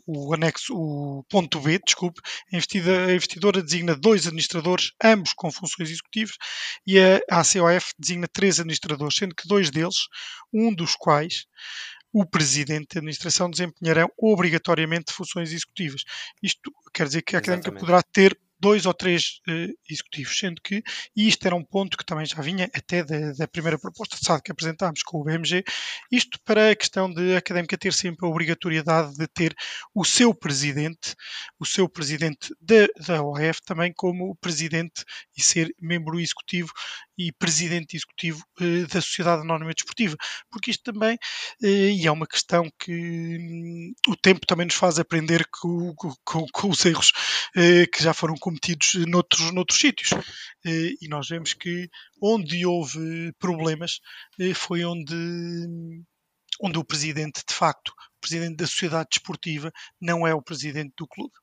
o 0.06 0.32
anexo, 0.32 0.74
o 0.74 1.22
ponto 1.28 1.60
B, 1.60 1.78
desculpe, 1.84 2.22
a 2.50 2.56
investidora, 2.56 3.06
a 3.06 3.14
investidora 3.14 3.62
designa 3.62 3.94
dois 3.94 4.26
administradores, 4.26 4.92
ambos 5.04 5.34
com 5.34 5.50
funções 5.50 5.90
executivas, 5.90 6.36
e 6.86 6.98
a 6.98 7.40
ACOF 7.40 7.92
designa 7.98 8.28
três 8.32 8.60
administradores, 8.60 9.16
sendo 9.16 9.34
que 9.34 9.46
dois 9.46 9.70
deles, 9.70 9.96
um 10.54 10.74
dos 10.74 10.96
quais 10.96 11.44
o 12.12 12.26
presidente 12.26 12.94
da 12.94 13.00
administração 13.00 13.50
desempenharão 13.50 14.10
obrigatoriamente 14.18 15.12
funções 15.12 15.52
executivas. 15.52 16.02
Isto 16.42 16.72
quer 16.92 17.06
dizer 17.06 17.22
que 17.22 17.36
a 17.36 17.38
académica 17.38 17.72
poderá 17.72 18.02
ter 18.02 18.38
dois 18.60 18.84
ou 18.84 18.92
três 18.92 19.40
uh, 19.48 19.74
executivos, 19.88 20.38
sendo 20.38 20.60
que, 20.60 20.82
e 21.16 21.26
isto 21.26 21.44
era 21.46 21.56
um 21.56 21.64
ponto 21.64 21.96
que 21.96 22.04
também 22.04 22.26
já 22.26 22.40
vinha 22.42 22.70
até 22.74 23.02
da, 23.02 23.32
da 23.32 23.48
primeira 23.48 23.78
proposta 23.78 24.16
de 24.16 24.24
SAD 24.24 24.42
que 24.42 24.52
apresentámos 24.52 25.02
com 25.02 25.18
o 25.18 25.24
BMG, 25.24 25.64
isto 26.12 26.38
para 26.44 26.70
a 26.70 26.76
questão 26.76 27.10
de 27.10 27.34
a 27.34 27.38
académica 27.38 27.78
ter 27.78 27.94
sempre 27.94 28.26
a 28.26 28.28
obrigatoriedade 28.28 29.14
de 29.14 29.26
ter 29.26 29.56
o 29.94 30.04
seu 30.04 30.34
presidente, 30.34 31.14
o 31.58 31.64
seu 31.64 31.88
presidente 31.88 32.54
da, 32.60 32.86
da 33.06 33.22
OAF 33.22 33.62
também 33.64 33.92
como 33.94 34.36
presidente 34.36 35.04
e 35.36 35.42
ser 35.42 35.74
membro 35.80 36.20
executivo 36.20 36.70
e 37.20 37.32
presidente 37.32 37.96
executivo 37.96 38.42
uh, 38.60 38.86
da 38.86 39.00
Sociedade 39.02 39.42
Anónima 39.42 39.74
Desportiva, 39.74 40.16
porque 40.50 40.70
isto 40.70 40.90
também, 40.90 41.16
uh, 41.62 41.66
e 41.66 42.06
é 42.06 42.10
uma 42.10 42.26
questão 42.26 42.70
que 42.78 42.90
um, 42.90 43.92
o 44.08 44.16
tempo 44.16 44.46
também 44.46 44.64
nos 44.64 44.74
faz 44.74 44.98
aprender 44.98 45.46
com, 45.50 45.94
com, 46.24 46.46
com 46.50 46.70
os 46.70 46.84
erros 46.86 47.10
uh, 47.56 47.90
que 47.92 48.02
já 48.02 48.14
foram 48.14 48.34
cometidos 48.36 48.94
noutros, 49.06 49.52
noutros 49.52 49.78
sítios. 49.78 50.10
e 50.64 51.08
nós 51.08 51.28
vemos 51.28 51.52
que 51.52 51.88
onde 52.22 52.64
houve 52.64 53.32
problemas 53.38 54.00
foi 54.54 54.84
onde 54.84 55.14
onde 56.62 56.78
o 56.78 56.84
presidente, 56.84 57.42
de 57.48 57.54
facto, 57.54 57.92
presidente 58.20 58.56
da 58.56 58.66
sociedade 58.66 59.08
desportiva, 59.10 59.72
não 60.00 60.26
é 60.26 60.34
o 60.34 60.42
presidente 60.42 60.92
do 60.96 61.06
clube. 61.06 61.34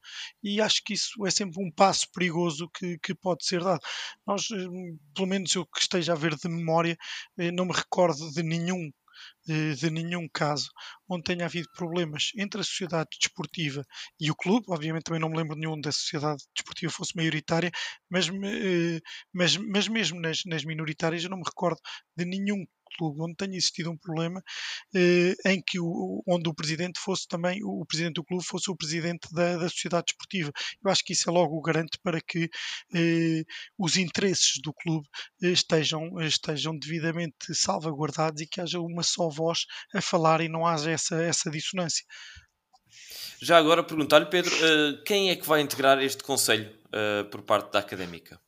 E 0.43 0.61
acho 0.61 0.83
que 0.83 0.93
isso 0.93 1.25
é 1.25 1.31
sempre 1.31 1.63
um 1.63 1.71
passo 1.71 2.07
perigoso 2.11 2.69
que, 2.73 2.97
que 2.99 3.15
pode 3.15 3.45
ser 3.45 3.63
dado. 3.63 3.81
Nós, 4.25 4.47
eh, 4.51 4.95
pelo 5.13 5.27
menos 5.27 5.53
eu 5.55 5.65
que 5.65 5.79
esteja 5.79 6.13
a 6.13 6.15
ver 6.15 6.35
de 6.35 6.47
memória, 6.49 6.97
eh, 7.37 7.51
não 7.51 7.65
me 7.65 7.73
recordo 7.73 8.31
de 8.31 8.43
nenhum 8.43 8.91
de, 9.45 9.89
nenhum 9.89 10.27
caso 10.31 10.69
onde 11.09 11.23
tenha 11.23 11.45
havido 11.45 11.69
problemas 11.75 12.31
entre 12.37 12.61
a 12.61 12.63
sociedade 12.63 13.09
desportiva 13.19 13.83
e 14.19 14.29
o 14.29 14.35
clube. 14.35 14.65
Obviamente 14.69 15.03
também 15.03 15.21
não 15.21 15.29
me 15.29 15.37
lembro 15.37 15.55
nenhum 15.55 15.79
da 15.79 15.91
sociedade 15.91 16.43
desportiva 16.55 16.91
fosse 16.91 17.15
maioritária, 17.15 17.71
mas, 18.09 18.27
eh, 18.27 18.99
mas, 19.33 19.57
mas 19.57 19.87
mesmo 19.87 20.19
nas, 20.19 20.43
nas 20.45 20.63
minoritárias 20.65 21.23
eu 21.23 21.29
não 21.29 21.37
me 21.37 21.45
recordo 21.45 21.79
de 22.15 22.25
nenhum 22.25 22.65
clube 22.97 23.21
onde 23.21 23.35
tenha 23.35 23.55
existido 23.55 23.91
um 23.91 23.97
problema 23.97 24.41
eh, 24.95 25.35
em 25.45 25.61
que 25.61 25.79
o, 25.79 26.23
onde 26.27 26.49
o 26.49 26.53
presidente 26.53 26.99
fosse 26.99 27.27
também 27.27 27.59
o 27.63 27.85
presidente 27.85 28.15
do 28.15 28.23
clube 28.23 28.43
fosse 28.43 28.69
o 28.71 28.75
presidente 28.75 29.27
da, 29.31 29.57
da 29.57 29.69
sociedade 29.69 30.05
desportiva. 30.07 30.51
Eu 30.83 30.91
acho 30.91 31.03
que 31.03 31.13
isso 31.13 31.29
é 31.29 31.33
logo 31.33 31.55
o 31.55 31.61
garante 31.61 31.97
para 32.03 32.19
que 32.21 32.49
eh, 32.93 33.43
os 33.77 33.95
interesses 33.97 34.59
do 34.63 34.73
clube 34.73 35.07
eh, 35.43 35.49
estejam, 35.49 36.19
estejam 36.21 36.77
devidamente 36.77 37.53
salvaguardados 37.53 38.41
e 38.41 38.47
que 38.47 38.61
haja 38.61 38.79
uma 38.79 39.03
só 39.03 39.29
voz 39.29 39.65
a 39.93 40.01
falar 40.01 40.41
e 40.41 40.49
não 40.49 40.65
haja 40.65 40.91
essa, 40.91 41.21
essa 41.21 41.49
dissonância. 41.49 42.05
Já 43.39 43.57
agora 43.57 43.83
perguntar-lhe, 43.83 44.25
Pedro, 44.25 44.53
uh, 44.55 45.03
quem 45.03 45.29
é 45.29 45.35
que 45.35 45.47
vai 45.47 45.61
integrar 45.61 46.01
este 46.01 46.23
Conselho 46.23 46.75
por 47.29 47.43
parte 47.43 47.71
da 47.73 47.79
Académica? 47.79 48.39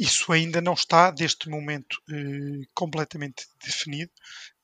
Isso 0.00 0.32
ainda 0.32 0.62
não 0.62 0.72
está, 0.72 1.10
deste 1.10 1.50
momento, 1.50 2.00
eh, 2.08 2.66
completamente 2.72 3.46
definido, 3.62 4.10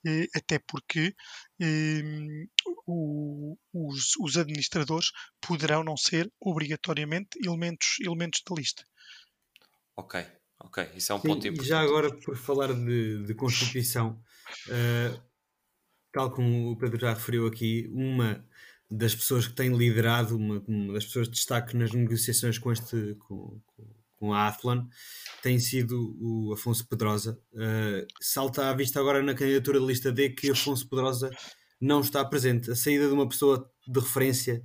eh, 0.03 0.25
até 0.35 0.57
porque 0.57 1.15
eh, 1.61 2.47
o, 2.87 3.55
os, 3.71 4.15
os, 4.19 4.35
administradores 4.35 5.11
poderão 5.39 5.83
não 5.83 5.95
ser 5.95 6.33
obrigatoriamente 6.39 7.37
elementos, 7.45 7.99
elementos 8.01 8.41
da 8.49 8.55
lista. 8.55 8.83
Ok, 9.95 10.25
ok, 10.59 10.89
isso 10.95 11.11
é 11.11 11.15
um 11.15 11.19
ponto 11.19 11.43
Sim, 11.43 11.49
importante. 11.49 11.69
Já 11.69 11.81
agora, 11.81 12.11
por 12.11 12.35
falar 12.35 12.73
de, 12.73 13.23
de 13.23 13.35
Constituição, 13.35 14.19
uh, 14.69 15.21
tal 16.11 16.31
como 16.31 16.71
o 16.71 16.77
Pedro 16.77 16.99
já 16.99 17.13
referiu 17.13 17.45
aqui, 17.45 17.87
uma 17.91 18.43
das 18.89 19.13
pessoas 19.13 19.47
que 19.47 19.53
tem 19.53 19.77
liderado, 19.77 20.35
uma, 20.35 20.63
uma 20.67 20.93
das 20.93 21.05
pessoas 21.05 21.27
de 21.27 21.35
destaque 21.35 21.77
nas 21.77 21.91
negociações 21.91 22.57
com 22.57 22.71
este 22.71 23.13
com, 23.19 23.61
com 23.67 23.96
a 24.21 24.47
Athlon, 24.47 24.85
tem 25.41 25.59
sido 25.59 26.15
o 26.19 26.53
Afonso 26.53 26.87
Pedrosa. 26.87 27.39
Uh, 27.53 28.05
salta 28.19 28.69
à 28.69 28.73
vista 28.73 28.99
agora 28.99 29.21
na 29.21 29.33
candidatura 29.33 29.79
da 29.79 29.85
lista 29.85 30.11
D 30.11 30.29
que 30.29 30.51
Afonso 30.51 30.87
Pedrosa 30.87 31.29
não 31.79 32.01
está 32.01 32.23
presente. 32.25 32.71
A 32.71 32.75
saída 32.75 33.07
de 33.07 33.13
uma 33.13 33.27
pessoa 33.27 33.69
de 33.87 33.99
referência 33.99 34.63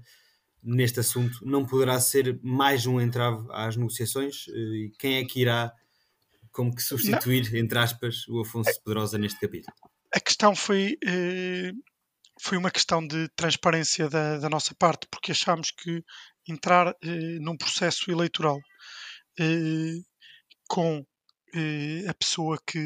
neste 0.62 1.01
assunto 1.01 1.38
não 1.45 1.67
poderá 1.67 2.01
ser 2.01 2.38
mais 2.43 2.87
um 2.87 3.01
entrave 3.01 3.47
às 3.51 3.77
negociações? 3.77 4.47
Uh, 4.49 4.75
e 4.75 4.93
quem 4.99 5.17
é 5.17 5.25
que 5.25 5.41
irá, 5.41 5.73
como 6.51 6.75
que 6.75 6.83
substituir, 6.83 7.53
não. 7.53 7.59
entre 7.59 7.79
aspas, 7.79 8.27
o 8.29 8.41
Afonso 8.41 8.73
Pedrosa 8.85 9.19
neste 9.19 9.41
capítulo? 9.41 9.75
A 10.15 10.21
questão 10.21 10.55
foi. 10.55 10.97
Uh 11.07 11.93
foi 12.43 12.59
uma 12.59 12.73
questão 12.73 13.07
de 13.07 13.29
transparência 13.37 14.09
da, 14.09 14.37
da, 14.38 14.49
nossa 14.49 14.75
parte, 14.75 15.07
porque 15.09 15.31
achámos 15.31 15.71
que 15.71 16.03
entrar 16.49 16.88
eh, 17.01 17.38
num 17.41 17.57
processo 17.57 18.11
eleitoral 18.11 18.59
eh, 19.38 20.01
com 20.68 21.05
eh, 21.55 22.09
a 22.09 22.14
pessoa 22.14 22.59
que 22.66 22.79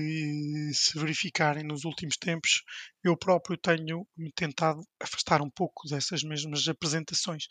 se 0.74 0.98
verificarem 0.98 1.62
nos 1.64 1.84
últimos 1.84 2.16
tempos, 2.16 2.62
eu 3.04 3.16
próprio 3.16 3.56
tenho 3.56 4.06
me 4.16 4.32
tentado 4.32 4.82
afastar 5.00 5.40
um 5.40 5.50
pouco 5.50 5.88
dessas 5.88 6.24
mesmas 6.24 6.66
apresentações, 6.68 7.46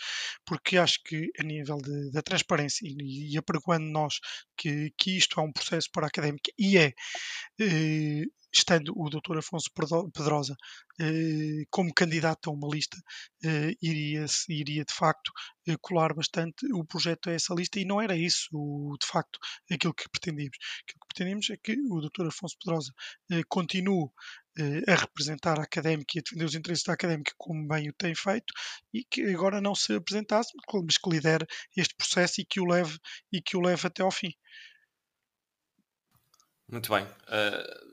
porque 0.45 0.77
acho 0.77 1.01
que 1.03 1.31
a 1.39 1.43
nível 1.43 1.77
de, 1.77 2.11
da 2.11 2.21
transparência 2.21 2.85
e, 2.85 3.33
e 3.33 3.37
apregoando 3.37 3.85
nós 3.85 4.19
que, 4.57 4.91
que 4.97 5.17
isto 5.17 5.39
é 5.39 5.43
um 5.43 5.53
processo 5.53 5.89
para 5.91 6.05
a 6.05 6.09
académica 6.09 6.51
e 6.59 6.77
é 6.77 6.93
eh, 7.59 8.25
estando 8.57 8.93
o 8.95 9.09
Dr. 9.09 9.37
Afonso 9.39 9.69
Pedrosa 10.13 10.55
eh, 10.99 11.65
como 11.69 11.93
candidato 11.93 12.49
a 12.49 12.53
uma 12.53 12.67
lista, 12.67 12.97
eh, 13.43 13.75
iria, 13.81 14.25
iria 14.49 14.85
de 14.85 14.93
facto 14.93 15.31
eh, 15.67 15.75
colar 15.81 16.13
bastante 16.13 16.65
o 16.73 16.85
projeto 16.85 17.29
a 17.29 17.33
essa 17.33 17.53
lista 17.53 17.79
e 17.79 17.85
não 17.85 18.01
era 18.01 18.15
isso 18.15 18.49
de 18.99 19.07
facto 19.07 19.39
aquilo 19.69 19.93
que 19.93 20.09
pretendíamos. 20.09 20.57
Aquilo 20.83 20.99
que 21.01 21.07
pretendíamos 21.07 21.49
é 21.49 21.57
que 21.57 21.73
o 21.89 22.01
Dr. 22.01 22.27
Afonso 22.27 22.57
Pedrosa 22.63 22.93
continue 23.49 24.09
a 24.87 24.95
representar 24.95 25.59
a 25.59 25.63
académica 25.63 26.13
e 26.15 26.19
a 26.19 26.21
defender 26.21 26.45
os 26.45 26.55
interesses 26.55 26.85
da 26.85 26.93
académica 26.93 27.33
como 27.37 27.67
bem 27.67 27.89
o 27.89 27.93
tem 27.93 28.15
feito 28.15 28.53
e 28.93 29.03
que 29.03 29.21
agora 29.33 29.59
não 29.59 29.75
se 29.75 29.93
apresentasse, 29.93 30.53
mas 30.85 30.97
que 30.97 31.09
lidere 31.09 31.45
este 31.75 31.93
processo 31.95 32.39
e 32.39 32.45
que 32.45 32.61
o 32.61 32.65
leve, 32.65 32.97
e 33.33 33.41
que 33.41 33.57
o 33.57 33.61
leve 33.61 33.85
até 33.85 34.01
ao 34.01 34.11
fim. 34.11 34.33
Muito 36.67 36.91
bem. 36.91 37.03
Uh, 37.03 37.84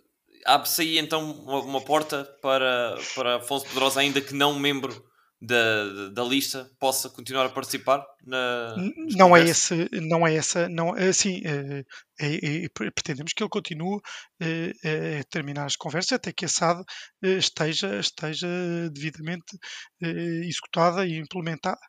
abre-se 0.46 0.82
aí 0.82 0.98
então 0.98 1.32
uma, 1.32 1.60
uma, 1.60 1.80
porta 1.80 2.24
para, 2.40 2.96
para 3.14 3.36
Afonso 3.36 3.66
Pedrosa, 3.66 4.00
ainda 4.00 4.20
que 4.20 4.34
não 4.34 4.58
membro 4.58 5.04
da, 5.40 6.08
da 6.12 6.24
lista, 6.24 6.70
possa 6.78 7.08
continuar 7.08 7.46
a 7.46 7.50
participar? 7.50 8.04
Na, 8.24 8.76
não 9.16 9.36
é 9.36 9.42
esse, 9.42 9.88
não 10.00 10.26
é 10.26 10.34
essa, 10.34 10.68
não 10.68 10.94
assim, 10.94 11.42
é, 11.44 11.84
é, 12.20 12.64
é, 12.64 12.68
pretendemos 12.68 13.32
que 13.32 13.42
ele 13.42 13.50
continue 13.50 14.00
eh, 14.40 15.20
a 15.20 15.24
terminar 15.24 15.66
as 15.66 15.76
conversas 15.76 16.12
até 16.12 16.32
que 16.32 16.44
a 16.44 16.48
SAD 16.48 16.84
eh, 17.22 17.38
esteja, 17.38 17.98
esteja 17.98 18.48
devidamente 18.92 19.58
eh, 20.02 20.46
executada 20.46 21.06
e 21.06 21.18
implementada. 21.18 21.80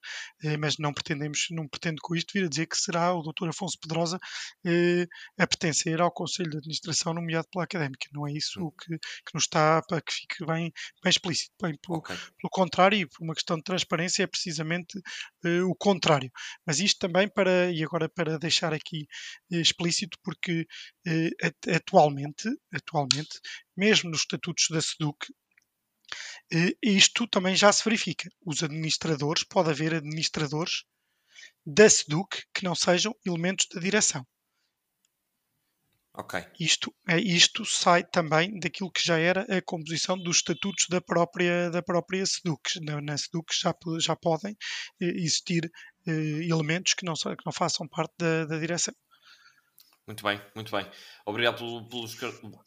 Mas 0.60 0.78
não 0.78 0.94
pretendemos, 0.94 1.48
não 1.52 1.68
pretendo 1.68 2.02
com 2.02 2.16
isto 2.16 2.34
vir 2.34 2.46
a 2.46 2.50
dizer 2.50 2.66
que 2.68 2.78
será 2.78 3.14
o 3.14 3.22
Dr. 3.22 3.50
Afonso 3.50 3.78
Pedrosa 3.80 4.20
a 5.40 5.48
pertencer 5.48 6.02
ao 6.02 6.12
Conselho 6.12 6.50
de 6.50 6.58
Administração 6.58 7.14
nomeado 7.14 7.48
pela 7.50 7.64
Académica. 7.64 8.10
Não 8.12 8.28
é 8.28 8.34
isso 8.34 8.60
hum. 8.62 8.72
que, 8.72 8.98
que 8.98 9.34
nos 9.34 9.44
está 9.44 9.82
para 9.88 10.02
que 10.02 10.14
fique 10.14 10.46
bem, 10.46 10.72
bem 11.02 11.10
explícito. 11.10 11.54
Bem, 11.62 11.78
pelo, 11.82 12.00
okay. 12.00 12.16
pelo 12.16 12.50
contrário, 12.52 12.98
e 12.98 13.06
por 13.06 13.24
uma 13.24 13.34
questão 13.34 13.56
de 13.58 13.64
transparência, 13.64 14.24
é 14.24 14.28
precisamente 14.28 15.00
o 15.66 15.76
contrário. 15.76 16.23
Mas 16.66 16.80
isto 16.80 17.00
também 17.00 17.28
para, 17.28 17.72
e 17.72 17.84
agora 17.84 18.10
para 18.10 18.40
deixar 18.40 18.74
aqui 18.74 19.08
explícito, 19.50 20.18
porque 20.24 20.66
eh, 21.08 21.30
atualmente, 21.76 22.50
atualmente, 22.74 23.40
mesmo 23.76 24.10
nos 24.10 24.22
estatutos 24.22 24.68
da 24.70 24.82
SEDUC, 24.82 25.28
eh, 26.52 26.76
isto 26.82 27.28
também 27.28 27.56
já 27.56 27.72
se 27.72 27.84
verifica. 27.84 28.30
Os 28.46 28.64
administradores, 28.64 29.44
pode 29.44 29.70
haver 29.72 29.94
administradores 29.96 30.84
da 31.66 31.90
SEDUC 31.90 32.44
que 32.54 32.64
não 32.64 32.76
sejam 32.76 33.16
elementos 33.26 33.68
da 33.74 33.80
direção. 33.80 34.26
Ok. 36.16 36.40
Isto, 36.60 36.94
é, 37.10 37.20
isto 37.20 37.66
sai 37.66 38.04
também 38.04 38.60
daquilo 38.60 38.92
que 38.92 39.04
já 39.04 39.18
era 39.18 39.42
a 39.50 39.62
composição 39.64 40.16
dos 40.16 40.38
estatutos 40.38 40.86
da 40.88 41.02
própria, 41.02 41.72
da 41.72 41.82
própria 41.82 42.24
SEDUC. 42.24 42.80
Na, 42.84 43.02
na 43.02 43.18
SEDUC 43.18 43.52
já, 43.52 43.74
já 44.00 44.16
podem 44.16 44.56
eh, 45.02 45.06
existir 45.06 45.72
elementos 46.06 46.94
que 46.94 47.06
não, 47.06 47.14
que 47.14 47.46
não 47.46 47.54
façam 47.54 47.88
parte 47.88 48.14
da, 48.18 48.46
da 48.46 48.60
direção. 48.60 48.94
Muito 50.06 50.22
bem, 50.22 50.42
muito 50.54 50.70
bem. 50.70 50.86
Obrigado 51.26 51.58
pelo, 51.58 51.88
pelo, 51.88 52.08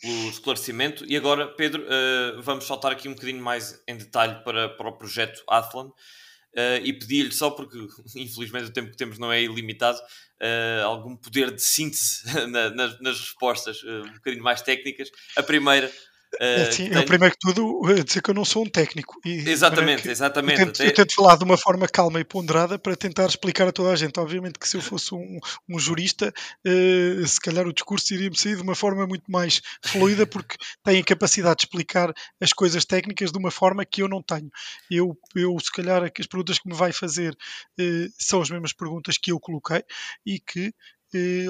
pelo 0.00 0.28
esclarecimento. 0.30 1.04
E 1.06 1.16
agora, 1.16 1.48
Pedro, 1.48 1.82
uh, 1.82 2.40
vamos 2.42 2.64
saltar 2.66 2.92
aqui 2.92 3.08
um 3.08 3.14
bocadinho 3.14 3.42
mais 3.42 3.82
em 3.86 3.96
detalhe 3.96 4.42
para, 4.42 4.70
para 4.70 4.88
o 4.88 4.96
projeto 4.96 5.42
Athlon. 5.48 5.88
Uh, 5.88 6.80
e 6.82 6.90
pedir-lhe 6.94 7.32
só 7.32 7.50
porque, 7.50 7.76
infelizmente, 8.16 8.70
o 8.70 8.72
tempo 8.72 8.90
que 8.90 8.96
temos 8.96 9.18
não 9.18 9.30
é 9.30 9.42
ilimitado, 9.42 9.98
uh, 9.98 10.86
algum 10.86 11.14
poder 11.14 11.50
de 11.50 11.62
síntese 11.62 12.24
na, 12.48 12.70
nas, 12.70 12.98
nas, 13.00 13.20
respostas, 13.20 13.84
um 13.84 14.14
bocadinho 14.14 14.42
mais 14.42 14.62
técnicas. 14.62 15.10
A 15.36 15.42
primeira, 15.42 15.92
Uh, 16.36 16.72
Sim, 16.72 16.88
tenho... 16.88 16.98
é 16.98 17.02
primeiro 17.02 17.34
que 17.34 17.40
tudo 17.40 17.80
dizer 18.04 18.20
que 18.20 18.30
eu 18.30 18.34
não 18.34 18.44
sou 18.44 18.64
um 18.64 18.68
técnico. 18.68 19.18
E, 19.24 19.48
exatamente, 19.48 20.08
exatamente. 20.08 20.60
Eu 20.60 20.66
tento, 20.66 20.82
Até... 20.82 20.88
eu 20.88 20.94
tento, 20.94 21.14
falar 21.14 21.36
de 21.36 21.44
uma 21.44 21.56
forma 21.56 21.88
calma 21.88 22.20
e 22.20 22.24
ponderada 22.24 22.78
para 22.78 22.94
tentar 22.94 23.26
explicar 23.26 23.68
a 23.68 23.72
toda 23.72 23.90
a 23.90 23.96
gente. 23.96 24.18
Obviamente 24.20 24.58
que 24.58 24.68
se 24.68 24.76
eu 24.76 24.82
fosse 24.82 25.14
um, 25.14 25.38
um 25.68 25.78
jurista, 25.78 26.32
uh, 26.66 27.26
se 27.26 27.40
calhar 27.40 27.66
o 27.66 27.72
discurso 27.72 28.12
iria-me 28.12 28.36
sair 28.36 28.56
de 28.56 28.62
uma 28.62 28.74
forma 28.74 29.06
muito 29.06 29.30
mais 29.30 29.62
fluida, 29.82 30.26
porque 30.26 30.56
tem 30.84 31.00
a 31.00 31.04
capacidade 31.04 31.56
de 31.56 31.64
explicar 31.64 32.12
as 32.40 32.52
coisas 32.52 32.84
técnicas 32.84 33.32
de 33.32 33.38
uma 33.38 33.50
forma 33.50 33.84
que 33.84 34.02
eu 34.02 34.08
não 34.08 34.22
tenho. 34.22 34.50
Eu, 34.90 35.16
eu 35.34 35.56
se 35.58 35.72
calhar, 35.72 36.02
as 36.04 36.26
perguntas 36.26 36.58
que 36.58 36.68
me 36.68 36.74
vai 36.74 36.92
fazer 36.92 37.32
uh, 37.32 38.12
são 38.18 38.42
as 38.42 38.50
mesmas 38.50 38.72
perguntas 38.72 39.16
que 39.16 39.32
eu 39.32 39.40
coloquei 39.40 39.82
e 40.24 40.38
que 40.38 40.72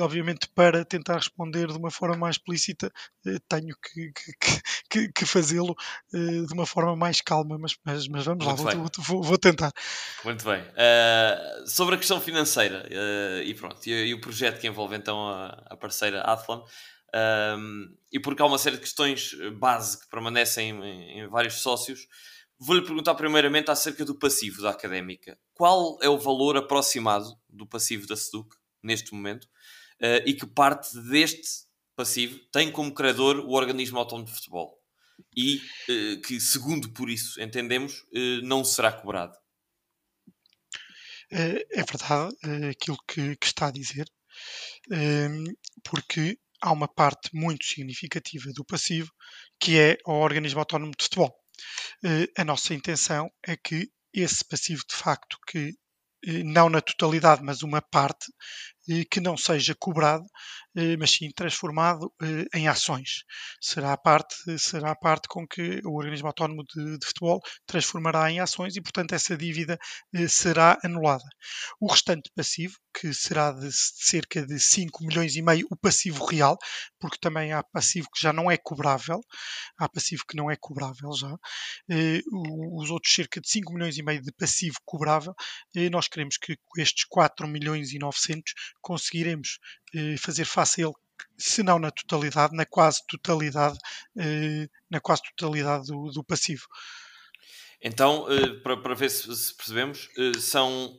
obviamente 0.01 0.49
para 0.55 0.85
tentar 0.85 1.17
responder 1.17 1.69
de 1.69 1.79
uma 1.79 1.91
forma 1.91 2.17
mais 2.17 2.37
explícita 2.37 2.93
eh, 3.27 3.39
tenho 3.49 3.75
que, 3.83 4.13
que, 4.13 4.61
que, 4.91 5.13
que 5.13 5.27
fazê-lo 5.27 5.75
eh, 6.13 6.47
de 6.47 6.53
uma 6.53 6.67
forma 6.67 6.97
mais 6.97 7.21
calma, 7.21 7.59
mas, 7.59 7.77
mas, 7.85 8.09
mas 8.09 8.25
vamos 8.25 8.45
Muito 8.45 8.65
lá, 8.65 8.75
vou, 8.75 8.91
vou, 8.99 9.23
vou, 9.23 9.39
tentar. 9.39 9.73
Muito 10.25 10.45
bem. 10.45 10.61
Uh, 10.61 11.69
sobre 11.69 11.95
a 11.95 11.99
questão 11.99 12.21
financeira 12.21 12.87
uh, 12.87 13.43
e 13.43 13.55
pronto, 13.55 13.79
e, 13.87 14.09
e, 14.09 14.15
o 14.15 14.21
projeto 14.21 14.61
que 14.61 14.67
envolve 14.67 14.97
então 14.97 15.29
a, 15.29 15.49
a 15.71 15.77
parceira 15.77 16.21
Athlon, 16.23 16.61
uh, 16.61 17.97
e 18.13 18.21
porque 18.21 18.43
há 18.43 18.47
uma 18.47 18.59
série 18.59 18.77
de 18.77 18.83
questões 18.83 19.33
base 19.59 20.01
que 20.01 20.09
permanecem 20.09 20.71
em, 20.71 21.21
em 21.21 21.29
vários 21.29 21.55
sócios, 21.61 22.07
vou-lhe 22.59 22.83
perguntar 22.83 23.15
primeiramente 23.15 23.71
acerca 23.71 24.05
do 24.05 24.19
passivo 24.19 24.63
da 24.63 24.71
académica. 24.71 25.39
Qual 25.53 25.99
é 26.03 26.09
o 26.09 26.19
valor 26.19 26.57
aproximado 26.57 27.37
do 27.49 27.67
passivo 27.67 28.07
da 28.07 28.17
SEDUC 28.17 28.55
neste 28.87 29.13
momento 29.13 29.45
uh, 29.45 30.23
e 30.25 30.35
que 30.35 30.47
parte 30.47 30.97
deste 31.03 31.67
passivo 31.95 32.39
tem 32.53 32.71
como 32.71 32.95
criador 32.95 33.39
o 33.39 33.53
organismo 33.53 33.99
autónomo 33.99 34.27
de 34.27 34.35
futebol 34.35 34.79
e 35.35 35.57
uh, 35.57 36.21
que, 36.23 36.41
segundo 36.41 36.93
por 36.93 37.11
isso 37.11 37.41
entendemos, 37.41 38.01
uh, 38.15 38.43
não 38.43 38.65
será 38.65 38.93
cobrado. 38.93 39.37
É 41.29 41.83
verdade 41.83 42.37
aquilo 42.71 42.97
que, 43.09 43.35
que, 43.35 43.47
está 43.47 43.67
a 43.67 43.73
dizer, 43.73 44.09
porque 45.83 46.39
há 46.63 46.71
uma 46.71 46.87
parte 46.87 47.31
muito 47.35 47.65
significativa 47.65 48.53
do 48.55 48.65
passivo 48.65 49.11
que 49.59 49.77
é 49.77 49.99
o 50.07 50.13
organismo 50.13 50.61
autónomo 50.61 50.93
de 50.97 51.03
futebol. 51.03 51.37
A 52.39 52.45
nossa 52.45 52.73
intenção 52.75 53.29
é 53.45 53.57
que 53.57 53.91
esse 54.15 54.45
passivo 54.45 54.85
de 54.89 54.95
facto 54.95 55.37
que 55.49 55.75
não 56.45 56.69
na 56.69 56.81
totalidade, 56.81 57.43
mas 57.43 57.63
uma 57.63 57.81
parte, 57.81 58.27
que 59.11 59.21
não 59.21 59.37
seja 59.37 59.75
cobrado, 59.79 60.25
eh, 60.77 60.95
mas 60.99 61.13
sim 61.13 61.31
transformado 61.31 62.13
eh, 62.23 62.45
em 62.59 62.69
ações. 62.69 63.25
Será 63.59 63.95
a 63.95 63.97
parte, 63.97 64.37
será 64.59 64.91
a 64.91 64.95
parte 64.95 65.27
com 65.27 65.47
que 65.49 65.81
o 65.85 65.97
organismo 65.97 66.27
autónomo 66.27 66.63
de, 66.65 66.99
de 66.99 67.07
futebol 67.07 67.41
transformará 67.67 68.31
em 68.31 68.41
ações 68.41 68.77
e, 68.77 68.83
portanto, 68.83 69.15
essa 69.15 69.35
dívida 69.37 69.79
eh, 70.15 70.29
será 70.29 70.79
anulada. 70.85 71.25
O 71.81 71.91
restante 71.91 72.31
passivo, 72.35 72.75
que 72.93 73.15
será 73.15 73.53
de 73.53 73.71
cerca 73.73 74.45
de 74.47 74.61
5 74.61 75.03
milhões 75.05 75.35
e 75.37 75.41
meio, 75.43 75.67
o 75.71 75.77
passivo 75.77 76.27
real, 76.27 76.59
porque 77.01 77.17
também 77.19 77.53
há 77.55 77.63
passivo 77.65 78.09
que 78.15 78.21
já 78.21 78.33
não 78.33 78.51
é 78.51 78.59
cobrável, 78.59 79.21
há 79.79 79.89
passivo 79.89 80.25
que 80.29 80.37
não 80.37 80.51
é 80.51 80.57
cobrável 80.57 81.11
já, 81.13 81.35
os 81.91 82.91
outros 82.91 83.15
cerca 83.15 83.41
de 83.41 83.49
5 83.49 83.73
milhões 83.73 83.99
e 83.99 84.03
meio 84.03 84.23
de 84.23 84.33
passivo 84.33 84.77
cobrável, 84.85 85.35
nós 85.91 86.09
queremos 86.09 86.37
que 86.39 86.57
estes 86.79 87.05
4 87.05 87.47
milhões 87.47 87.93
e 87.93 87.99
900 87.99 88.53
conseguiremos 88.87 89.59
eh, 89.93 90.17
fazer 90.17 90.45
face 90.45 90.81
a 90.81 90.87
ele, 90.87 90.95
se 91.37 91.61
não 91.65 91.77
na 91.77 91.91
totalidade, 91.91 92.55
na 92.55 92.65
quase 92.65 93.05
totalidade, 93.09 93.77
eh, 94.17 94.69
na 94.89 95.01
quase 95.01 95.23
totalidade 95.25 95.89
do, 95.89 96.13
do 96.13 96.23
passivo. 96.23 96.63
Então, 97.83 98.31
eh, 98.31 98.61
para, 98.63 98.77
para 98.77 98.95
ver 98.95 99.11
se, 99.11 99.27
percebemos, 99.57 100.09
são 100.41 100.97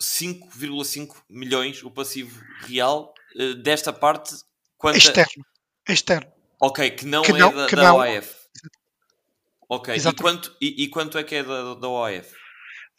5,5 0.00 1.22
milhões 1.30 1.80
o 1.84 1.90
passivo 1.92 2.42
real 2.66 3.14
desta 3.62 3.92
parte 3.92 4.34
quanto 4.76 4.98
externo. 4.98 5.44
A... 5.88 5.92
Externo. 5.92 6.32
Ok, 6.60 6.90
que 6.90 7.06
não 7.06 7.22
que 7.22 7.30
é 7.30 7.38
não, 7.38 7.54
da, 7.54 7.66
da 7.68 7.76
não... 7.76 7.96
OAF. 7.98 8.34
Ok, 9.68 9.94
e 9.94 10.14
quanto, 10.14 10.56
e, 10.60 10.84
e, 10.84 10.88
quanto 10.88 11.18
é 11.18 11.22
que 11.22 11.36
é 11.36 11.42
da, 11.44 11.74
da 11.74 11.88
OAF? 11.88 12.32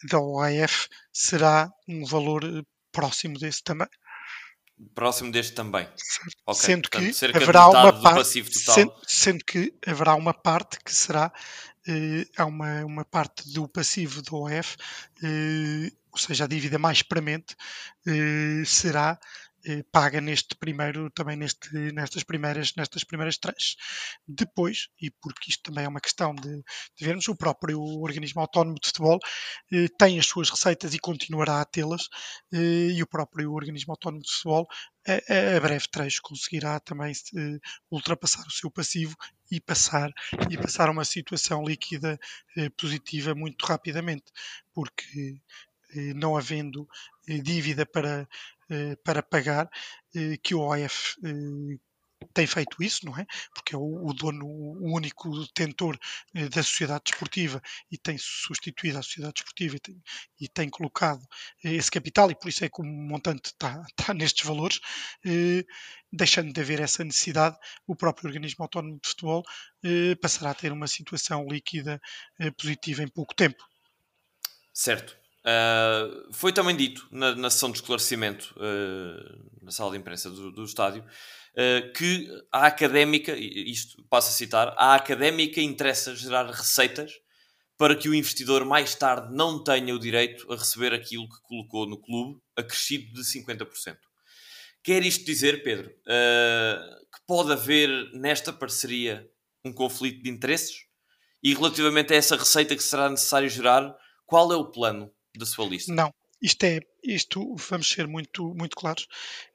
Da 0.09 0.19
OAF 0.19 0.87
será 1.11 1.69
um 1.87 2.05
valor 2.05 2.43
próximo 2.91 3.37
desse 3.37 3.63
também. 3.63 3.87
Próximo 4.95 5.31
deste 5.31 5.53
também. 5.53 5.87
Okay, 6.45 6.61
sendo 6.61 6.89
portanto, 6.89 7.13
que 7.13 7.37
haverá 7.37 7.67
uma 7.67 8.01
parte, 8.01 8.43
sendo, 8.53 8.93
sendo, 9.05 9.45
que 9.45 9.73
haverá 9.85 10.15
uma 10.15 10.33
parte 10.33 10.79
que 10.83 10.93
será 10.93 11.31
eh, 11.87 12.25
há 12.37 12.45
uma, 12.45 12.85
uma 12.85 13.05
parte 13.05 13.51
do 13.51 13.67
passivo 13.67 14.21
do 14.21 14.35
OF, 14.37 14.77
eh, 15.23 15.91
ou 16.11 16.17
seja, 16.17 16.45
a 16.45 16.47
dívida 16.47 16.77
mais 16.77 17.01
premente, 17.01 17.55
eh, 18.07 18.63
será 18.65 19.19
paga 19.91 20.21
neste 20.21 20.55
primeiro, 20.55 21.09
também 21.11 21.35
neste, 21.35 21.73
nestas 21.91 22.23
primeiras, 22.23 22.73
nestas 22.75 23.03
primeiras 23.03 23.37
três. 23.37 23.75
Depois, 24.27 24.89
e 25.01 25.11
porque 25.11 25.49
isto 25.51 25.63
também 25.63 25.85
é 25.85 25.87
uma 25.87 26.01
questão 26.01 26.33
de, 26.35 26.57
de 26.57 27.05
vermos, 27.05 27.27
o 27.27 27.35
próprio 27.35 27.81
organismo 27.81 28.41
autónomo 28.41 28.77
de 28.81 28.87
futebol 28.87 29.19
eh, 29.71 29.87
tem 29.97 30.19
as 30.19 30.25
suas 30.25 30.49
receitas 30.49 30.93
e 30.93 30.99
continuará 30.99 31.61
a 31.61 31.65
tê-las, 31.65 32.09
eh, 32.53 32.91
e 32.93 33.03
o 33.03 33.07
próprio 33.07 33.53
organismo 33.53 33.93
autónomo 33.93 34.21
de 34.21 34.31
futebol 34.31 34.67
a, 35.07 35.57
a 35.57 35.59
breve 35.59 35.87
trecho 35.89 36.21
conseguirá 36.21 36.79
também 36.79 37.11
eh, 37.11 37.59
ultrapassar 37.89 38.45
o 38.45 38.51
seu 38.51 38.69
passivo 38.69 39.15
e 39.51 39.59
passar 39.59 40.11
e 40.49 40.57
passar 40.57 40.89
a 40.89 40.91
uma 40.91 41.05
situação 41.05 41.63
líquida 41.63 42.19
eh, 42.57 42.69
positiva 42.69 43.33
muito 43.33 43.65
rapidamente, 43.65 44.25
porque 44.73 45.39
eh, 45.95 46.13
não 46.13 46.37
havendo 46.37 46.87
dívida 47.41 47.85
para 47.85 48.27
eh, 48.71 48.95
para 49.03 49.23
pagar, 49.23 49.67
eh, 50.15 50.37
que 50.43 50.53
o 50.53 50.59
OF 50.59 51.15
eh, 51.25 51.79
tem 52.35 52.45
feito 52.45 52.83
isso, 52.83 53.03
não 53.05 53.17
é? 53.17 53.25
Porque 53.51 53.73
é 53.73 53.77
o, 53.79 54.13
dono, 54.13 54.45
o 54.45 54.95
único 54.95 55.27
detentor 55.45 55.97
da 56.33 56.61
sociedade 56.61 57.05
desportiva 57.05 57.61
e 57.89 57.97
tem 57.97 58.17
substituído 58.19 58.99
a 58.99 59.01
sociedade 59.01 59.35
desportiva 59.35 59.77
e 59.77 59.79
tem, 59.79 60.03
e 60.41 60.47
tem, 60.49 60.69
colocado 60.69 61.25
esse 61.63 61.89
capital 61.89 62.29
e 62.29 62.35
por 62.35 62.49
isso 62.49 62.63
é 62.63 62.69
que 62.69 62.81
o 62.81 62.85
montante 62.85 63.51
está, 63.51 63.83
está 63.89 64.13
nestes 64.13 64.45
valores, 64.45 64.79
deixando 66.11 66.51
de 66.53 66.59
haver 66.59 66.81
essa 66.81 67.03
necessidade, 67.05 67.57
o 67.87 67.95
próprio 67.95 68.27
organismo 68.27 68.63
autónomo 68.63 68.99
de 69.01 69.09
futebol 69.09 69.43
passará 70.21 70.51
a 70.51 70.55
ter 70.55 70.73
uma 70.73 70.87
situação 70.87 71.47
líquida 71.47 72.01
positiva 72.57 73.01
em 73.01 73.07
pouco 73.07 73.33
tempo. 73.33 73.63
Certo. 74.73 75.18
Uh, 75.49 76.31
foi 76.31 76.53
também 76.53 76.75
dito 76.75 77.07
na, 77.09 77.33
na, 77.33 77.49
sessão 77.49 77.71
de 77.71 77.77
esclarecimento 77.77 78.53
uh, 78.57 79.63
na 79.63 79.71
sala 79.71 79.91
de 79.91 79.97
imprensa 79.97 80.29
do, 80.29 80.51
do 80.51 80.63
estádio 80.63 81.01
uh, 81.01 81.93
que 81.93 82.27
a 82.51 82.67
académica, 82.67 83.35
isto 83.35 84.03
passo 84.09 84.29
a 84.29 84.33
citar, 84.33 84.75
a 84.77 84.93
académica 84.93 85.59
interessa 85.59 86.15
gerar 86.15 86.45
receitas 86.45 87.13
para 87.77 87.95
que 87.95 88.07
o 88.07 88.13
investidor 88.13 88.63
mais 88.63 88.93
tarde 88.93 89.33
não 89.33 89.63
tenha 89.63 89.95
o 89.95 89.99
direito 89.99 90.51
a 90.51 90.55
receber 90.55 90.93
aquilo 90.93 91.27
que 91.27 91.41
colocou 91.41 91.87
no 91.87 91.97
clube, 91.97 92.39
acrescido 92.55 93.11
de 93.13 93.21
50%. 93.21 93.97
Quer 94.83 95.03
isto 95.03 95.25
dizer, 95.25 95.63
Pedro, 95.63 95.89
que 95.89 97.25
pode 97.25 97.53
haver 97.53 97.89
nesta 98.11 98.51
parceria 98.51 99.25
um 99.63 99.71
conflito 99.71 100.21
de 100.21 100.29
interesses? 100.29 100.75
E 101.41 101.53
relativamente 101.53 102.13
a 102.13 102.17
essa 102.17 102.35
receita 102.35 102.75
que 102.75 102.83
será 102.83 103.09
necessário 103.09 103.49
gerar, 103.49 103.95
qual 104.25 104.51
é 104.51 104.57
o 104.57 104.69
plano 104.69 105.09
da 105.35 105.45
sua 105.45 105.65
lista? 105.65 105.93
Não, 105.93 106.13
isto 106.41 106.63
é, 106.63 106.79
isto 107.03 107.55
vamos 107.55 107.89
ser 107.89 108.07
muito, 108.07 108.53
muito 108.55 108.75
claros. 108.75 109.07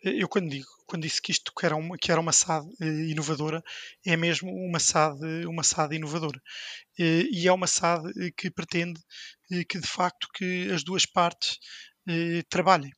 Eu 0.02 0.28
quando 0.28 0.50
digo, 0.50 0.66
quando 0.86 1.02
disse 1.02 1.20
que 1.20 1.32
isto 1.32 1.52
que 1.56 1.64
era 1.64 1.74
uma, 1.74 1.96
que 1.96 2.12
era 2.12 2.20
uma 2.20 2.32
SAD 2.32 2.68
eh, 2.80 3.10
inovadora, 3.10 3.64
é 4.04 4.16
mesmo 4.16 4.50
uma 4.50 4.78
SAD, 4.78 5.46
uma 5.46 5.62
SAD 5.62 5.96
inovadora. 5.96 6.40
Eh, 6.98 7.26
e 7.30 7.48
é 7.48 7.52
uma 7.52 7.66
SAD 7.66 8.10
eh, 8.20 8.30
que 8.36 8.50
pretende 8.50 9.00
que 9.68 9.78
de 9.78 9.86
facto 9.86 10.28
que 10.34 10.70
as 10.72 10.82
duas 10.82 11.04
partes 11.06 11.58
trabalhem. 12.48 12.90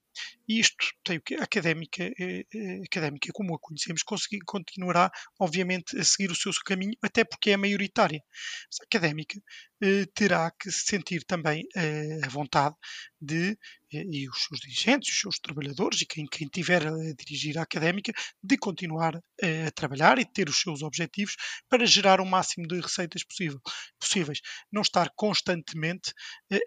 E 0.48 0.60
isto 0.60 0.76
tem 1.04 1.18
o 1.18 1.20
que? 1.20 1.34
A 1.34 1.42
académica, 1.42 2.04
a 2.04 2.84
académica, 2.84 3.32
como 3.32 3.54
a 3.54 3.58
conhecemos, 3.58 4.02
continuará, 4.44 5.10
obviamente, 5.40 5.98
a 5.98 6.04
seguir 6.04 6.30
o 6.30 6.36
seu 6.36 6.52
caminho, 6.64 6.94
até 7.02 7.24
porque 7.24 7.50
é 7.50 7.56
maioritária. 7.56 8.22
Mas 8.70 8.80
a 8.80 8.84
académica 8.84 9.40
eh, 9.82 10.06
terá 10.14 10.50
que 10.50 10.70
sentir 10.72 11.22
também 11.24 11.62
eh, 11.76 12.20
a 12.24 12.28
vontade 12.28 12.74
de, 13.20 13.58
eh, 13.92 14.04
e 14.10 14.26
os 14.26 14.44
seus 14.44 14.60
dirigentes, 14.60 15.12
os 15.12 15.20
seus 15.20 15.38
trabalhadores 15.38 16.00
e 16.00 16.06
quem, 16.06 16.24
quem 16.26 16.48
tiver 16.48 16.86
a 16.86 17.12
dirigir 17.18 17.58
a 17.58 17.62
académica, 17.62 18.10
de 18.42 18.56
continuar 18.56 19.16
a 19.16 19.70
trabalhar 19.72 20.18
e 20.18 20.24
ter 20.24 20.48
os 20.48 20.60
seus 20.60 20.80
objetivos 20.82 21.36
para 21.68 21.84
gerar 21.84 22.20
o 22.22 22.26
máximo 22.26 22.66
de 22.66 22.80
receitas 22.80 23.22
possível, 23.22 23.60
possíveis. 24.00 24.40
Não 24.72 24.80
estar 24.80 25.10
constantemente 25.14 26.14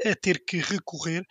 a 0.05 0.15
ter 0.15 0.43
que 0.45 0.57
recorrer 0.57 1.25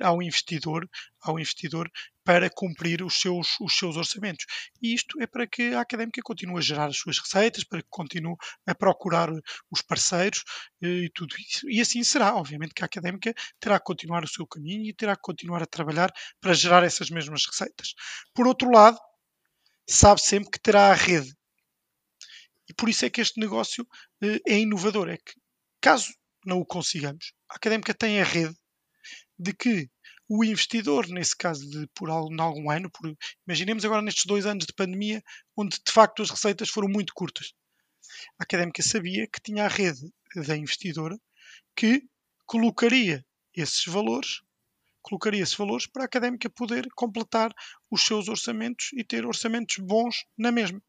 ao 0.00 0.22
investidor, 0.22 0.88
ao 1.20 1.38
investidor 1.38 1.87
para 2.28 2.50
cumprir 2.50 3.02
os 3.02 3.22
seus, 3.22 3.58
os 3.58 3.78
seus 3.78 3.96
orçamentos. 3.96 4.44
E 4.82 4.92
isto 4.92 5.18
é 5.18 5.26
para 5.26 5.46
que 5.46 5.72
a 5.72 5.80
académica 5.80 6.20
continue 6.22 6.58
a 6.58 6.60
gerar 6.60 6.88
as 6.88 6.98
suas 6.98 7.18
receitas, 7.18 7.64
para 7.64 7.80
que 7.80 7.88
continue 7.88 8.36
a 8.66 8.74
procurar 8.74 9.30
os 9.70 9.80
parceiros 9.80 10.44
e 10.82 11.10
tudo 11.14 11.34
isso. 11.38 11.66
E 11.70 11.80
assim 11.80 12.04
será. 12.04 12.36
Obviamente 12.36 12.74
que 12.74 12.82
a 12.82 12.84
académica 12.84 13.32
terá 13.58 13.78
que 13.78 13.86
continuar 13.86 14.24
o 14.24 14.28
seu 14.28 14.46
caminho 14.46 14.90
e 14.90 14.92
terá 14.92 15.16
que 15.16 15.22
continuar 15.22 15.62
a 15.62 15.66
trabalhar 15.66 16.12
para 16.38 16.52
gerar 16.52 16.84
essas 16.84 17.08
mesmas 17.08 17.46
receitas. 17.46 17.94
Por 18.34 18.46
outro 18.46 18.70
lado, 18.70 18.98
sabe 19.88 20.20
sempre 20.20 20.50
que 20.50 20.60
terá 20.60 20.90
a 20.90 20.94
rede. 20.94 21.34
E 22.68 22.74
por 22.74 22.90
isso 22.90 23.06
é 23.06 23.08
que 23.08 23.22
este 23.22 23.40
negócio 23.40 23.88
eh, 24.22 24.38
é 24.46 24.58
inovador. 24.58 25.08
É 25.08 25.16
que, 25.16 25.32
caso 25.80 26.12
não 26.44 26.58
o 26.58 26.66
consigamos, 26.66 27.32
a 27.48 27.56
académica 27.56 27.94
tem 27.94 28.20
a 28.20 28.24
rede 28.24 28.54
de 29.38 29.54
que 29.54 29.88
o 30.28 30.44
investidor, 30.44 31.08
nesse 31.08 31.36
caso 31.36 31.68
de 31.68 31.86
por 31.94 32.10
algum, 32.10 32.40
algum 32.42 32.70
ano, 32.70 32.90
por, 32.90 33.16
imaginemos 33.46 33.84
agora 33.84 34.02
nestes 34.02 34.26
dois 34.26 34.44
anos 34.44 34.66
de 34.66 34.74
pandemia, 34.74 35.22
onde 35.56 35.78
de 35.84 35.92
facto 35.92 36.22
as 36.22 36.30
receitas 36.30 36.68
foram 36.68 36.88
muito 36.88 37.14
curtas. 37.14 37.54
A 38.38 38.44
académica 38.44 38.82
sabia 38.82 39.26
que 39.26 39.40
tinha 39.40 39.64
a 39.64 39.68
rede 39.68 40.12
da 40.34 40.56
investidora 40.56 41.18
que 41.74 42.02
colocaria 42.44 43.24
esses 43.54 43.84
valores, 43.86 44.42
colocaria 45.00 45.42
esses 45.42 45.54
valores 45.54 45.86
para 45.86 46.02
a 46.02 46.06
académica 46.06 46.50
poder 46.50 46.88
completar 46.94 47.52
os 47.90 48.02
seus 48.02 48.28
orçamentos 48.28 48.90
e 48.94 49.02
ter 49.02 49.24
orçamentos 49.24 49.76
bons 49.78 50.26
na 50.36 50.52
mesma. 50.52 50.82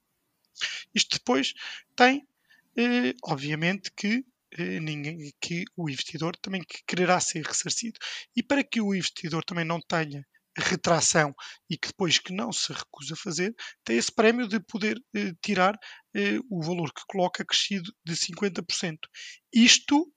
Isto 0.94 1.18
depois 1.18 1.54
tem, 1.96 2.28
eh, 2.76 3.14
obviamente, 3.24 3.92
que 3.96 4.26
ninguém, 4.58 5.32
que 5.42 5.64
o 5.78 5.90
investidor 5.90 6.36
também 6.38 6.62
quererá 6.88 7.20
ser 7.20 7.46
ressarcido. 7.46 8.00
E 8.36 8.44
para 8.44 8.64
que 8.64 8.82
o 8.82 8.94
investidor 8.96 9.44
também 9.44 9.66
não 9.66 9.80
tenha 9.82 10.26
retração 10.58 11.34
e 11.70 11.78
que 11.78 11.88
depois 11.90 12.20
que 12.20 12.34
não 12.34 12.52
se 12.52 12.74
recusa 12.74 13.14
a 13.14 13.18
fazer, 13.18 13.54
tem 13.84 13.98
esse 13.98 14.12
prémio 14.12 14.48
de 14.48 14.60
poder 14.60 14.98
eh, 15.16 15.34
tirar 15.42 15.78
eh, 16.16 16.40
o 16.50 16.62
valor 16.62 16.94
que 16.94 17.04
coloca 17.08 17.46
crescido 17.46 17.92
de 18.06 18.16
50%. 18.16 18.98
Isto 19.54 20.12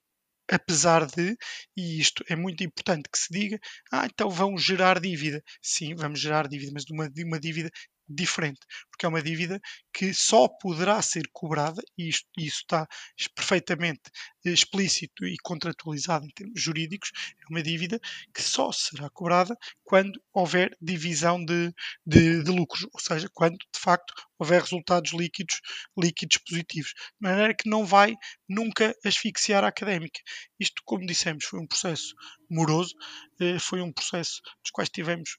apesar 0.50 1.06
de, 1.06 1.36
e 1.76 1.98
isto 1.98 2.22
é 2.28 2.36
muito 2.36 2.62
importante 2.62 3.08
que 3.10 3.18
se 3.18 3.32
diga, 3.32 3.58
ah, 3.90 4.06
então 4.06 4.28
vão 4.28 4.58
gerar 4.58 5.00
dívida. 5.00 5.42
Sim, 5.62 5.94
vamos 5.94 6.20
gerar 6.20 6.46
dívida, 6.46 6.72
mas 6.74 6.84
de 6.84 6.92
uma, 6.92 7.08
de 7.08 7.24
uma 7.24 7.40
dívida 7.40 7.70
diferente, 8.08 8.60
porque 8.90 9.06
é 9.06 9.08
uma 9.08 9.22
dívida 9.22 9.60
que 9.92 10.12
só 10.12 10.48
poderá 10.48 11.00
ser 11.02 11.28
cobrada, 11.32 11.82
e 11.96 12.08
isto, 12.08 12.28
isso 12.36 12.58
está 12.58 12.86
perfeitamente 13.34 14.02
explícito 14.44 15.24
e 15.26 15.36
contratualizado 15.42 16.24
em 16.24 16.30
termos 16.30 16.60
jurídicos, 16.60 17.12
é 17.40 17.44
uma 17.50 17.62
dívida 17.62 18.00
que 18.34 18.42
só 18.42 18.72
será 18.72 19.08
cobrada 19.10 19.56
quando 19.84 20.20
houver 20.32 20.76
divisão 20.80 21.44
de, 21.44 21.72
de, 22.06 22.42
de 22.42 22.50
lucros, 22.50 22.86
ou 22.92 23.00
seja, 23.00 23.28
quando 23.32 23.56
de 23.56 23.78
facto 23.78 24.12
houver 24.38 24.60
resultados 24.60 25.12
líquidos, 25.12 25.60
líquidos 25.96 26.38
positivos, 26.38 26.94
de 26.94 27.28
maneira 27.28 27.54
que 27.54 27.68
não 27.68 27.86
vai 27.86 28.16
nunca 28.48 28.94
asfixiar 29.04 29.62
a 29.64 29.68
académica. 29.68 30.20
Isto, 30.58 30.82
como 30.84 31.06
dissemos, 31.06 31.44
foi 31.44 31.60
um 31.60 31.66
processo 31.66 32.14
moroso, 32.50 32.94
eh, 33.40 33.58
foi 33.58 33.80
um 33.80 33.92
processo 33.92 34.40
dos 34.62 34.70
quais 34.72 34.90
tivemos 34.90 35.36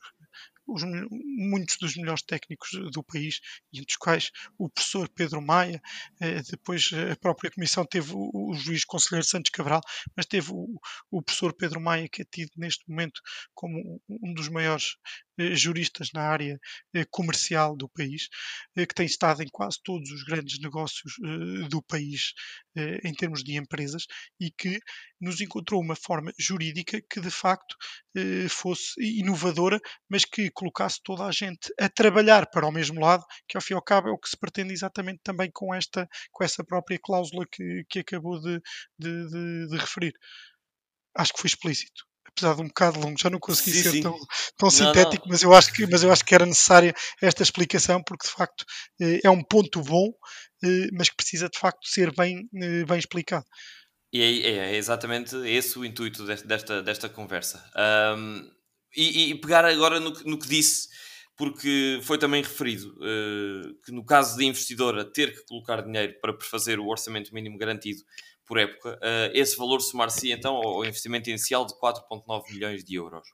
os, 0.68 0.84
muitos 0.84 1.78
dos 1.78 1.96
melhores 1.96 2.24
técnicos 2.24 2.70
do 2.92 3.04
país, 3.04 3.40
entre 3.74 3.92
os 3.92 3.98
quais 3.98 4.32
o 4.58 4.70
professor 4.70 5.10
Pedro 5.10 5.42
Maia, 5.42 5.82
eh, 6.22 6.42
depois 6.50 6.90
a 7.12 7.16
própria 7.16 7.52
comissão 7.52 7.86
teve 7.86 8.14
o, 8.14 8.30
o 8.34 8.54
juiz 8.54 8.86
conselheiro 8.86 9.26
Santos 9.26 9.52
Cabral, 9.52 9.82
mas 10.16 10.26
teve 10.26 10.52
o, 10.52 10.80
o 11.12 11.22
professor 11.22 11.54
Pedro 11.54 11.82
Maia, 11.82 12.08
que 12.08 12.22
é 12.22 12.26
tido 12.26 12.52
neste 12.58 12.88
momento 12.90 13.22
como 13.54 14.02
um 14.10 14.34
dos 14.34 14.50
maiores 14.50 14.96
eh, 15.33 15.33
juristas 15.54 16.10
na 16.14 16.22
área 16.22 16.60
eh, 16.94 17.06
comercial 17.10 17.76
do 17.76 17.90
país, 17.90 18.28
que 18.76 18.94
tem 18.96 19.06
estado 19.06 19.42
em 19.42 19.48
quase 19.52 19.80
todos 19.84 20.10
os 20.12 20.24
grandes 20.24 20.60
negócios 20.60 21.14
do 21.70 21.82
país 21.82 22.34
em 23.04 23.14
termos 23.14 23.44
de 23.44 23.56
empresas 23.56 24.06
e 24.40 24.52
que 24.52 24.80
nos 25.22 25.40
encontrou 25.42 25.82
uma 25.82 25.96
forma 25.96 26.34
jurídica 26.40 27.00
que 27.10 27.20
de 27.20 27.30
facto 27.30 27.76
fosse 28.50 28.94
inovadora, 29.00 29.80
mas 30.10 30.26
que 30.26 30.50
colocasse 30.52 31.00
toda 31.04 31.26
a 31.26 31.32
gente 31.32 31.74
a 31.80 31.88
trabalhar 31.88 32.48
para 32.50 32.68
o 32.68 32.72
mesmo 32.72 33.00
lado, 33.00 33.24
que 33.48 33.58
ao 33.58 33.62
fim 33.62 33.74
e 33.74 33.76
ao 33.76 33.82
cabo 33.82 34.10
é 34.10 34.12
o 34.12 34.18
que 34.18 34.30
se 34.30 34.38
pretende 34.38 34.74
exatamente 34.74 35.22
também 35.24 35.50
com 35.52 35.74
esta 35.74 36.08
com 36.32 36.44
essa 36.44 36.64
própria 36.64 37.00
cláusula 37.02 37.46
que, 37.52 37.86
que 37.90 38.00
acabou 38.00 38.40
de, 38.40 38.60
de, 38.98 39.28
de, 39.30 39.68
de 39.70 39.78
referir. 39.78 40.14
Acho 41.16 41.34
que 41.34 41.40
foi 41.42 41.48
explícito 41.48 42.04
apesar 42.36 42.56
de 42.56 42.62
um 42.62 42.68
bocado 42.68 43.00
longo, 43.00 43.20
já 43.20 43.30
não 43.30 43.40
consegui 43.40 43.72
sim, 43.72 43.84
ser 43.84 43.92
sim. 43.92 44.02
tão, 44.02 44.18
tão 44.58 44.70
sintético, 44.70 45.26
não. 45.26 45.32
Mas, 45.32 45.44
eu 45.44 45.54
acho 45.54 45.72
que, 45.72 45.88
mas 45.88 46.04
eu 46.04 46.12
acho 46.12 46.26
que 46.26 46.36
era 46.36 46.46
necessária 46.46 46.94
esta 47.22 47.44
explicação, 47.44 48.02
porque 48.04 48.28
de 48.28 48.34
facto 48.34 48.66
eh, 49.00 49.20
é 49.24 49.30
um 49.30 49.44
ponto 49.44 49.82
bom, 49.82 50.10
eh, 50.64 50.88
mas 50.94 51.10
que 51.10 51.16
precisa 51.16 51.48
de 51.48 51.60
facto 51.60 51.88
ser 51.88 52.14
bem, 52.16 52.48
eh, 52.56 52.86
bem 52.86 52.98
explicado. 52.98 53.46
E 54.12 54.22
é, 54.22 54.74
é, 54.74 54.76
exatamente 54.76 55.36
esse 55.48 55.78
o 55.78 55.86
intuito 55.86 56.26
desta, 56.26 56.84
desta 56.84 57.10
conversa. 57.10 57.64
Um, 58.16 58.48
e, 58.96 59.32
e, 59.32 59.36
pegar 59.42 59.66
agora 59.66 60.00
no, 60.00 60.12
no, 60.12 60.38
que 60.38 60.48
disse, 60.48 60.88
porque 61.36 62.00
foi 62.04 62.20
também 62.20 62.44
referido 62.44 62.94
uh, 63.00 63.74
que 63.84 63.92
no 63.92 64.06
caso 64.06 64.38
de 64.38 64.46
investidora 64.46 65.04
ter 65.04 65.34
que 65.34 65.44
colocar 65.48 65.82
dinheiro 65.82 66.14
para 66.22 66.32
prefazer 66.32 66.80
o 66.80 66.88
orçamento 66.88 67.34
mínimo 67.34 67.58
garantido 67.58 68.04
por 68.54 68.60
época, 68.60 69.00
uh, 69.02 69.32
esse 69.34 69.58
valor 69.58 69.82
somar-se 69.82 70.32
então 70.32 70.58
ao 70.58 70.86
investimento 70.86 71.28
inicial 71.28 71.66
de 71.66 71.74
4,9 71.74 72.52
milhões 72.52 72.84
de 72.84 72.94
euros. 72.94 73.28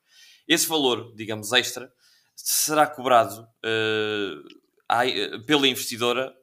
Esse 0.47 0.65
valor, 0.65 1.13
digamos, 1.13 1.51
extra, 1.51 1.91
será 2.33 2.87
cobrado 2.87 3.45
uh, 3.65 5.45
pela 5.45 5.67
investidora, 5.67 6.33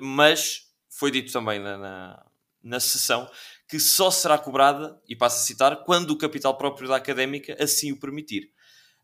mas 0.00 0.68
foi 0.88 1.10
dito 1.10 1.30
também 1.32 1.58
na, 1.58 1.76
na, 1.76 2.26
na 2.62 2.80
sessão 2.80 3.28
que 3.68 3.78
só 3.80 4.10
será 4.10 4.38
cobrada, 4.38 4.98
e 5.06 5.16
passo 5.16 5.42
a 5.42 5.46
citar, 5.46 5.84
quando 5.84 6.12
o 6.12 6.16
capital 6.16 6.56
próprio 6.56 6.88
da 6.88 6.96
académica 6.96 7.56
assim 7.62 7.92
o 7.92 7.98
permitir. 7.98 8.50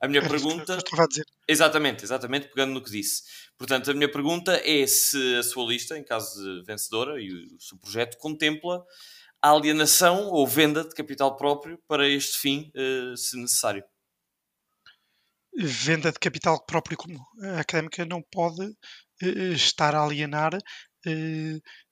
A 0.01 0.07
minha 0.07 0.21
é 0.21 0.29
pergunta. 0.29 0.79
dizer. 1.09 1.25
Exatamente, 1.47 2.05
exatamente, 2.05 2.49
pegando 2.49 2.73
no 2.73 2.83
que 2.83 2.91
disse. 2.91 3.23
Portanto, 3.57 3.91
a 3.91 3.95
minha 3.95 4.11
pergunta 4.11 4.61
é 4.65 4.87
se 4.87 5.37
a 5.37 5.43
sua 5.43 5.67
lista, 5.67 5.99
em 5.99 6.05
caso 6.05 6.41
de 6.41 6.65
vencedora, 6.65 7.21
e 7.21 7.33
o 7.33 7.61
seu 7.61 7.77
projeto 7.79 8.17
contempla 8.19 8.85
a 9.43 9.51
alienação 9.51 10.29
ou 10.29 10.47
venda 10.47 10.85
de 10.85 10.95
capital 10.95 11.37
próprio 11.37 11.79
para 11.89 12.09
este 12.09 12.39
fim, 12.39 12.73
uh, 12.75 13.17
se 13.17 13.37
necessário. 13.37 13.85
Venda 15.57 16.13
de 16.13 16.19
capital 16.19 16.65
próprio 16.65 16.97
como 16.97 17.21
a 17.43 17.61
académica 17.61 18.05
não 18.05 18.23
pode 18.23 18.65
uh, 18.65 19.53
estar 19.53 19.95
a 19.95 20.05
alienar 20.05 20.57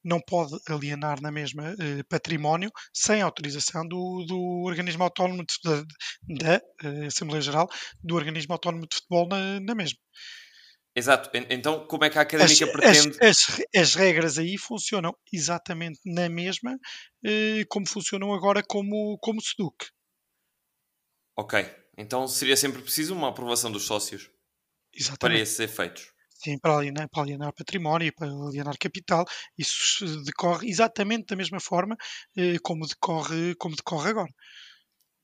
não 0.05 0.21
pode 0.21 0.57
alienar 0.69 1.21
na 1.21 1.31
mesma 1.31 1.73
uh, 1.73 2.05
património 2.09 2.71
sem 2.93 3.23
autorização 3.23 3.87
do, 3.87 4.25
do 4.27 4.65
organismo 4.65 5.03
autónomo 5.05 5.45
de, 5.45 6.37
da, 6.39 6.57
uh, 6.85 7.07
Assembleia 7.07 7.43
Geral 7.43 7.69
do 8.03 8.15
organismo 8.15 8.53
autónomo 8.53 8.87
de 8.89 8.97
futebol 8.97 9.29
na, 9.29 9.61
na 9.61 9.75
mesma. 9.75 9.99
Exato. 10.97 11.31
Então, 11.51 11.87
como 11.87 12.07
é 12.07 12.11
que 12.11 12.19
a 12.19 12.23
académica 12.23 12.65
as, 12.65 12.73
pretende. 12.73 13.19
As, 13.21 13.51
as, 13.51 13.63
as, 13.77 13.95
regras 13.95 14.39
aí 14.39 14.57
funcionam 14.57 15.15
exatamente 15.31 16.01
na 16.07 16.27
mesma, 16.27 16.75
eh, 17.23 17.67
como 17.69 17.87
funcionam 17.87 18.33
agora 18.33 18.63
como, 18.67 19.19
como 19.21 19.43
SEDUC. 19.43 19.91
Ok. 21.37 21.67
Então 21.99 22.27
seria 22.27 22.57
sempre 22.57 22.81
preciso 22.81 23.15
uma 23.15 23.29
aprovação 23.29 23.71
dos 23.71 23.85
sócios 23.85 24.31
exatamente. 24.91 25.21
para 25.21 25.39
esses 25.39 25.61
efeitos. 25.61 26.16
Sim, 26.43 26.59
para 26.59 26.77
alienar, 26.77 27.09
para 27.09 27.23
alienar 27.23 27.53
património, 27.53 28.13
para 28.15 28.29
alienar 28.29 28.77
capital. 28.79 29.25
Isso 29.57 30.23
decorre 30.25 30.69
exatamente 30.69 31.27
da 31.27 31.37
mesma 31.37 31.61
forma 31.61 31.97
eh, 32.37 32.59
como, 32.63 32.87
decorre, 32.87 33.55
como 33.57 33.75
decorre 33.75 34.11
agora. 34.11 34.33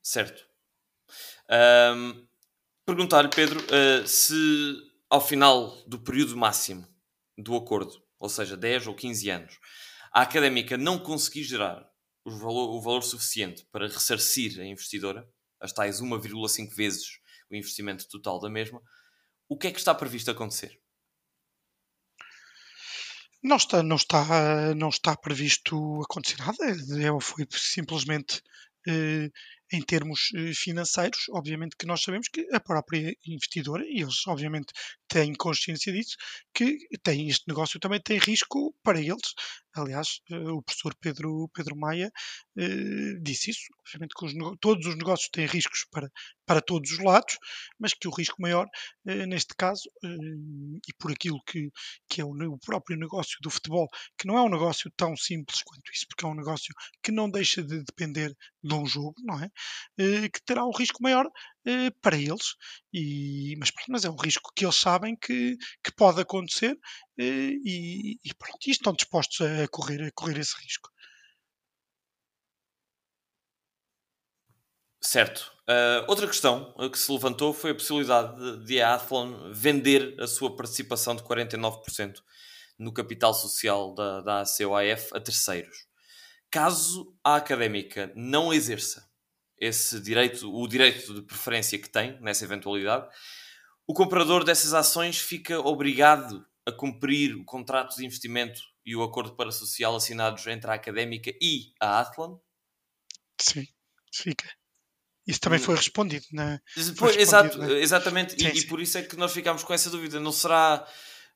Certo. 0.02 0.44
Um, 1.50 2.26
Perguntar-lhe, 2.84 3.28
Pedro, 3.28 3.60
uh, 3.60 4.06
se 4.08 4.34
ao 5.08 5.20
final 5.20 5.84
do 5.86 6.00
período 6.00 6.36
máximo 6.36 6.84
do 7.38 7.54
acordo, 7.54 8.02
ou 8.18 8.28
seja, 8.28 8.56
10 8.56 8.88
ou 8.88 8.94
15 8.94 9.30
anos, 9.30 9.58
a 10.12 10.22
académica 10.22 10.76
não 10.76 10.98
conseguir 10.98 11.44
gerar 11.44 11.88
valor, 12.26 12.74
o 12.74 12.80
valor 12.80 13.02
suficiente 13.02 13.64
para 13.70 13.86
ressarcir 13.86 14.60
a 14.60 14.64
investidora, 14.64 15.28
as 15.60 15.72
tais 15.72 16.00
1,5 16.00 16.74
vezes 16.74 17.20
o 17.48 17.54
investimento 17.54 18.08
total 18.08 18.40
da 18.40 18.50
mesma, 18.50 18.82
o 19.48 19.56
que 19.56 19.68
é 19.68 19.70
que 19.70 19.78
está 19.78 19.94
previsto 19.94 20.30
acontecer? 20.30 20.81
Não 23.42 23.56
está, 23.56 23.82
não 23.82 23.96
está, 23.96 24.74
não 24.74 24.88
está 24.88 25.16
previsto 25.16 26.00
acontecer 26.02 26.38
nada. 26.38 26.64
É, 26.64 27.20
foi 27.20 27.46
simplesmente 27.50 28.40
eh, 28.86 29.30
em 29.72 29.82
termos 29.82 30.30
eh, 30.34 30.52
financeiros, 30.54 31.26
obviamente 31.30 31.76
que 31.76 31.86
nós 31.86 32.02
sabemos 32.02 32.28
que 32.28 32.46
a 32.52 32.60
própria 32.60 33.16
investidora, 33.26 33.84
e 33.86 34.02
eles 34.02 34.26
obviamente 34.26 34.72
têm 35.08 35.34
consciência 35.34 35.92
disso, 35.92 36.16
que 36.54 36.78
tem, 37.02 37.28
este 37.28 37.48
negócio 37.48 37.80
também 37.80 38.00
tem 38.00 38.18
risco 38.18 38.74
para 38.82 39.00
eles, 39.00 39.34
Aliás, 39.74 40.20
o 40.30 40.62
professor 40.62 40.94
Pedro, 41.00 41.48
Pedro 41.54 41.76
Maia 41.76 42.10
disse 43.22 43.50
isso. 43.50 43.62
Obviamente 43.80 44.14
que 44.16 44.24
os, 44.24 44.32
todos 44.60 44.86
os 44.86 44.96
negócios 44.96 45.28
têm 45.30 45.46
riscos 45.46 45.86
para, 45.90 46.10
para 46.46 46.60
todos 46.60 46.90
os 46.92 46.98
lados, 46.98 47.36
mas 47.78 47.94
que 47.94 48.06
o 48.08 48.10
risco 48.10 48.40
maior, 48.40 48.66
neste 49.04 49.54
caso, 49.56 49.82
e 50.02 50.92
por 50.98 51.10
aquilo 51.10 51.40
que, 51.46 51.70
que 52.08 52.20
é 52.20 52.24
o, 52.24 52.30
o 52.30 52.58
próprio 52.58 52.98
negócio 52.98 53.38
do 53.42 53.50
futebol, 53.50 53.88
que 54.18 54.26
não 54.26 54.36
é 54.36 54.42
um 54.42 54.50
negócio 54.50 54.90
tão 54.96 55.16
simples 55.16 55.62
quanto 55.62 55.90
isso, 55.92 56.06
porque 56.08 56.24
é 56.24 56.28
um 56.28 56.34
negócio 56.34 56.74
que 57.02 57.10
não 57.10 57.30
deixa 57.30 57.62
de 57.62 57.82
depender 57.84 58.34
de 58.62 58.74
um 58.74 58.86
jogo, 58.86 59.14
não 59.24 59.42
é? 59.42 59.50
Que 60.28 60.42
terá 60.44 60.64
um 60.64 60.76
risco 60.76 61.02
maior 61.02 61.26
para 62.00 62.16
eles, 62.16 62.56
e, 62.92 63.54
mas, 63.58 63.70
mas 63.88 64.04
é 64.04 64.10
um 64.10 64.16
risco 64.16 64.52
que 64.54 64.64
eles 64.64 64.76
sabem 64.76 65.16
que, 65.16 65.56
que 65.84 65.92
pode 65.96 66.20
acontecer 66.20 66.76
e, 67.18 68.18
e, 68.24 68.34
pronto, 68.34 68.58
estão 68.66 68.92
dispostos 68.92 69.40
a 69.40 69.68
correr, 69.68 70.02
a 70.02 70.10
correr 70.12 70.38
esse 70.38 70.56
risco. 70.60 70.90
Certo. 75.00 75.52
Uh, 75.68 76.04
outra 76.08 76.26
questão 76.26 76.74
que 76.90 76.98
se 76.98 77.10
levantou 77.10 77.52
foi 77.52 77.72
a 77.72 77.74
possibilidade 77.74 78.64
de 78.64 78.80
a 78.80 78.94
Athlon 78.94 79.52
vender 79.52 80.14
a 80.20 80.26
sua 80.26 80.54
participação 80.54 81.14
de 81.16 81.22
49% 81.22 82.20
no 82.78 82.92
capital 82.92 83.34
social 83.34 83.94
da, 83.94 84.20
da 84.20 84.42
ACOAF 84.42 85.10
a 85.12 85.20
terceiros. 85.20 85.86
Caso 86.50 87.16
a 87.24 87.36
académica 87.36 88.12
não 88.14 88.52
exerça 88.52 89.08
esse 89.62 90.00
direito, 90.00 90.52
o 90.52 90.66
direito 90.66 91.14
de 91.14 91.22
preferência 91.22 91.78
que 91.78 91.88
tem 91.88 92.20
nessa 92.20 92.44
eventualidade, 92.44 93.08
o 93.86 93.94
comprador 93.94 94.42
dessas 94.42 94.74
ações 94.74 95.18
fica 95.18 95.60
obrigado 95.60 96.44
a 96.66 96.72
cumprir 96.72 97.36
o 97.36 97.44
contrato 97.44 97.96
de 97.96 98.04
investimento 98.04 98.60
e 98.84 98.96
o 98.96 99.04
acordo 99.04 99.36
para 99.36 99.52
social 99.52 99.94
assinados 99.94 100.44
entre 100.48 100.68
a 100.68 100.74
académica 100.74 101.32
e 101.40 101.72
a 101.80 102.00
Athlon? 102.00 102.38
Sim, 103.40 103.68
fica. 104.12 104.50
Isso 105.24 105.38
também 105.38 105.60
foi 105.60 105.76
respondido, 105.76 106.26
né? 106.32 106.60
Foi, 106.96 107.16
exato, 107.20 107.56
né? 107.58 107.80
exatamente. 107.80 108.32
Sim, 108.32 108.48
e, 108.48 108.50
sim. 108.50 108.58
e, 108.58 108.66
por 108.66 108.80
isso 108.80 108.98
é 108.98 109.02
que 109.02 109.14
nós 109.14 109.32
ficámos 109.32 109.62
com 109.62 109.72
essa 109.72 109.88
dúvida. 109.88 110.18
Não 110.18 110.32
será, 110.32 110.84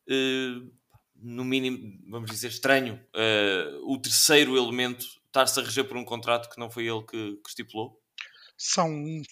uh, 0.08 0.72
no 1.14 1.44
mínimo, 1.44 1.96
vamos 2.10 2.28
dizer, 2.28 2.48
estranho 2.48 3.00
uh, 3.14 3.92
o 3.92 4.00
terceiro 4.00 4.56
elemento 4.56 5.06
estar-se 5.26 5.60
a 5.60 5.62
reger 5.62 5.84
por 5.84 5.96
um 5.96 6.04
contrato 6.04 6.50
que 6.50 6.58
não 6.58 6.68
foi 6.68 6.88
ele 6.88 7.02
que, 7.02 7.36
que, 7.36 7.48
estipulou? 7.48 8.00
São, 8.58 8.90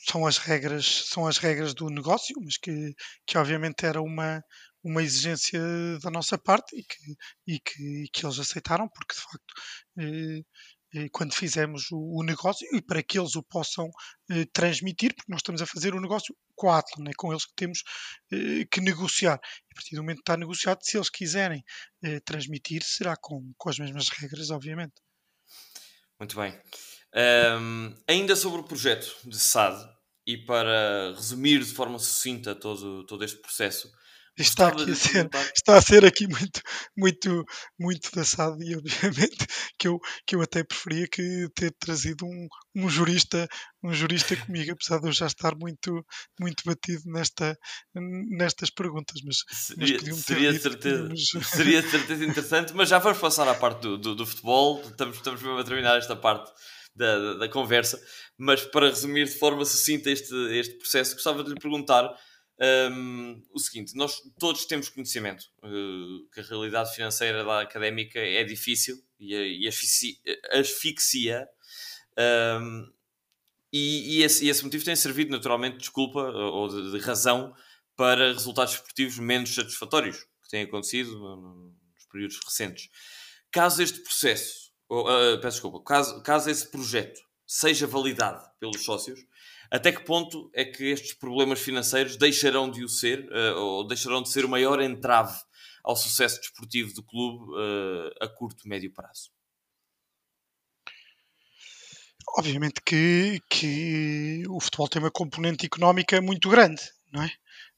são, 0.09 0.27
as 0.27 0.39
regras, 0.39 1.07
são 1.09 1.27
as 1.27 1.39
regras 1.39 1.75
do 1.75 1.89
negócio, 1.89 2.37
mas 2.43 2.59
que, 2.59 2.95
que 3.27 3.39
obviamente 3.39 3.87
era 3.87 4.03
uma, 4.03 4.43
uma 4.83 5.03
exigência 5.03 5.61
da 6.03 6.11
nossa 6.11 6.37
parte 6.37 6.77
e 6.77 6.85
que, 6.85 7.17
e 7.47 7.61
que, 7.61 8.05
que 8.13 8.27
eles 8.27 8.39
aceitaram, 8.39 8.89
porque 8.89 9.15
de 9.15 9.21
facto 9.21 9.55
eh, 9.99 10.43
eh, 10.95 11.09
quando 11.11 11.35
fizemos 11.35 11.89
o, 11.91 12.23
negócio 12.23 12.67
e 12.73 12.81
para 12.81 13.03
que 13.03 13.19
eles 13.19 13.35
o 13.35 13.43
possam 13.43 13.91
eh, 14.31 14.45
transmitir, 14.53 15.15
porque 15.15 15.31
nós 15.31 15.41
estamos 15.41 15.61
a 15.61 15.67
fazer 15.67 15.95
o 15.95 16.01
negócio 16.01 16.37
com 16.55 16.71
a 16.71 16.79
Atlan, 16.79 17.11
é 17.11 17.13
com 17.17 17.33
eles 17.33 17.45
que 17.45 17.55
temos 17.57 17.83
eh, 18.33 18.65
que 18.71 18.81
negociar. 18.81 19.41
E 19.43 19.73
a 19.73 19.75
partir 19.75 19.97
do 19.97 20.03
momento 20.03 20.19
que 20.19 20.23
está 20.23 20.37
negociado, 20.37 20.79
se 20.83 20.97
eles 20.97 21.11
quiserem 21.11 21.65
eh, 22.03 22.21
transmitir, 22.21 22.85
será 22.85 23.17
com, 23.17 23.53
com 23.59 23.69
as 23.71 23.79
mesmas 23.79 24.09
regras, 24.09 24.51
obviamente. 24.51 24.95
Muito 26.21 26.37
bem. 26.37 26.57
Um, 27.17 27.95
ainda 28.09 28.35
sobre 28.35 28.61
o 28.61 28.65
projeto 28.65 29.15
de 29.25 29.39
SAD, 29.39 29.95
e 30.27 30.39
para 30.39 31.13
resumir 31.15 31.61
de 31.61 31.73
forma 31.73 31.99
sucinta 31.99 32.55
todo, 32.55 33.05
todo 33.05 33.25
este 33.25 33.41
processo, 33.41 33.91
está, 34.39 34.69
aqui 34.69 34.91
a 34.91 34.95
ser, 34.95 35.31
está 35.55 35.77
a 35.77 35.83
ser 35.83 36.05
aqui 36.05 36.27
muito, 36.27 36.61
muito, 36.97 37.45
muito 37.79 38.11
dançado 38.13 38.61
e 38.63 38.75
obviamente 38.75 39.47
que 39.79 39.87
eu, 39.87 39.99
que 40.27 40.35
eu 40.35 40.43
até 40.43 40.65
preferia 40.65 41.07
que 41.07 41.49
ter 41.55 41.73
trazido 41.79 42.25
um, 42.25 42.49
um 42.75 42.89
jurista, 42.89 43.47
um 43.83 43.93
jurista 43.93 44.35
comigo, 44.35 44.73
apesar 44.73 44.99
de 44.99 45.09
eu 45.09 45.13
já 45.13 45.27
estar 45.27 45.55
muito, 45.57 46.05
muito 46.41 46.65
batido 46.65 47.03
nesta, 47.07 47.57
nestas 47.95 48.71
perguntas, 48.71 49.21
mas, 49.25 49.37
seria, 49.51 49.99
mas 50.03 50.17
seria, 50.21 50.53
de 50.53 50.59
certeza, 50.59 51.09
seria 51.45 51.83
certeza 51.89 52.25
interessante, 52.25 52.73
mas 52.73 52.89
já 52.89 52.99
vamos 52.99 53.19
passar 53.19 53.47
à 53.47 53.55
parte 53.55 53.83
do, 53.83 53.99
do, 53.99 54.15
do 54.15 54.27
futebol, 54.27 54.81
estamos, 54.81 55.17
estamos 55.17 55.43
mesmo 55.43 55.59
a 55.59 55.65
terminar 55.65 55.99
esta 55.99 56.17
parte 56.17 56.51
da, 56.95 57.35
da, 57.35 57.49
conversa, 57.49 58.01
mas 58.39 58.63
para 58.63 58.89
resumir 58.89 59.27
de 59.27 59.37
forma 59.39 59.65
sucinta 59.65 60.11
este, 60.11 60.35
este 60.57 60.77
processo, 60.77 61.15
gostava 61.15 61.43
de 61.43 61.51
lhe 61.51 61.61
perguntar 61.61 62.15
um, 62.93 63.43
o 63.53 63.59
seguinte: 63.59 63.97
nós 63.97 64.21
todos 64.39 64.65
temos 64.65 64.89
conhecimento 64.89 65.45
uh, 65.63 66.29
que 66.33 66.41
a 66.41 66.45
realidade 66.45 66.95
financeira 66.95 67.45
da 67.45 67.63
académica 67.63 68.19
é 68.19 68.45
difícil 68.45 68.97
e, 69.19 69.65
e 69.65 69.69
asfixia, 69.69 70.17
asfixia 70.53 71.49
um, 72.61 72.93
e, 73.73 74.19
e, 74.19 74.23
esse, 74.23 74.45
e, 74.45 74.49
esse, 74.49 74.65
motivo 74.65 74.85
tem 74.85 74.95
servido 74.95 75.33
naturalmente 75.33 75.75
de 75.75 75.81
desculpa 75.81 76.21
ou 76.21 76.69
de, 76.69 76.93
de, 76.93 76.99
razão 77.05 77.53
para 77.97 78.33
resultados 78.33 78.75
esportivos 78.75 79.19
menos 79.19 79.53
satisfatórios 79.53 80.19
que 80.45 80.49
têm 80.49 80.63
acontecido 80.63 81.11
nos 81.19 82.07
períodos 82.11 82.39
recentes. 82.45 82.89
Caso 83.51 83.83
este 83.83 84.01
processo, 84.01 84.64
ou, 84.89 85.05
uh, 85.07 85.41
peço 85.41 85.57
desculpa, 85.57 85.83
caso, 85.85 86.23
caso 86.23 86.51
esse 86.51 86.71
projeto 86.71 87.21
seja 87.47 87.87
validado 87.87 88.43
pelos 88.59 88.85
sócios, 88.85 89.21
até 89.71 89.91
que 89.91 90.05
ponto 90.05 90.51
é 90.55 90.65
que 90.65 90.85
estes 90.85 91.15
problemas 91.15 91.61
financeiros 91.61 92.17
deixarão 92.17 92.71
de 92.71 92.85
o 92.85 92.89
ser, 92.89 93.29
uh, 93.31 93.57
ou 93.57 93.87
deixarão 93.87 94.23
de 94.23 94.31
ser 94.31 94.45
o 94.45 94.49
maior 94.49 94.81
entrave 94.81 95.39
ao 95.83 95.97
sucesso 95.97 96.41
desportivo 96.41 96.95
do 96.95 97.03
clube 97.03 97.53
uh, 97.53 98.11
a 98.21 98.29
curto, 98.29 98.69
médio 98.69 98.93
prazo? 98.93 99.31
Obviamente 102.37 102.81
que, 102.85 103.41
que 103.51 104.43
o 104.49 104.59
futebol 104.61 104.89
tem 104.89 105.03
uma 105.03 105.11
componente 105.11 105.67
económica 105.67 106.21
muito 106.21 106.49
grande, 106.49 106.83
não 107.13 107.23
é? 107.23 107.31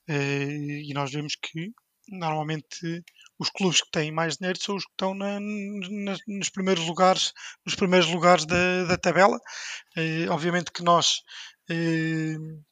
Uh, 0.08 0.82
e 0.84 0.94
nós 0.94 1.10
vemos 1.10 1.34
que 1.34 1.72
normalmente 2.08 3.04
os 3.38 3.50
clubes 3.50 3.82
que 3.82 3.90
têm 3.90 4.10
mais 4.10 4.36
dinheiro 4.36 4.58
são 4.60 4.76
os 4.76 4.84
que 4.84 4.90
estão 4.92 5.14
na, 5.14 5.38
na, 5.40 6.16
nos 6.26 6.50
primeiros 6.50 6.86
lugares, 6.86 7.32
nos 7.64 7.74
primeiros 7.74 8.08
lugares 8.08 8.46
da, 8.46 8.84
da 8.84 8.96
tabela. 8.96 9.38
Uh, 9.96 10.30
obviamente 10.30 10.72
que 10.72 10.82
nós 10.82 11.20
uh, 11.70 12.64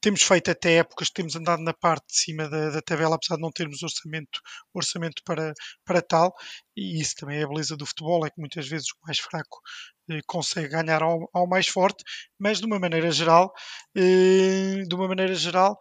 temos 0.00 0.22
feito 0.22 0.50
até 0.50 0.78
épocas 0.78 1.08
que 1.08 1.14
temos 1.14 1.36
andado 1.36 1.62
na 1.62 1.72
parte 1.72 2.06
de 2.08 2.16
cima 2.16 2.48
da, 2.48 2.70
da, 2.70 2.82
tabela, 2.82 3.14
apesar 3.14 3.36
de 3.36 3.42
não 3.42 3.52
termos 3.52 3.82
orçamento, 3.82 4.40
orçamento 4.74 5.22
para, 5.24 5.52
para 5.84 6.02
tal, 6.02 6.34
e 6.76 7.00
isso 7.00 7.14
também 7.16 7.38
é 7.38 7.44
a 7.44 7.48
beleza 7.48 7.76
do 7.76 7.86
futebol, 7.86 8.26
é 8.26 8.30
que 8.30 8.40
muitas 8.40 8.66
vezes 8.66 8.88
o 8.88 9.06
mais 9.06 9.20
fraco 9.20 9.60
uh, 10.10 10.20
consegue 10.26 10.68
ganhar 10.68 11.02
ao, 11.02 11.30
ao, 11.32 11.46
mais 11.46 11.68
forte, 11.68 12.02
mas 12.36 12.58
de 12.58 12.66
uma 12.66 12.80
maneira 12.80 13.12
geral, 13.12 13.52
de 13.94 14.94
uma 14.94 15.06
maneira 15.06 15.34
geral, 15.34 15.78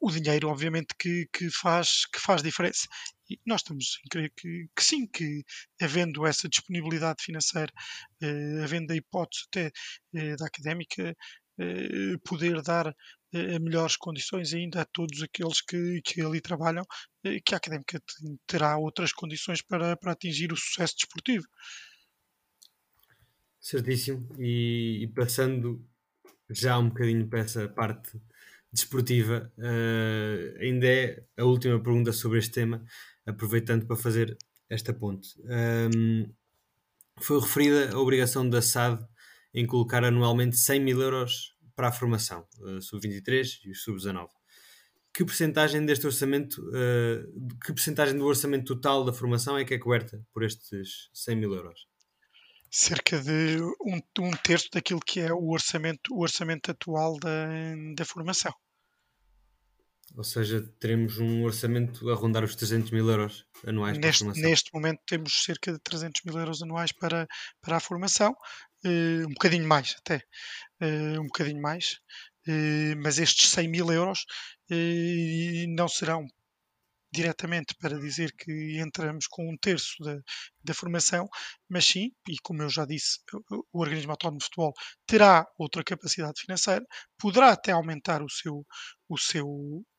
o 0.00 0.10
dinheiro, 0.10 0.48
obviamente, 0.48 0.94
que, 0.98 1.26
que, 1.32 1.50
faz, 1.50 2.06
que 2.06 2.20
faz 2.20 2.42
diferença. 2.42 2.86
E 3.28 3.38
nós 3.44 3.60
estamos 3.60 3.98
a 4.04 4.08
crer 4.10 4.32
que, 4.36 4.68
que 4.76 4.84
sim, 4.84 5.06
que 5.06 5.42
havendo 5.80 6.26
essa 6.26 6.48
disponibilidade 6.48 7.22
financeira, 7.22 7.72
eh, 8.22 8.62
havendo 8.62 8.92
a 8.92 8.96
hipótese 8.96 9.44
até 9.48 9.72
eh, 10.14 10.36
da 10.36 10.46
académica, 10.46 11.14
eh, 11.58 12.16
poder 12.24 12.62
dar 12.62 12.94
eh, 13.32 13.58
melhores 13.58 13.96
condições 13.96 14.52
ainda 14.54 14.82
a 14.82 14.84
todos 14.84 15.22
aqueles 15.22 15.60
que, 15.60 16.00
que 16.04 16.20
ali 16.20 16.40
trabalham, 16.40 16.84
eh, 17.24 17.40
que 17.44 17.54
a 17.54 17.58
académica 17.58 18.00
terá 18.46 18.76
outras 18.76 19.12
condições 19.12 19.62
para, 19.62 19.96
para 19.96 20.12
atingir 20.12 20.52
o 20.52 20.56
sucesso 20.56 20.94
desportivo. 20.96 21.46
Certíssimo. 23.60 24.28
E, 24.38 25.02
e 25.02 25.08
passando 25.08 25.84
já 26.48 26.78
um 26.78 26.88
bocadinho 26.88 27.28
para 27.28 27.40
essa 27.40 27.68
parte 27.68 28.12
desportiva, 28.76 29.50
uh, 29.58 30.60
ainda 30.60 30.86
é 30.86 31.24
a 31.38 31.44
última 31.44 31.82
pergunta 31.82 32.12
sobre 32.12 32.38
este 32.38 32.52
tema, 32.52 32.84
aproveitando 33.26 33.86
para 33.86 33.96
fazer 33.96 34.36
esta 34.68 34.92
ponte. 34.92 35.28
Um, 35.44 36.32
foi 37.18 37.40
referida 37.40 37.92
a 37.92 37.98
obrigação 37.98 38.48
da 38.48 38.60
SAD 38.60 39.02
em 39.54 39.66
colocar 39.66 40.04
anualmente 40.04 40.56
100 40.56 40.80
mil 40.80 41.00
euros 41.00 41.56
para 41.74 41.88
a 41.88 41.92
formação, 41.92 42.46
uh, 42.60 42.80
sub-23 42.80 43.60
e 43.64 43.74
sub-19. 43.74 44.28
Que 45.14 45.24
percentagem 45.24 45.86
deste 45.86 46.06
orçamento, 46.06 46.60
uh, 46.68 47.56
que 47.64 47.72
percentagem 47.72 48.18
do 48.18 48.26
orçamento 48.26 48.66
total 48.74 49.04
da 49.04 49.12
formação 49.12 49.56
é 49.56 49.64
que 49.64 49.72
é 49.72 49.78
coberta 49.78 50.22
por 50.32 50.44
estes 50.44 51.08
100 51.14 51.36
mil 51.36 51.54
euros? 51.54 51.88
cerca 52.70 53.18
de 53.18 53.58
um, 53.80 54.00
um, 54.20 54.30
terço 54.32 54.68
daquilo 54.70 55.00
que 55.00 55.20
é 55.20 55.32
o 55.32 55.48
orçamento, 55.50 56.14
o 56.14 56.20
orçamento 56.20 56.70
atual 56.70 57.18
da, 57.18 57.48
da 57.94 58.04
formação. 58.04 58.52
Ou 60.14 60.24
seja, 60.24 60.62
teremos 60.78 61.18
um 61.18 61.44
orçamento 61.44 62.08
a 62.10 62.14
rondar 62.14 62.44
os 62.44 62.54
300 62.54 62.90
mil 62.90 63.08
euros 63.10 63.44
anuais 63.66 63.98
neste, 63.98 64.02
para 64.02 64.10
a 64.10 64.34
formação. 64.34 64.50
Neste 64.50 64.74
momento 64.74 65.00
temos 65.06 65.44
cerca 65.44 65.72
de 65.72 65.78
300 65.80 66.22
mil 66.24 66.38
euros 66.38 66.62
anuais 66.62 66.92
para, 66.92 67.26
para 67.60 67.76
a 67.76 67.80
formação, 67.80 68.32
uh, 68.84 69.26
um 69.26 69.32
bocadinho 69.32 69.66
mais 69.66 69.96
até, 69.98 70.22
uh, 70.80 71.20
um 71.20 71.26
bocadinho 71.26 71.60
mais, 71.60 71.98
uh, 72.48 72.96
mas 73.02 73.18
estes 73.18 73.50
100 73.50 73.68
mil 73.68 73.92
euros 73.92 74.24
não 75.68 75.86
serão 75.86 76.26
diretamente 77.16 77.74
para 77.80 77.98
dizer 77.98 78.32
que 78.36 78.78
entramos 78.78 79.26
com 79.26 79.48
um 79.50 79.56
terço 79.56 79.94
da, 80.02 80.18
da 80.62 80.74
formação, 80.74 81.28
mas 81.68 81.86
sim, 81.86 82.10
e 82.28 82.36
como 82.42 82.62
eu 82.62 82.68
já 82.68 82.84
disse, 82.84 83.18
o 83.72 83.80
organismo 83.80 84.10
autónomo 84.12 84.38
de 84.38 84.44
futebol 84.44 84.72
terá 85.06 85.46
outra 85.58 85.82
capacidade 85.82 86.40
financeira, 86.40 86.84
poderá 87.18 87.52
até 87.52 87.72
aumentar 87.72 88.22
o 88.22 88.28
seu, 88.28 88.64
o 89.08 89.16
seu, 89.16 89.46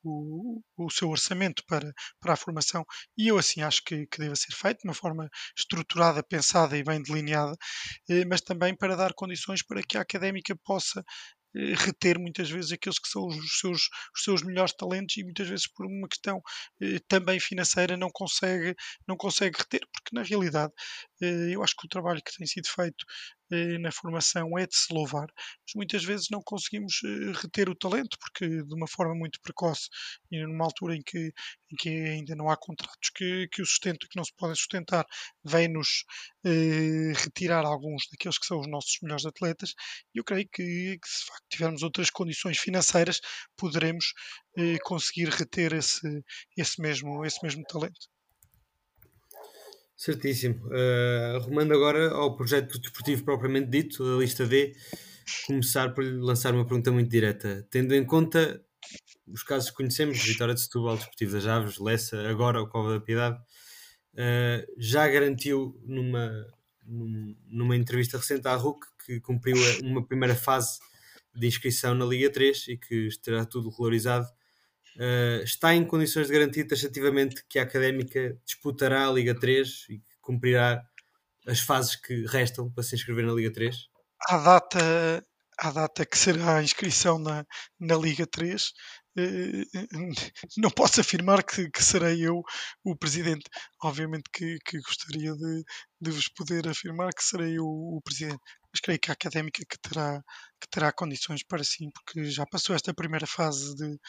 o, 0.03 0.61
o 0.77 0.89
seu 0.91 1.09
orçamento 1.09 1.63
para, 1.67 1.91
para 2.19 2.33
a 2.33 2.37
formação, 2.37 2.85
e 3.17 3.27
eu 3.27 3.37
assim 3.37 3.61
acho 3.61 3.81
que, 3.83 4.05
que 4.07 4.19
deve 4.19 4.35
ser 4.35 4.53
feito 4.53 4.81
de 4.81 4.87
uma 4.87 4.93
forma 4.93 5.29
estruturada, 5.57 6.21
pensada 6.23 6.77
e 6.77 6.83
bem 6.83 7.01
delineada, 7.01 7.55
eh, 8.09 8.25
mas 8.25 8.41
também 8.41 8.75
para 8.75 8.95
dar 8.95 9.13
condições 9.13 9.63
para 9.63 9.81
que 9.81 9.97
a 9.97 10.01
académica 10.01 10.55
possa 10.63 11.03
reter 11.75 12.19
muitas 12.19 12.49
vezes 12.49 12.71
aqueles 12.71 12.99
que 12.99 13.07
são 13.07 13.27
os 13.27 13.59
seus, 13.59 13.89
os 14.15 14.23
seus 14.23 14.43
melhores 14.43 14.73
talentos 14.73 15.17
e 15.17 15.23
muitas 15.23 15.47
vezes 15.47 15.67
por 15.67 15.85
uma 15.85 16.07
questão 16.07 16.41
eh, 16.81 16.99
também 17.07 17.39
financeira 17.39 17.97
não 17.97 18.09
consegue, 18.11 18.75
não 19.07 19.17
consegue 19.17 19.57
reter, 19.57 19.81
porque 19.91 20.15
na 20.15 20.23
realidade 20.23 20.73
eh, 21.21 21.49
eu 21.55 21.63
acho 21.63 21.75
que 21.75 21.85
o 21.85 21.89
trabalho 21.89 22.21
que 22.23 22.35
tem 22.35 22.45
sido 22.47 22.67
feito 22.67 23.05
na 23.79 23.91
formação 23.91 24.57
é 24.57 24.65
de 24.67 24.75
se 24.75 24.93
louvar, 24.93 25.27
mas 25.35 25.73
muitas 25.75 26.03
vezes 26.03 26.27
não 26.29 26.41
conseguimos 26.41 27.01
eh, 27.03 27.31
reter 27.41 27.69
o 27.69 27.75
talento, 27.75 28.17
porque 28.19 28.47
de 28.47 28.73
uma 28.73 28.87
forma 28.87 29.15
muito 29.15 29.39
precoce 29.41 29.87
e 30.31 30.41
numa 30.45 30.65
altura 30.65 30.95
em 30.95 31.01
que, 31.01 31.31
em 31.71 31.75
que 31.77 31.89
ainda 31.89 32.35
não 32.35 32.49
há 32.49 32.57
contratos 32.57 33.09
que, 33.15 33.47
que 33.51 33.61
o 33.61 33.65
sustento 33.65 34.07
que 34.09 34.17
não 34.17 34.23
se 34.23 34.33
podem 34.35 34.55
sustentar, 34.55 35.05
vem-nos 35.43 36.03
eh, 36.45 37.13
retirar 37.15 37.65
alguns 37.65 38.07
daqueles 38.11 38.37
que 38.37 38.45
são 38.45 38.59
os 38.59 38.67
nossos 38.67 38.97
melhores 39.01 39.25
atletas, 39.25 39.73
e 40.13 40.19
eu 40.19 40.23
creio 40.23 40.47
que, 40.51 40.97
que 40.99 41.07
se 41.07 41.25
tivermos 41.49 41.83
outras 41.83 42.09
condições 42.09 42.57
financeiras, 42.57 43.21
poderemos 43.55 44.13
eh, 44.57 44.77
conseguir 44.83 45.29
reter 45.29 45.73
esse, 45.73 46.23
esse, 46.57 46.81
mesmo, 46.81 47.25
esse 47.25 47.41
mesmo 47.43 47.63
talento. 47.63 48.07
Certíssimo. 49.97 50.67
Uh, 50.67 51.37
arrumando 51.37 51.73
agora 51.73 52.11
ao 52.11 52.35
projeto 52.35 52.79
desportivo 52.79 53.23
propriamente 53.25 53.67
dito, 53.67 54.03
a 54.03 54.19
lista 54.19 54.45
D, 54.45 54.75
começar 55.47 55.89
por 55.89 56.03
lhe 56.03 56.19
lançar 56.19 56.53
uma 56.53 56.63
pergunta 56.67 56.91
muito 56.91 57.09
direta. 57.09 57.67
Tendo 57.71 57.95
em 57.95 58.05
conta 58.05 58.63
os 59.27 59.41
casos 59.41 59.71
que 59.71 59.77
conhecemos, 59.77 60.23
Vitória 60.23 60.53
de 60.53 60.61
Setúbal, 60.61 60.97
Desportivo 60.97 61.31
das 61.31 61.47
Aves, 61.47 61.79
Lessa, 61.79 62.29
agora 62.29 62.61
o 62.61 62.69
Cova 62.69 62.93
da 62.93 62.99
Piedade, 62.99 63.37
uh, 64.13 64.73
já 64.77 65.07
garantiu 65.07 65.81
numa, 65.83 66.45
numa 66.85 67.75
entrevista 67.75 68.19
recente 68.19 68.47
à 68.47 68.55
RUC 68.55 68.85
que 69.03 69.19
cumpriu 69.19 69.57
uma 69.81 70.05
primeira 70.05 70.35
fase 70.35 70.77
de 71.35 71.47
inscrição 71.47 71.95
na 71.95 72.05
Liga 72.05 72.29
3 72.29 72.67
e 72.67 72.77
que 72.77 73.07
estará 73.07 73.45
tudo 73.45 73.71
regularizado 73.71 74.27
uh, 74.97 75.43
está 75.43 75.73
em 75.73 75.85
condições 75.85 76.27
de 76.27 76.33
garantir 76.33 76.65
taxativamente 76.65 77.43
que 77.47 77.59
a 77.59 77.63
Académica 77.63 78.37
disputará 78.45 79.07
a 79.07 79.11
Liga 79.11 79.33
3 79.39 79.85
e 79.89 80.01
cumprirá 80.21 80.83
as 81.47 81.61
fases 81.61 81.95
que 81.95 82.25
restam 82.25 82.69
para 82.69 82.83
se 82.83 82.95
inscrever 82.95 83.25
na 83.25 83.33
Liga 83.33 83.51
3? 83.51 83.75
À 84.29 84.37
data, 84.37 85.25
à 85.59 85.71
data 85.71 86.05
que 86.05 86.17
será 86.17 86.57
a 86.57 86.63
inscrição 86.63 87.17
na, 87.17 87.45
na 87.79 87.95
Liga 87.95 88.27
3, 88.27 88.73
eh, 89.17 89.63
não 90.57 90.69
posso 90.69 91.01
afirmar 91.01 91.43
que, 91.43 91.69
que, 91.69 91.83
serei 91.83 92.27
eu 92.27 92.41
o 92.83 92.95
presidente. 92.95 93.49
Obviamente 93.83 94.29
que, 94.31 94.57
que 94.65 94.79
gostaria 94.79 95.33
de, 95.33 95.63
de, 96.01 96.11
vos 96.11 96.27
poder 96.29 96.67
afirmar 96.67 97.09
que 97.13 97.23
serei 97.23 97.57
eu 97.57 97.65
o 97.65 98.01
presidente 98.03 98.39
mas 98.77 98.79
creio 98.79 98.99
que 98.99 99.09
a 99.09 99.13
académica 99.13 99.63
que 99.67 99.77
terá, 99.79 100.23
que 100.61 100.67
terá 100.69 100.91
condições 100.91 101.43
para 101.43 101.63
sim, 101.63 101.89
porque 101.91 102.25
já 102.25 102.45
passou 102.45 102.75
esta 102.75 102.93
primeira 102.93 103.25
fase 103.25 103.75
de, 103.75 103.99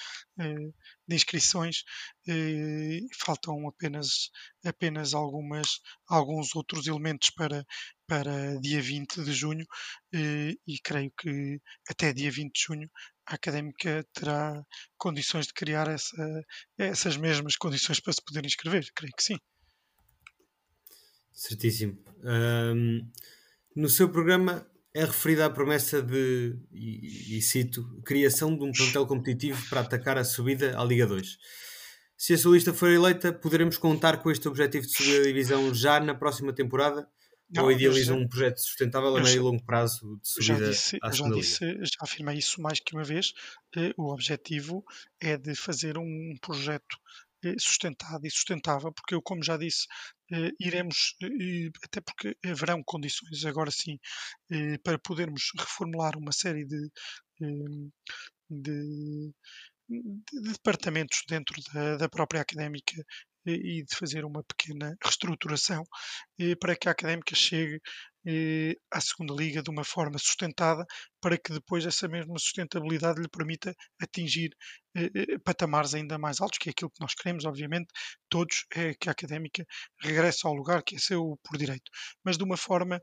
eh, 0.40 0.70
de 1.06 1.14
inscrições, 1.14 1.84
e 2.26 3.00
eh, 3.02 3.16
faltam 3.18 3.66
apenas, 3.66 4.30
apenas 4.64 5.14
algumas, 5.14 5.80
alguns 6.06 6.54
outros 6.54 6.86
elementos 6.86 7.30
para, 7.30 7.64
para 8.06 8.60
dia 8.60 8.82
20 8.82 9.22
de 9.24 9.32
junho, 9.32 9.66
eh, 10.14 10.54
e 10.66 10.78
creio 10.82 11.10
que 11.18 11.60
até 11.88 12.12
dia 12.12 12.30
20 12.30 12.54
de 12.54 12.62
junho 12.66 12.90
a 13.26 13.34
académica 13.34 14.06
terá 14.12 14.62
condições 14.98 15.46
de 15.46 15.54
criar 15.54 15.88
essa, 15.88 16.44
essas 16.78 17.16
mesmas 17.16 17.56
condições 17.56 18.00
para 18.00 18.12
se 18.12 18.22
poder 18.24 18.44
inscrever, 18.44 18.86
creio 18.94 19.12
que 19.16 19.22
sim. 19.22 19.38
Certíssimo. 21.32 21.96
Um, 22.24 23.08
no 23.78 23.88
seu 23.88 24.08
programa 24.08 24.66
é 24.92 25.04
referida 25.04 25.46
a 25.46 25.50
promessa 25.50 26.02
de, 26.02 26.58
e, 26.72 27.38
e, 27.38 27.40
cito, 27.40 27.84
criação 28.04 28.56
de 28.56 28.64
um 28.64 28.72
plantel 28.72 29.06
competitivo 29.06 29.68
para 29.68 29.82
atacar 29.82 30.18
a 30.18 30.24
subida 30.24 30.76
à 30.76 30.84
Liga 30.84 31.06
2. 31.06 31.38
Se 32.16 32.34
a 32.34 32.38
sua 32.38 32.54
lista 32.56 32.74
for 32.74 32.90
eleita, 32.90 33.32
poderemos 33.32 33.78
contar 33.78 34.20
com 34.20 34.32
este 34.32 34.48
objetivo 34.48 34.84
de 34.84 34.92
subir 34.92 35.20
a 35.20 35.22
divisão 35.22 35.72
já 35.72 36.00
na 36.00 36.12
próxima 36.12 36.52
temporada? 36.52 37.08
Não, 37.54 37.64
ou 37.64 37.72
idealizam 37.72 38.18
um 38.18 38.28
projeto 38.28 38.58
sustentável 38.58 39.16
a 39.16 39.20
médio 39.22 39.36
e 39.36 39.38
longo 39.38 39.64
prazo 39.64 40.18
de 40.20 40.28
subida 40.28 40.64
já 40.64 40.70
disse, 40.70 40.98
à 41.00 41.10
já 41.12 41.28
disse, 41.30 41.60
já 41.60 41.98
afirmei 42.02 42.36
isso 42.36 42.60
mais 42.60 42.80
que 42.80 42.94
uma 42.94 43.04
vez. 43.04 43.32
Eh, 43.76 43.94
o 43.96 44.12
objetivo 44.12 44.84
é 45.20 45.38
de 45.38 45.54
fazer 45.54 45.96
um 45.96 46.36
projeto 46.42 46.98
eh, 47.44 47.54
sustentado 47.58 48.26
e 48.26 48.30
sustentável, 48.30 48.92
porque 48.92 49.14
eu, 49.14 49.22
como 49.22 49.44
já 49.44 49.56
disse, 49.56 49.86
eh, 50.32 50.50
iremos, 50.60 51.14
eh, 51.22 51.70
até 51.84 52.00
porque 52.00 52.36
haverão 52.44 52.82
condições 52.84 53.44
agora 53.44 53.70
sim 53.70 53.98
para 54.84 54.98
podermos 54.98 55.50
reformular 55.58 56.16
uma 56.16 56.32
série 56.32 56.64
de, 56.64 56.90
de, 58.50 59.32
de 59.90 60.52
departamentos 60.52 61.22
dentro 61.28 61.60
da, 61.72 61.96
da 61.96 62.08
própria 62.08 62.40
académica 62.42 62.94
e 63.46 63.84
de 63.84 63.96
fazer 63.96 64.24
uma 64.24 64.42
pequena 64.44 64.96
reestruturação 65.02 65.82
para 66.60 66.76
que 66.76 66.88
a 66.88 66.92
académica 66.92 67.34
chegue 67.34 67.80
eh, 68.30 68.76
à 68.90 69.00
segunda 69.00 69.32
liga 69.34 69.62
de 69.62 69.70
uma 69.70 69.84
forma 69.84 70.18
sustentada 70.18 70.84
para 71.20 71.38
que 71.38 71.50
depois 71.50 71.86
essa 71.86 72.06
mesma 72.06 72.38
sustentabilidade 72.38 73.20
lhe 73.22 73.28
permita 73.28 73.74
atingir 73.98 74.50
eh, 74.94 75.10
eh, 75.14 75.38
patamares 75.42 75.94
ainda 75.94 76.18
mais 76.18 76.38
altos, 76.40 76.58
que 76.58 76.68
é 76.68 76.72
aquilo 76.72 76.90
que 76.90 77.00
nós 77.00 77.14
queremos, 77.14 77.46
obviamente, 77.46 77.88
todos, 78.28 78.66
é 78.74 78.92
que 78.94 79.08
a 79.08 79.12
académica 79.12 79.64
regresse 80.02 80.46
ao 80.46 80.52
lugar 80.52 80.82
que 80.82 80.96
é 80.96 80.98
seu 80.98 81.38
por 81.42 81.56
direito, 81.56 81.90
mas 82.22 82.36
de 82.36 82.44
uma 82.44 82.56
forma 82.58 83.00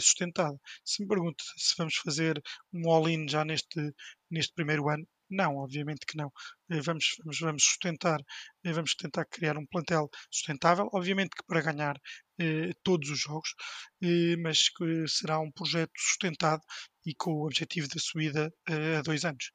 sustentada. 0.00 0.56
Se 0.84 1.02
me 1.02 1.08
pergunta 1.08 1.42
se 1.56 1.74
vamos 1.76 1.96
fazer 1.96 2.40
um 2.72 2.88
all-in 2.90 3.28
já 3.28 3.44
neste, 3.44 3.92
neste 4.30 4.54
primeiro 4.54 4.88
ano, 4.88 5.04
não, 5.30 5.56
obviamente 5.56 6.06
que 6.06 6.16
não. 6.16 6.32
Vamos, 6.68 7.16
vamos, 7.24 7.38
vamos 7.40 7.64
sustentar, 7.64 8.20
vamos 8.64 8.94
tentar 8.94 9.24
criar 9.26 9.56
um 9.56 9.66
plantel 9.66 10.08
sustentável, 10.30 10.88
obviamente 10.92 11.30
que 11.36 11.44
para 11.46 11.62
ganhar 11.62 11.96
eh, 12.38 12.72
todos 12.82 13.10
os 13.10 13.20
jogos, 13.20 13.54
eh, 14.02 14.36
mas 14.38 14.68
que 14.68 15.06
será 15.08 15.40
um 15.40 15.50
projeto 15.52 15.92
sustentado 15.96 16.62
e 17.04 17.14
com 17.14 17.32
o 17.32 17.46
objetivo 17.46 17.88
da 17.88 18.00
subida 18.00 18.52
eh, 18.68 18.96
a 18.96 19.02
dois 19.02 19.24
anos. 19.24 19.52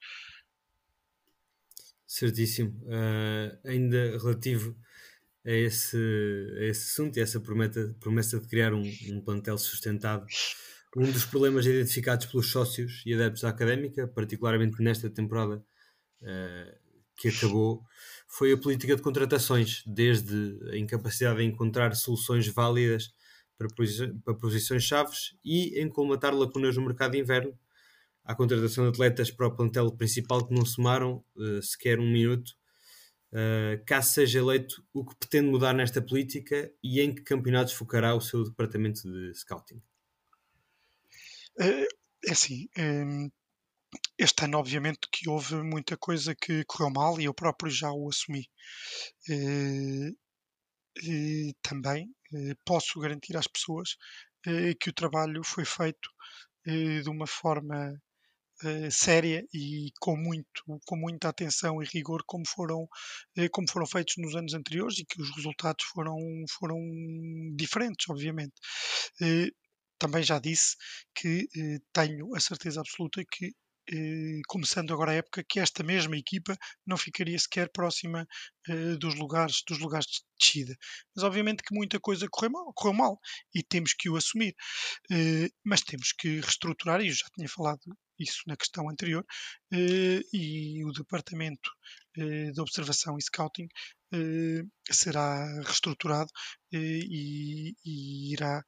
Certíssimo. 2.08 2.72
Uh, 2.84 3.68
ainda 3.68 4.18
relativo 4.18 4.78
a 5.46 5.52
esse, 5.52 5.98
a 6.60 6.64
esse 6.66 6.92
assunto 6.92 7.18
e 7.18 7.22
essa 7.22 7.40
promessa, 7.40 7.96
promessa 8.00 8.40
de 8.40 8.48
criar 8.48 8.74
um, 8.74 8.84
um 9.10 9.22
plantel 9.22 9.58
sustentado, 9.58 10.26
um 10.96 11.12
dos 11.12 11.26
problemas 11.26 11.66
identificados 11.66 12.26
pelos 12.26 12.50
sócios 12.50 13.04
e 13.06 13.14
adeptos 13.14 13.42
da 13.42 13.50
académica, 13.50 14.08
particularmente 14.08 14.82
nesta 14.82 15.10
temporada 15.10 15.64
uh, 16.22 16.86
que 17.18 17.28
acabou, 17.28 17.84
foi 18.28 18.54
a 18.54 18.58
política 18.58 18.96
de 18.96 19.02
contratações, 19.02 19.84
desde 19.86 20.58
a 20.72 20.78
incapacidade 20.78 21.40
de 21.40 21.44
encontrar 21.44 21.94
soluções 21.96 22.48
válidas 22.48 23.14
para, 23.58 23.68
para 24.24 24.34
posições 24.36 24.84
chaves 24.84 25.36
e 25.44 25.80
em 25.80 25.90
colmatar 25.90 26.34
lacunas 26.34 26.78
no 26.78 26.86
mercado 26.86 27.12
de 27.12 27.20
inverno. 27.20 27.58
A 28.24 28.34
contratação 28.34 28.86
de 28.86 28.90
atletas 28.90 29.30
para 29.30 29.48
o 29.48 29.56
plantel 29.56 29.92
principal 29.92 30.48
que 30.48 30.54
não 30.54 30.66
somaram 30.66 31.24
uh, 31.36 31.62
sequer 31.62 32.00
um 32.00 32.10
minuto. 32.10 32.54
Uh, 33.32 33.84
caso 33.86 34.14
seja 34.14 34.40
eleito, 34.40 34.82
o 34.94 35.06
que 35.06 35.16
pretende 35.18 35.50
mudar 35.50 35.74
nesta 35.74 36.02
política 36.02 36.72
e 36.82 37.02
em 37.02 37.14
que 37.14 37.22
campeonatos 37.22 37.74
focará 37.74 38.16
o 38.16 38.22
seu 38.22 38.46
departamento 38.46 39.02
de 39.02 39.34
scouting? 39.36 39.82
É, 41.60 41.84
é 42.28 42.32
assim, 42.32 42.68
este 44.18 44.44
ano, 44.46 44.58
obviamente, 44.60 45.08
que 45.12 45.30
houve 45.30 45.56
muita 45.56 45.98
coisa 45.98 46.36
que 46.36 46.64
correu 46.66 46.90
mal 46.92 47.20
e 47.20 47.26
eu 47.26 47.34
próprio 47.34 47.72
já 47.72 47.92
o 47.92 48.10
assumi. 48.10 48.50
Eh, 49.30 50.12
e 51.04 51.54
também 51.62 52.10
eh, 52.34 52.56
posso 52.66 53.00
garantir 53.00 53.36
às 53.38 53.48
pessoas 53.48 53.98
eh, 54.48 54.74
que 54.80 54.90
o 54.90 54.94
trabalho 54.94 55.44
foi 55.44 55.66
feito 55.66 56.10
de 56.68 57.10
uma 57.10 57.28
forma 57.28 57.94
séria 58.92 59.46
e 59.54 59.92
com 60.00 60.18
muito 60.18 60.64
com 60.86 60.96
muita 60.98 61.30
atenção 61.30 61.82
e 61.84 61.86
rigor 61.86 62.24
como 62.26 62.44
foram 62.48 62.88
como 63.52 63.70
foram 63.70 63.86
feitos 63.86 64.16
nos 64.18 64.36
anos 64.36 64.54
anteriores 64.56 64.98
e 65.00 65.06
que 65.06 65.22
os 65.22 65.30
resultados 65.36 65.86
foram 65.86 66.18
foram 66.58 66.80
diferentes 67.56 68.10
obviamente 68.10 68.54
também 70.06 70.22
já 70.22 70.38
disse 70.38 70.76
que 71.16 71.48
tenho 71.92 72.36
a 72.36 72.40
certeza 72.40 72.80
absoluta 72.80 73.24
que 73.26 73.52
eh, 73.92 74.42
começando 74.48 74.92
agora 74.94 75.12
a 75.12 75.16
época, 75.16 75.44
que 75.48 75.60
esta 75.60 75.84
mesma 75.84 76.16
equipa 76.18 76.56
não 76.86 76.98
ficaria 76.98 77.38
sequer 77.38 77.72
próxima 77.72 78.28
eh, 78.68 78.96
dos 78.98 79.16
lugares 79.16 79.62
dos 79.68 79.80
lugares 79.80 80.08
de 80.08 80.22
descida. 80.40 80.76
Mas 81.16 81.24
obviamente 81.24 81.64
que 81.64 81.76
muita 81.76 82.00
coisa 82.00 82.28
correu 82.30 82.52
mal, 82.52 82.74
correu 82.74 82.94
mal 82.94 83.20
e 83.54 83.64
temos 83.64 83.94
que 83.94 84.10
o 84.10 84.16
assumir. 84.16 84.56
Eh, 85.12 85.50
mas 85.64 85.82
temos 85.82 86.12
que 86.14 86.40
reestruturar, 86.40 87.02
e 87.02 87.08
eu 87.10 87.14
já 87.14 87.28
tinha 87.36 87.50
falado 87.50 87.82
isso 88.20 88.42
na 88.48 88.56
questão 88.56 88.90
anterior, 88.90 89.26
e 89.72 90.84
o 90.86 90.92
Departamento 90.94 91.70
de 92.16 92.62
Observação 92.62 93.18
e 93.18 93.22
Scouting 93.22 93.68
será 94.90 95.46
reestruturado 95.64 96.30
e, 96.72 97.76
e 97.84 98.32
irá 98.32 98.64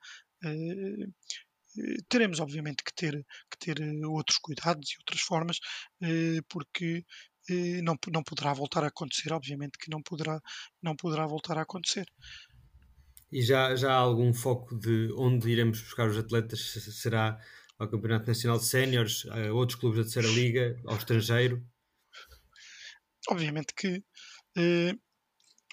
teremos 2.08 2.40
obviamente 2.40 2.84
que 2.84 2.94
ter, 2.94 3.26
que 3.52 3.58
ter 3.60 3.82
eh, 3.82 4.06
outros 4.08 4.38
cuidados 4.38 4.90
e 4.92 4.98
outras 5.00 5.22
formas, 5.22 5.60
eh, 6.02 6.40
porque 6.50 7.06
eh, 7.50 7.82
não, 7.82 7.96
não 8.12 8.24
poderá 8.24 8.54
voltar 8.54 8.84
a 8.84 8.88
acontecer, 8.88 9.32
obviamente 9.34 9.78
que 9.78 9.90
não 9.90 10.02
poderá, 10.02 10.42
não 10.82 10.96
poderá 10.96 11.26
voltar 11.26 11.58
a 11.58 11.62
acontecer. 11.62 12.06
E 13.32 13.42
já, 13.42 13.76
já 13.76 13.92
há 13.92 13.98
algum 13.98 14.34
foco 14.34 14.78
de 14.78 15.12
onde 15.18 15.50
iremos 15.50 15.82
buscar 15.82 16.08
os 16.08 16.18
atletas? 16.18 16.60
Será 17.00 17.38
ao 17.78 17.90
Campeonato 17.90 18.28
Nacional 18.28 18.58
de 18.58 18.66
Séniores, 18.66 19.26
a 19.28 19.54
outros 19.54 19.80
clubes 19.80 19.98
da 20.00 20.04
terceira 20.04 20.30
liga, 20.30 20.80
ao 20.86 20.96
estrangeiro? 20.96 21.64
Obviamente 23.30 23.74
que 23.76 24.02
eh, 24.58 24.94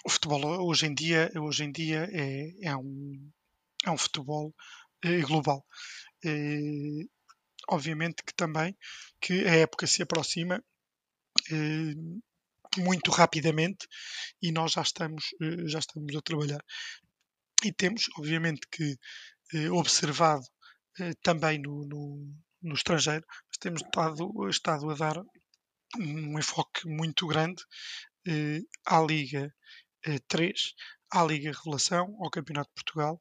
o 0.05 0.09
futebol 0.09 0.67
hoje 0.67 0.85
em 0.85 0.93
dia, 0.93 1.31
hoje 1.35 1.63
em 1.63 1.71
dia 1.71 2.07
é, 2.11 2.51
é, 2.61 2.75
um, 2.75 3.31
é 3.85 3.91
um 3.91 3.97
futebol 3.97 4.53
eh, 5.03 5.21
global. 5.21 5.65
Eh, 6.23 7.05
obviamente 7.69 8.23
que 8.25 8.33
também 8.33 8.75
que 9.21 9.45
a 9.45 9.55
época 9.55 9.87
se 9.87 10.01
aproxima 10.01 10.63
eh, 11.51 11.93
muito 12.77 13.11
rapidamente 13.11 13.87
e 14.41 14.51
nós 14.51 14.73
já 14.73 14.81
estamos, 14.81 15.25
já 15.67 15.79
estamos 15.79 16.15
a 16.15 16.21
trabalhar. 16.21 16.63
E 17.63 17.71
temos, 17.71 18.05
obviamente, 18.17 18.67
que 18.69 18.97
observado 19.71 20.43
também 21.21 21.57
no, 21.57 21.85
no, 21.85 22.35
no 22.61 22.73
estrangeiro, 22.73 23.25
mas 23.47 23.57
temos 23.59 23.81
estado, 23.81 24.49
estado 24.49 24.89
a 24.89 24.93
dar 24.93 25.23
um 25.97 26.37
enfoque 26.37 26.85
muito 26.85 27.25
grande 27.27 27.63
à 28.85 28.99
Liga 29.01 29.53
3, 30.27 30.73
à 31.15 31.23
Liga 31.23 31.53
Revelação, 31.53 32.13
ao 32.19 32.29
Campeonato 32.29 32.69
de 32.69 32.83
Portugal 32.83 33.17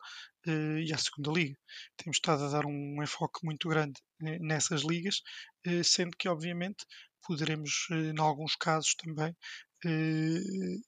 uh, 0.48 0.78
e 0.78 0.92
à 0.92 0.98
segunda 0.98 1.30
liga. 1.30 1.56
Temos 1.96 2.16
estado 2.16 2.42
a 2.42 2.48
dar 2.48 2.66
um 2.66 3.00
enfoque 3.00 3.44
muito 3.44 3.68
grande 3.68 4.00
nessas 4.40 4.82
ligas, 4.82 5.22
uh, 5.68 5.84
sendo 5.84 6.16
que 6.16 6.28
obviamente 6.28 6.84
poderemos, 7.24 7.86
uh, 7.90 7.94
em 7.94 8.18
alguns 8.18 8.56
casos 8.56 8.96
também, 8.96 9.34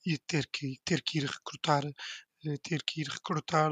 e 0.07 0.18
ter 0.26 0.48
que 0.50 0.78
ter 0.82 1.02
que 1.02 1.18
ir 1.18 1.26
recrutar 1.26 1.82
ter 2.62 2.82
que 2.82 3.02
ir 3.02 3.09
recrutar 3.09 3.70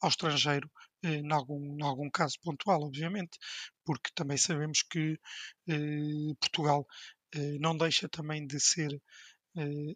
ao 0.00 0.08
estrangeiro 0.08 0.68
em 1.04 1.30
algum, 1.32 1.78
em 1.78 1.82
algum 1.84 2.10
caso 2.10 2.34
pontual, 2.42 2.82
obviamente, 2.82 3.38
porque 3.84 4.10
também 4.12 4.36
sabemos 4.36 4.82
que 4.82 5.16
Portugal 6.40 6.84
não 7.60 7.76
deixa 7.76 8.08
também 8.08 8.44
de 8.44 8.58
ser 8.58 8.90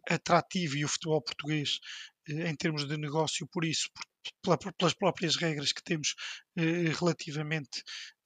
atrativo 0.08 0.76
e 0.76 0.84
o 0.84 0.88
futebol 0.88 1.20
português 1.20 1.80
em 2.28 2.54
termos 2.56 2.86
de 2.86 2.96
negócio 2.96 3.46
por 3.46 3.64
isso, 3.64 3.88
por 4.42 4.58
pelas 4.74 4.94
próprias 4.94 5.36
regras 5.36 5.72
que 5.72 5.82
temos 5.82 6.14
eh, 6.56 6.90
relativamente 6.98 7.82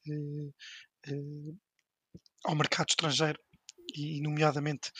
eh, 0.07 0.53
eh, 1.07 1.53
ao 2.44 2.55
mercado 2.55 2.88
estrangeiro 2.90 3.38
e 3.94 4.20
nomeadamente 4.20 4.90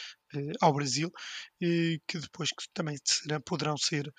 ao 0.63 0.73
Brasil, 0.73 1.13
que 1.61 2.19
depois 2.19 2.49
que 2.49 2.65
também 2.73 2.97
serão, 3.05 3.39
poderão 3.43 3.77
ser 3.77 4.11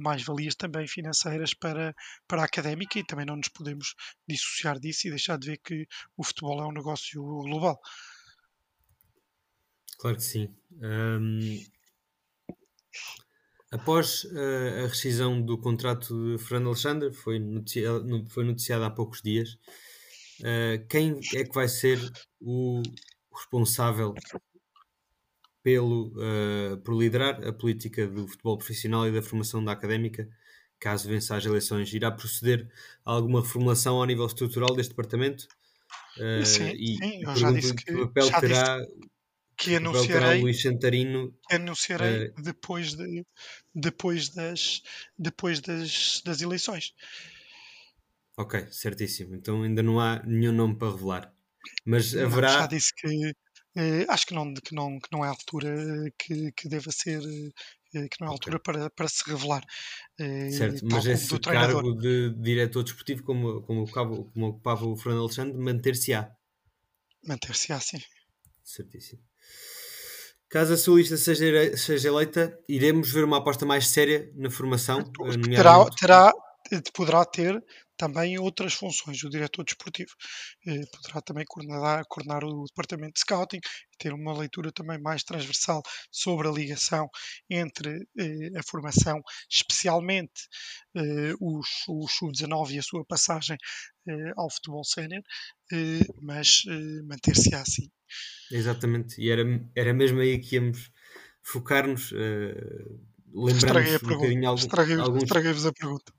mais-valias 0.00 0.54
também 0.54 0.86
financeiras 0.86 1.52
para, 1.52 1.92
para 2.28 2.42
a 2.42 2.44
académica 2.44 2.96
e 2.96 3.04
também 3.04 3.26
não 3.26 3.36
nos 3.36 3.48
podemos 3.48 3.94
dissociar 4.26 4.78
disso 4.78 5.08
e 5.08 5.10
deixar 5.10 5.36
de 5.36 5.48
ver 5.50 5.58
que 5.58 5.84
o 6.16 6.22
futebol 6.22 6.62
é 6.62 6.66
um 6.66 6.72
negócio 6.72 7.20
global. 7.22 7.80
Claro 9.98 10.16
que 10.16 10.22
sim. 10.22 10.54
Um, 10.72 11.58
Após 13.74 14.22
uh, 14.22 14.84
a 14.84 14.86
rescisão 14.86 15.42
do 15.42 15.58
contrato 15.58 16.14
de 16.14 16.38
Fernando 16.38 16.68
Alexandre, 16.68 17.12
foi 17.12 17.40
noticiado, 17.40 18.24
foi 18.28 18.44
noticiado 18.44 18.84
há 18.84 18.90
poucos 18.90 19.20
dias, 19.20 19.54
uh, 20.42 20.86
quem 20.88 21.18
é 21.34 21.42
que 21.42 21.52
vai 21.52 21.66
ser 21.66 21.98
o 22.40 22.80
responsável 23.34 24.14
pelo, 25.60 26.12
uh, 26.14 26.76
por 26.84 26.96
liderar 26.96 27.44
a 27.44 27.52
política 27.52 28.06
do 28.06 28.28
futebol 28.28 28.56
profissional 28.58 29.08
e 29.08 29.12
da 29.12 29.20
formação 29.20 29.64
da 29.64 29.72
académica, 29.72 30.28
caso 30.78 31.08
vença 31.08 31.34
as 31.34 31.44
eleições? 31.44 31.92
Irá 31.92 32.12
proceder 32.12 32.70
a 33.04 33.10
alguma 33.10 33.40
reformulação 33.40 33.96
ao 33.96 34.06
nível 34.06 34.26
estrutural 34.26 34.72
deste 34.76 34.90
departamento? 34.90 35.48
sim, 36.44 36.70
e 36.76 36.96
sim, 36.96 37.22
eu 37.24 37.34
já 37.34 37.50
disse 37.50 37.74
que, 37.74 37.86
que 37.86 38.06
papel 38.06 38.30
terá 38.40 38.78
disse 38.78 39.13
que 39.56 39.76
anunciarei, 39.76 40.40
Luís 40.40 40.60
Santarino, 40.60 41.32
que 41.48 41.56
anunciarei 41.56 42.28
uh, 42.28 42.42
depois, 42.42 42.94
de, 42.94 43.24
depois, 43.74 44.28
das, 44.30 44.82
depois 45.18 45.60
das, 45.60 46.20
das 46.24 46.40
eleições. 46.40 46.92
Ok, 48.36 48.66
certíssimo. 48.70 49.34
Então 49.34 49.62
ainda 49.62 49.82
não 49.82 50.00
há 50.00 50.22
nenhum 50.24 50.52
nome 50.52 50.76
para 50.76 50.90
revelar. 50.90 51.32
Mas 51.84 52.12
não, 52.12 52.24
haverá. 52.24 52.48
Já 52.48 52.66
disse 52.66 52.92
que 52.96 53.30
uh, 53.30 54.06
acho 54.08 54.26
que 54.26 54.34
não, 54.34 54.52
que, 54.54 54.74
não, 54.74 54.98
que 54.98 55.08
não 55.12 55.24
é 55.24 55.28
a 55.28 55.30
altura 55.30 55.72
que, 56.18 56.52
que 56.52 56.68
deva 56.68 56.90
ser. 56.90 57.20
Uh, 57.20 57.52
que 57.92 58.20
não 58.20 58.26
é 58.26 58.30
a 58.30 58.32
altura 58.32 58.56
okay. 58.56 58.72
para, 58.72 58.90
para 58.90 59.08
se 59.08 59.22
revelar. 59.24 59.64
certo, 60.50 60.84
mas 60.84 61.06
esse 61.06 61.38
cargo 61.38 61.94
de 61.94 62.34
diretor 62.40 62.82
desportivo, 62.82 63.22
como, 63.22 63.62
como, 63.62 63.82
ocupava, 63.82 64.16
como 64.16 64.46
ocupava 64.48 64.84
o 64.84 64.96
Fernando 64.96 65.22
Alexandre, 65.22 65.56
manter-se-á. 65.56 66.28
Manter-se-á, 67.24 67.78
sim. 67.78 68.00
Certíssimo. 68.64 69.22
Caso 70.54 70.74
a 70.74 70.76
sua 70.76 70.98
lista 70.98 71.16
seja, 71.16 71.76
seja 71.76 72.08
eleita, 72.10 72.56
iremos 72.68 73.10
ver 73.10 73.24
uma 73.24 73.38
aposta 73.38 73.66
mais 73.66 73.88
séria 73.88 74.30
na 74.36 74.48
formação. 74.48 75.02
Terá, 75.50 75.84
terá, 75.90 76.32
poderá 76.92 77.24
ter 77.24 77.62
também 77.96 78.38
outras 78.38 78.74
funções, 78.74 79.22
o 79.22 79.30
diretor 79.30 79.64
desportivo. 79.64 80.10
Eh, 80.66 80.84
poderá 80.92 81.20
também 81.20 81.44
coordenar, 81.46 82.04
coordenar 82.08 82.44
o 82.44 82.64
departamento 82.64 83.14
de 83.14 83.20
scouting 83.20 83.60
ter 83.98 84.12
uma 84.12 84.36
leitura 84.36 84.72
também 84.72 85.00
mais 85.00 85.22
transversal 85.22 85.82
sobre 86.10 86.48
a 86.48 86.50
ligação 86.50 87.08
entre 87.48 88.08
eh, 88.18 88.58
a 88.58 88.62
formação, 88.68 89.22
especialmente 89.50 90.48
eh, 90.96 91.34
os, 91.40 91.68
os 91.88 92.12
sub-19 92.12 92.72
e 92.72 92.78
a 92.78 92.82
sua 92.82 93.04
passagem 93.04 93.56
ao 94.36 94.50
futebol 94.50 94.84
sénior, 94.84 95.22
mas 96.20 96.62
manter-se 97.08 97.54
assim. 97.54 97.90
Exatamente, 98.50 99.18
e 99.18 99.30
era, 99.30 99.42
era 99.74 99.94
mesmo 99.94 100.20
aí 100.20 100.38
que 100.38 100.56
íamos 100.56 100.90
focar-nos, 101.42 102.12
uh, 102.12 103.00
lembrarmos 103.32 104.02
um 104.02 104.08
bocadinho 104.08 104.48
algum, 104.48 104.60
estraguei, 104.60 104.96
alguns... 104.96 105.22
Estraguei-vos 105.22 105.64
a 105.64 105.72
pergunta. 105.72 106.12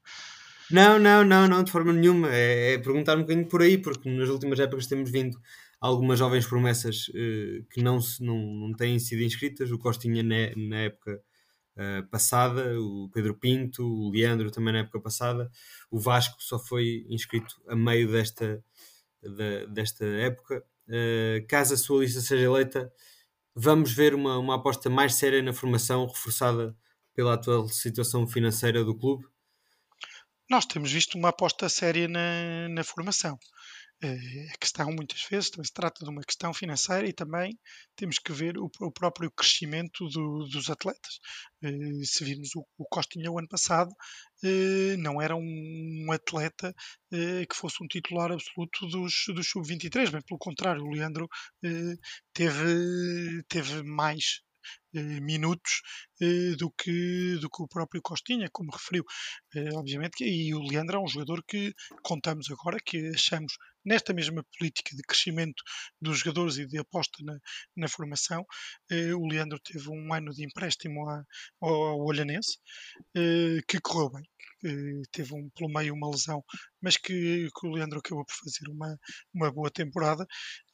Não, 0.72 0.98
não, 0.98 1.24
não, 1.24 1.48
não, 1.48 1.64
de 1.64 1.72
forma 1.72 1.94
nenhuma. 1.94 2.30
É, 2.34 2.74
é, 2.74 2.78
perguntar 2.78 3.18
um 3.18 3.22
bocadinho 3.22 3.48
por 3.48 3.62
aí, 3.62 3.78
porque 3.78 4.10
nas 4.10 4.30
últimas 4.30 4.60
épocas 4.60 4.88
temos 4.88 5.12
vindo 5.12 5.38
algumas 5.80 6.18
jovens 6.18 6.48
promessas 6.48 7.08
uh, 7.10 7.64
que 7.72 7.82
não, 7.82 8.02
se, 8.02 8.24
não, 8.24 8.38
não 8.38 8.74
têm 8.74 8.98
sido 9.00 9.22
inscritas. 9.22 9.72
O 9.72 9.78
Costinha 9.78 10.24
na, 10.24 10.56
na 10.56 10.78
época 10.82 11.22
uh, 11.78 12.08
passada, 12.10 12.80
o 12.80 13.10
Pedro 13.14 13.36
Pinto, 13.36 13.86
o 13.86 14.10
Leandro 14.12 14.50
também 14.50 14.74
na 14.74 14.80
época 14.80 15.00
passada. 15.00 15.50
O 15.92 16.00
Vasco 16.00 16.42
só 16.42 16.58
foi 16.58 17.06
inscrito 17.10 17.56
a 17.68 17.76
meio 17.76 18.12
desta, 18.12 18.64
de, 19.22 19.68
desta 19.68 20.06
época. 20.06 20.64
Uh, 20.88 21.46
caso 21.48 21.74
a 21.76 21.78
sua 21.78 22.02
lista 22.04 22.22
seja 22.22 22.44
eleita, 22.44 22.92
vamos 23.56 23.92
ver 23.92 24.16
uma, 24.16 24.38
uma 24.38 24.56
aposta 24.56 24.90
mais 24.90 25.16
séria 25.16 25.42
na 25.42 25.54
formação, 25.54 26.08
reforçada 26.08 26.76
pela 27.14 27.36
atual 27.36 27.68
situação 27.70 28.28
financeira 28.28 28.84
do 28.84 28.96
clube? 28.96 29.26
Nós 30.50 30.66
temos 30.66 30.92
visto 30.92 31.18
uma 31.18 31.30
aposta 31.30 31.68
séria 31.70 32.08
na, 32.08 32.70
na 32.70 32.84
formação. 32.84 33.38
Eh, 34.04 34.50
a 34.54 34.58
questão, 34.58 34.92
muitas 34.92 35.24
vezes, 35.24 35.50
também 35.50 35.66
se 35.66 35.74
trata 35.74 36.04
de 36.04 36.10
uma 36.12 36.22
questão 36.22 36.54
financeira 36.54 37.08
e 37.08 37.14
também 37.14 37.58
temos 37.96 38.20
que 38.20 38.32
ver 38.34 38.58
o, 38.58 38.70
o 38.82 38.92
próprio 38.92 39.32
crescimento 39.32 40.08
do, 40.10 40.48
dos 40.48 40.70
atletas. 40.70 41.20
Eh, 41.64 42.04
se 42.04 42.24
virmos 42.24 42.50
o, 42.56 42.66
o 42.78 42.86
Costinha 42.86 43.32
o 43.32 43.40
ano 43.40 43.48
passado, 43.48 43.92
eh, 44.44 44.98
não 44.98 45.22
era 45.22 45.36
um 45.36 46.08
atleta 46.12 46.74
que 47.50 47.56
fosse 47.56 47.82
um 47.82 47.88
titular 47.88 48.30
absoluto 48.32 48.88
dos, 48.88 49.14
dos 49.34 49.48
sub-23, 49.48 50.12
bem 50.12 50.22
pelo 50.22 50.38
contrário, 50.38 50.84
o 50.84 50.90
Leandro 50.92 51.30
teve, 52.34 53.42
teve 53.48 53.84
mais 53.84 54.42
minutos 54.94 55.82
do, 56.58 56.72
que, 56.72 57.38
do 57.42 57.50
que 57.50 57.64
o 57.64 57.68
próprio 57.68 58.02
Costinha, 58.02 58.50
como 58.52 58.72
referiu. 58.72 59.04
obviamente, 59.76 60.18
que, 60.18 60.26
e 60.26 60.54
o 60.54 60.62
Leandro 60.62 60.98
é 60.98 61.00
um 61.00 61.08
jogador 61.08 61.44
que 61.46 61.74
contamos 62.04 62.50
agora, 62.52 62.78
que 62.84 63.10
achamos 63.10 63.54
nesta 63.86 64.14
mesma 64.14 64.44
política 64.58 64.96
de 64.96 65.04
crescimento 65.04 65.64
dos 66.02 66.20
jogadores 66.20 66.58
e 66.58 66.66
de 66.66 66.80
aposta 66.80 67.24
na, 67.24 67.38
na 67.76 67.88
formação, 67.88 68.44
eh, 68.90 69.14
o 69.14 69.28
Leandro 69.28 69.60
teve 69.60 69.90
um 69.90 70.14
ano 70.14 70.32
de 70.32 70.44
empréstimo 70.44 71.08
ao, 71.62 72.00
Olhanense, 72.00 72.58
eh, 73.16 73.60
que 73.68 73.80
correu 73.80 74.10
bem, 74.10 74.24
teve 75.12 75.36
um, 75.36 75.50
pelo 75.52 75.70
meio 75.72 75.94
uma 75.94 76.10
lesão, 76.10 76.44
mas 76.82 76.98
que, 76.98 77.48
que, 77.56 77.68
o 77.68 77.72
Leandro 77.72 78.00
acabou 78.00 78.26
por 78.26 78.34
fazer 78.34 78.68
uma, 78.70 78.98
uma 79.34 79.52
boa 79.52 79.70
temporada. 79.70 80.26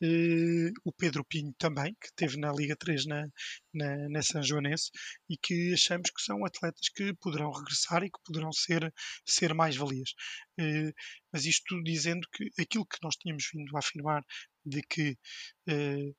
Eh, 0.01 0.71
o 0.85 0.93
Pedro 0.93 1.25
Pinho 1.25 1.53
também, 1.57 1.93
que 2.01 2.09
teve 2.15 2.37
na 2.37 2.51
Liga 2.53 2.75
3 2.77 3.05
na, 3.05 3.27
na, 3.73 4.09
na 4.09 4.21
São 4.21 4.41
Joanense 4.41 4.91
e 5.31 5.37
que 5.37 5.73
achamos 5.73 6.09
que 6.09 6.21
são 6.21 6.45
atletas 6.45 6.89
que 6.89 7.13
poderão 7.13 7.51
regressar 7.51 8.03
e 8.03 8.11
que 8.11 8.19
poderão 8.25 8.51
ser, 8.51 8.93
ser 9.25 9.53
mais 9.53 9.77
valias. 9.77 10.13
Eh, 10.59 10.91
mas 11.31 11.45
isto 11.45 11.81
dizendo 11.83 12.27
que 12.33 12.49
aquilo 12.61 12.85
que 12.85 12.97
nós 13.01 13.15
tínhamos 13.15 13.47
vindo 13.53 13.75
a 13.75 13.79
afirmar 13.79 14.21
de 14.65 14.81
que 14.83 15.17
eh, 15.69 16.11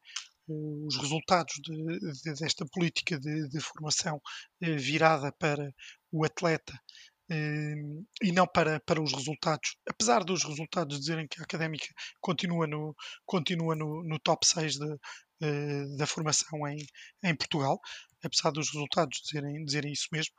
os 0.49 0.97
resultados 0.97 1.55
de, 1.63 1.99
de, 2.23 2.35
desta 2.41 2.65
política 2.73 3.19
de, 3.21 3.49
de 3.49 3.61
formação 3.61 4.19
eh, 4.63 4.77
virada 4.77 5.31
para 5.39 5.71
o 6.11 6.25
atleta 6.25 6.73
e 8.21 8.31
não 8.31 8.47
para, 8.47 8.79
para 8.81 9.01
os 9.01 9.11
resultados, 9.15 9.77
apesar 9.89 10.23
dos 10.23 10.45
resultados 10.45 10.99
dizerem 10.99 11.27
que 11.27 11.41
a 11.41 11.45
académica 11.45 11.87
continua 12.21 12.67
no, 12.67 12.95
continua 13.25 13.75
no, 13.75 14.03
no 14.05 14.19
top 14.19 14.47
6 14.47 14.75
de, 14.75 15.97
da 15.97 16.07
formação 16.07 16.69
em, 16.69 16.85
em 17.25 17.35
Portugal, 17.35 17.81
apesar 18.23 18.51
dos 18.51 18.71
resultados 18.73 19.21
dizerem, 19.23 19.65
dizerem 19.65 19.93
isso 19.93 20.09
mesmo, 20.13 20.35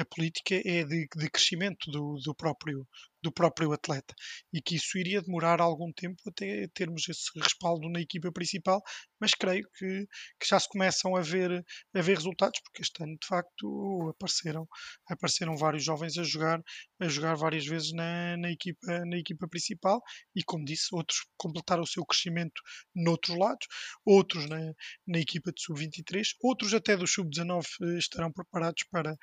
a 0.00 0.04
política 0.04 0.54
é 0.54 0.84
de, 0.84 1.08
de 1.14 1.30
crescimento 1.30 1.90
do, 1.90 2.18
do, 2.22 2.34
próprio, 2.34 2.86
do 3.26 3.32
próprio 3.32 3.72
atleta 3.72 4.14
e 4.52 4.62
que 4.62 4.76
isso 4.76 4.96
iria 4.96 5.20
demorar 5.20 5.60
algum 5.60 5.92
tempo 5.92 6.16
até 6.28 6.68
termos 6.72 7.08
esse 7.08 7.28
respaldo 7.36 7.88
na 7.88 8.00
equipa 8.00 8.30
principal, 8.30 8.80
mas 9.20 9.32
creio 9.32 9.68
que, 9.76 10.06
que 10.38 10.48
já 10.48 10.60
se 10.60 10.68
começam 10.68 11.16
a 11.16 11.20
ver, 11.20 11.64
a 11.94 12.00
ver 12.00 12.16
resultados, 12.16 12.60
porque 12.60 12.82
este 12.82 13.02
ano 13.02 13.16
de 13.20 13.26
facto 13.26 14.10
apareceram, 14.10 14.68
apareceram 15.08 15.56
vários 15.56 15.84
jovens 15.84 16.16
a 16.18 16.22
jogar, 16.22 16.62
a 17.00 17.08
jogar 17.08 17.34
várias 17.34 17.66
vezes 17.66 17.92
na, 17.92 18.36
na, 18.36 18.50
equipa, 18.50 19.04
na 19.04 19.18
equipa 19.18 19.48
principal 19.48 20.00
e, 20.34 20.44
como 20.44 20.64
disse, 20.64 20.86
outros 20.92 21.26
completaram 21.36 21.82
o 21.82 21.86
seu 21.86 22.04
crescimento 22.06 22.60
noutros 22.94 23.36
lados, 23.36 23.66
outros 24.04 24.48
na, 24.48 24.72
na 25.06 25.18
equipa 25.18 25.50
de 25.52 25.60
sub-23, 25.62 26.28
outros 26.42 26.72
até 26.72 26.96
do 26.96 27.06
sub-19 27.08 27.64
eh, 27.82 27.98
estarão 27.98 28.32
preparados 28.32 28.84
para, 28.90 29.16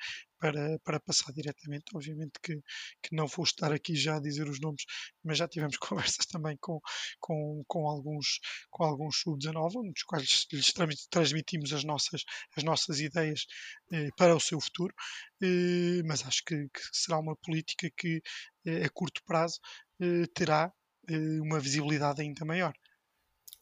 para, 0.44 0.78
para 0.80 1.00
passar 1.00 1.32
diretamente. 1.32 1.84
Obviamente 1.94 2.32
que, 2.42 2.60
que 3.02 3.16
não 3.16 3.26
vou 3.26 3.44
estar 3.44 3.72
aqui 3.72 3.96
já 3.96 4.16
a 4.16 4.20
dizer 4.20 4.46
os 4.46 4.60
nomes, 4.60 4.84
mas 5.24 5.38
já 5.38 5.48
tivemos 5.48 5.78
conversas 5.80 6.26
também 6.26 6.58
com, 6.60 6.78
com, 7.18 7.64
com 7.66 7.88
alguns, 7.88 8.40
com 8.70 8.84
alguns 8.84 9.20
sub-19, 9.20 9.72
nos 9.86 10.02
quais 10.02 10.46
lhes 10.52 10.72
transmitimos 11.08 11.72
as 11.72 11.82
nossas, 11.82 12.24
as 12.54 12.62
nossas 12.62 13.00
ideias 13.00 13.46
eh, 13.90 14.10
para 14.18 14.36
o 14.36 14.40
seu 14.40 14.60
futuro, 14.60 14.94
eh, 15.42 16.02
mas 16.04 16.26
acho 16.26 16.44
que, 16.44 16.68
que, 16.68 16.80
será 16.92 17.18
uma 17.18 17.36
política 17.36 17.90
que 17.96 18.20
eh, 18.66 18.84
a 18.84 18.90
curto 18.90 19.22
prazo 19.24 19.58
eh, 19.98 20.26
terá 20.34 20.70
eh, 21.08 21.40
uma 21.40 21.58
visibilidade 21.58 22.20
ainda 22.20 22.44
maior. 22.44 22.74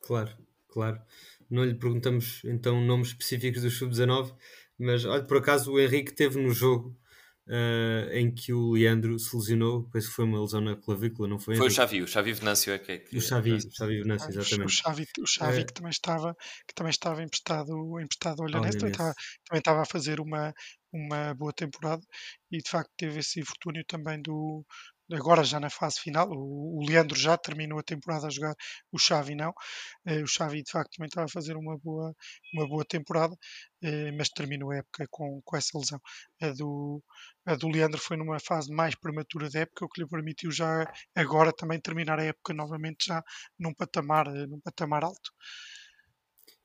Claro, 0.01 0.37
claro. 0.67 1.01
Não 1.49 1.65
lhe 1.65 1.75
perguntamos 1.75 2.43
então 2.45 2.81
nomes 2.81 3.09
específicos 3.09 3.63
do 3.63 3.71
sub-19, 3.71 4.35
mas 4.83 5.05
olha, 5.05 5.25
por 5.25 5.39
acaso 5.39 5.73
o 5.73 5.81
Henrique 5.81 6.13
teve 6.13 6.41
no 6.41 6.51
jogo 6.51 6.97
uh, 7.47 8.13
em 8.13 8.33
que 8.33 8.53
o 8.53 8.73
Leandro 8.73 9.19
se 9.19 9.35
lesionou, 9.35 9.89
penso 9.91 10.09
que 10.09 10.15
foi 10.15 10.25
uma 10.25 10.41
lesão 10.41 10.61
na 10.61 10.77
clavícula, 10.77 11.29
não 11.29 11.39
foi? 11.39 11.57
Foi 11.57 11.69
o 11.69 11.71
Xavi, 11.71 12.03
o 12.03 12.07
Xavi 12.07 12.33
Venâncio 12.33 12.73
é 12.73 12.79
que, 12.79 12.93
é 12.93 12.99
que 12.99 13.17
O 13.17 13.21
Xavi, 13.21 13.53
o 13.53 13.61
Xavi 13.61 14.03
Venâncio, 14.03 14.29
exatamente. 14.31 14.67
O 14.67 14.69
Xavi, 14.69 15.07
o 15.21 15.27
Xavi 15.27 15.61
é... 15.61 15.65
que 15.65 15.73
também 15.73 15.91
estava, 15.91 16.37
que 16.67 16.75
também 16.75 16.91
estava 16.91 17.23
emprestado, 17.23 18.01
emprestado 18.01 18.43
ao 18.43 18.49
Olhanense, 18.49 18.79
também 18.79 18.93
estava, 18.93 19.15
também 19.47 19.59
estava 19.59 19.83
a 19.83 19.87
fazer 19.87 20.21
uma, 20.21 20.53
uma 20.93 21.35
boa 21.35 21.53
temporada 21.53 22.03
e 22.51 22.59
de 22.59 22.69
facto 22.69 22.91
teve 22.97 23.21
esse 23.21 23.41
infortúnio 23.41 23.85
também 23.87 24.21
do, 24.21 24.65
agora 25.13 25.45
já 25.45 25.59
na 25.61 25.71
fase 25.71 26.01
final. 26.01 26.29
O, 26.31 26.85
Leandro 26.87 27.19
já 27.19 27.37
terminou 27.37 27.79
a 27.79 27.83
temporada 27.83 28.27
a 28.27 28.31
jogar, 28.31 28.55
o 28.93 28.99
Xavi 28.99 29.35
não. 29.35 29.53
Eh, 30.07 30.23
o 30.23 30.27
Xavi 30.27 30.63
de 30.63 30.71
facto 30.71 30.97
também 30.97 31.09
estava 31.09 31.27
a 31.27 31.29
fazer 31.29 31.57
uma 31.57 31.77
boa, 31.79 32.15
uma 32.55 32.69
boa 32.69 32.85
temporada, 32.85 33.35
eh, 33.83 34.13
mas 34.13 34.29
terminou 34.31 34.71
a 34.73 34.77
época 34.77 35.07
com, 35.11 35.41
com 35.45 35.57
essa 35.57 35.79
lesão. 35.79 36.01
A 36.41 36.51
do, 36.51 37.03
a 37.47 37.55
do 37.57 37.69
Leandro 37.69 38.01
foi 38.01 38.17
numa 38.17 38.39
fase 38.41 38.73
mais 38.73 38.95
prematura 38.95 39.49
da 39.51 39.61
época, 39.61 39.85
o 39.85 39.89
que 39.89 40.03
lhe 40.03 40.09
permitiu 40.09 40.51
já 40.51 40.91
agora 41.15 41.53
também 41.53 41.81
terminar 41.81 42.19
a 42.19 42.25
época 42.25 42.55
novamente 42.55 43.07
já 43.07 43.23
num 43.59 43.75
patamar, 43.75 44.27
eh, 44.29 44.47
num 44.47 44.61
patamar 44.61 45.05
alto. 45.05 45.31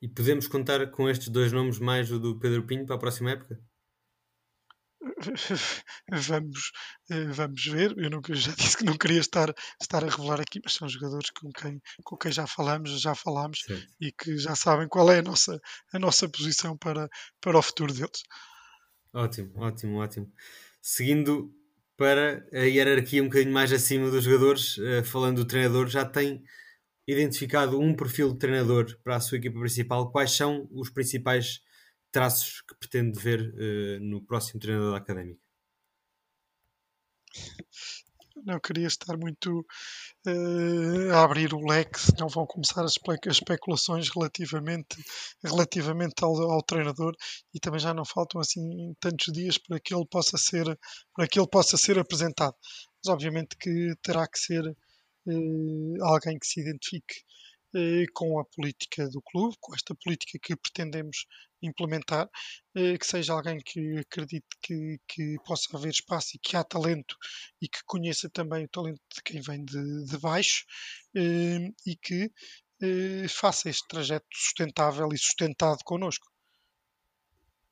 E 0.00 0.08
podemos 0.08 0.46
contar 0.46 0.90
com 0.90 1.08
estes 1.08 1.28
dois 1.28 1.52
nomes 1.52 1.78
mais 1.78 2.10
o 2.12 2.18
do 2.20 2.38
Pedro 2.38 2.64
Pinho 2.66 2.86
para 2.86 2.96
a 2.96 2.98
próxima 2.98 3.32
época? 3.32 3.60
vamos, 6.10 6.72
eh, 7.10 7.24
vamos 7.26 7.64
ver. 7.66 7.94
Eu 7.98 8.10
nunca, 8.10 8.34
já 8.34 8.52
disse 8.52 8.76
que 8.76 8.84
não 8.84 8.96
queria 8.96 9.20
estar, 9.20 9.54
estar 9.80 10.04
a 10.04 10.08
revelar 10.08 10.40
aqui, 10.40 10.60
mas 10.62 10.74
são 10.74 10.88
jogadores 10.88 11.30
com 11.30 11.50
quem, 11.52 11.80
com 12.04 12.16
quem 12.16 12.32
já 12.32 12.46
falamos, 12.46 13.00
já 13.00 13.14
falámos 13.14 13.64
Sim. 13.66 13.82
e 14.00 14.12
que 14.12 14.36
já 14.38 14.54
sabem 14.54 14.88
qual 14.88 15.10
é 15.10 15.18
a 15.18 15.22
nossa, 15.22 15.60
a 15.92 15.98
nossa 15.98 16.28
posição 16.28 16.76
para, 16.76 17.08
para 17.40 17.58
o 17.58 17.62
futuro 17.62 17.92
deles. 17.92 18.22
Ótimo, 19.12 19.52
ótimo, 19.56 19.98
ótimo. 19.98 20.32
Seguindo 20.82 21.52
para 21.96 22.46
a 22.52 22.60
hierarquia 22.60 23.22
um 23.22 23.26
bocadinho 23.26 23.52
mais 23.52 23.72
acima 23.72 24.10
dos 24.10 24.24
jogadores, 24.24 24.78
eh, 24.78 25.02
falando 25.02 25.38
do 25.38 25.44
treinador, 25.44 25.88
já 25.88 26.04
tem 26.04 26.44
identificado 27.06 27.80
um 27.80 27.94
perfil 27.94 28.32
de 28.32 28.38
treinador 28.38 28.96
para 29.02 29.16
a 29.16 29.20
sua 29.20 29.38
equipa 29.38 29.58
principal. 29.58 30.12
Quais 30.12 30.32
são 30.32 30.68
os 30.70 30.90
principais 30.90 31.60
traços 32.10 32.62
que 32.62 32.74
pretende 32.74 33.18
ver 33.18 33.40
uh, 33.40 34.00
no 34.00 34.22
próximo 34.22 34.60
treinador 34.60 34.92
da 34.92 34.98
Académica? 34.98 35.40
Não 38.44 38.60
queria 38.60 38.86
estar 38.86 39.16
muito 39.16 39.66
uh, 40.26 41.12
a 41.12 41.24
abrir 41.24 41.52
o 41.52 41.66
leque, 41.66 41.98
senão 42.00 42.28
vão 42.28 42.46
começar 42.46 42.84
as, 42.84 42.94
especulações 43.26 44.08
relativamente, 44.10 44.96
relativamente 45.42 46.22
ao, 46.22 46.34
ao, 46.52 46.62
treinador 46.62 47.14
e 47.52 47.58
também 47.58 47.80
já 47.80 47.92
não 47.92 48.04
faltam 48.04 48.40
assim 48.40 48.94
tantos 49.00 49.32
dias 49.32 49.58
para 49.58 49.80
que 49.80 49.94
ele 49.94 50.06
possa 50.06 50.38
ser, 50.38 50.64
para 51.14 51.26
que 51.26 51.38
ele 51.38 51.48
possa 51.48 51.76
ser 51.76 51.98
apresentado. 51.98 52.54
Mas 53.04 53.12
obviamente 53.12 53.56
que 53.58 53.94
terá 54.02 54.26
que 54.28 54.38
ser 54.38 54.64
uh, 54.68 56.04
alguém 56.04 56.38
que 56.38 56.46
se 56.46 56.60
identifique 56.60 57.24
com 58.14 58.38
a 58.38 58.44
política 58.44 59.08
do 59.08 59.20
clube, 59.22 59.56
com 59.60 59.74
esta 59.74 59.94
política 59.94 60.38
que 60.42 60.56
pretendemos 60.56 61.26
implementar, 61.62 62.28
eh, 62.74 62.96
que 62.96 63.06
seja 63.06 63.32
alguém 63.32 63.58
que 63.64 63.98
acredite 63.98 64.46
que, 64.62 64.98
que 65.08 65.36
possa 65.44 65.76
haver 65.76 65.90
espaço 65.90 66.30
e 66.34 66.38
que 66.38 66.56
há 66.56 66.64
talento 66.64 67.16
e 67.60 67.68
que 67.68 67.80
conheça 67.84 68.30
também 68.30 68.64
o 68.64 68.68
talento 68.68 69.00
de 69.14 69.22
quem 69.22 69.40
vem 69.40 69.64
de, 69.64 70.04
de 70.04 70.18
baixo 70.18 70.64
eh, 71.16 71.68
e 71.86 71.96
que 71.96 72.30
faça 73.28 73.68
este 73.68 73.88
trajeto 73.88 74.26
sustentável 74.32 75.08
e 75.12 75.18
sustentado 75.18 75.78
connosco. 75.84 76.28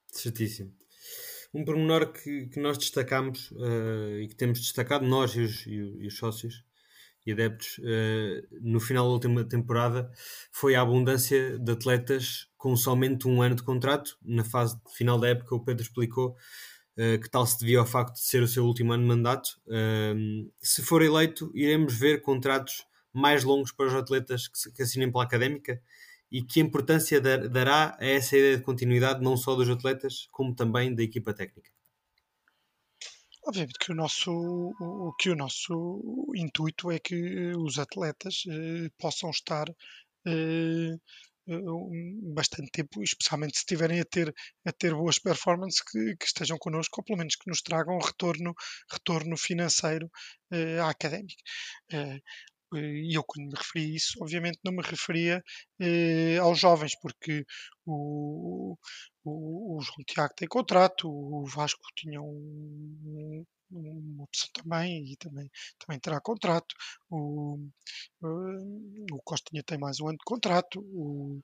Certíssimo. 0.09 0.75
Um 1.55 1.65
pormenor 1.65 2.13
que, 2.13 2.49
que 2.49 2.59
nós 2.59 2.77
destacamos 2.77 3.51
uh, 3.53 4.19
e 4.21 4.29
que 4.29 4.35
temos 4.35 4.61
destacado 4.61 5.07
nós 5.07 5.35
e 5.37 5.41
os, 5.43 5.65
e 5.67 6.07
os 6.07 6.17
sócios 6.17 6.65
e 7.27 7.33
adeptos 7.33 7.79
uh, 7.79 8.47
no 8.63 8.79
final 8.79 9.07
da 9.07 9.13
última 9.13 9.45
temporada 9.45 10.11
foi 10.53 10.77
a 10.77 10.83
abundância 10.83 11.59
de 11.59 11.73
atletas 11.73 12.49
com 12.57 12.77
somente 12.77 13.27
um 13.27 13.43
ano 13.43 13.57
de 13.57 13.63
contrato. 13.65 14.17
Na 14.23 14.45
fase 14.45 14.81
final 14.97 15.19
da 15.19 15.29
época, 15.29 15.55
o 15.55 15.65
Pedro 15.65 15.83
explicou 15.83 16.31
uh, 16.31 17.21
que 17.21 17.29
tal 17.29 17.45
se 17.45 17.59
devia 17.59 17.81
ao 17.81 17.87
facto 17.87 18.15
de 18.15 18.21
ser 18.23 18.43
o 18.43 18.49
seu 18.49 18.65
último 18.65 18.93
ano 18.93 19.03
de 19.03 19.09
mandato. 19.09 19.49
Uh, 19.67 20.51
se 20.61 20.83
for 20.83 21.03
eleito, 21.03 21.51
iremos 21.53 21.95
ver 21.95 22.23
contratos 22.23 22.85
mais 23.13 23.43
longos 23.43 23.73
para 23.73 23.87
os 23.87 23.95
atletas 23.95 24.47
que, 24.47 24.83
assinem 24.83 25.11
pela 25.11 25.25
académica 25.25 25.81
e 26.31 26.43
que 26.43 26.61
importância 26.61 27.21
dar, 27.21 27.49
dará 27.49 27.97
a 27.99 28.07
essa 28.07 28.37
ideia 28.37 28.57
de 28.57 28.63
continuidade 28.63 29.23
não 29.23 29.37
só 29.37 29.55
dos 29.55 29.69
atletas, 29.69 30.29
como 30.31 30.55
também 30.55 30.95
da 30.95 31.03
equipa 31.03 31.33
técnica. 31.33 31.76
Obviamente 33.49 33.79
que 33.79 33.93
o 33.93 33.95
nosso, 33.95 34.33
o, 34.81 35.13
que 35.19 35.31
o 35.31 35.37
nosso 35.37 35.75
intuito 36.35 36.91
é 36.91 36.99
que 36.99 37.53
os 37.57 37.79
atletas 37.79 38.43
eh, 38.49 38.89
possam 38.99 39.31
estar 39.31 39.67
eh, 40.27 40.97
bastante 42.35 42.71
tempo, 42.73 43.03
especialmente 43.03 43.57
se 43.57 43.61
estiverem 43.61 44.01
a 44.01 44.05
ter, 44.05 44.35
a 44.67 44.73
ter 44.73 44.93
boas 44.95 45.19
performances, 45.19 45.81
que, 45.81 46.17
que, 46.17 46.27
estejam 46.27 46.59
connosco, 46.59 47.01
ou 47.01 47.05
pelo 47.05 47.19
menos 47.19 47.37
que 47.37 47.49
nos 47.49 47.63
tragam 47.63 47.99
retorno, 47.99 48.53
retorno 48.91 49.37
financeiro 49.37 50.11
eh, 50.51 50.79
à 50.81 50.91
académica. 50.91 51.43
Eh, 51.93 52.21
e 52.75 53.17
eu, 53.17 53.23
quando 53.25 53.47
me 53.49 53.55
referi 53.57 53.85
a 53.85 53.97
isso, 53.97 54.13
obviamente 54.21 54.59
não 54.65 54.73
me 54.73 54.83
referia 54.83 55.43
eh, 55.81 56.39
aos 56.39 56.59
jovens, 56.59 56.99
porque 57.01 57.45
o, 57.85 58.77
o, 59.25 59.81
João 59.83 60.05
Tiago 60.07 60.35
tem 60.37 60.49
contrato, 60.49 61.09
o 61.09 61.45
Vasco 61.47 61.81
tinha 61.97 62.21
um, 62.21 63.45
uma 63.71 64.25
opção 64.25 64.49
também 64.53 65.13
e 65.13 65.17
também, 65.17 65.51
também 65.79 66.01
terá 66.01 66.21
contrato. 66.21 66.75
O, 67.11 67.59
o 68.23 69.23
Costinha 69.25 69.63
tem 69.63 69.79
mais 69.79 70.01
um 70.01 70.09
ano 70.09 70.19
de 70.19 70.25
contrato, 70.25 70.81
o, 70.81 71.41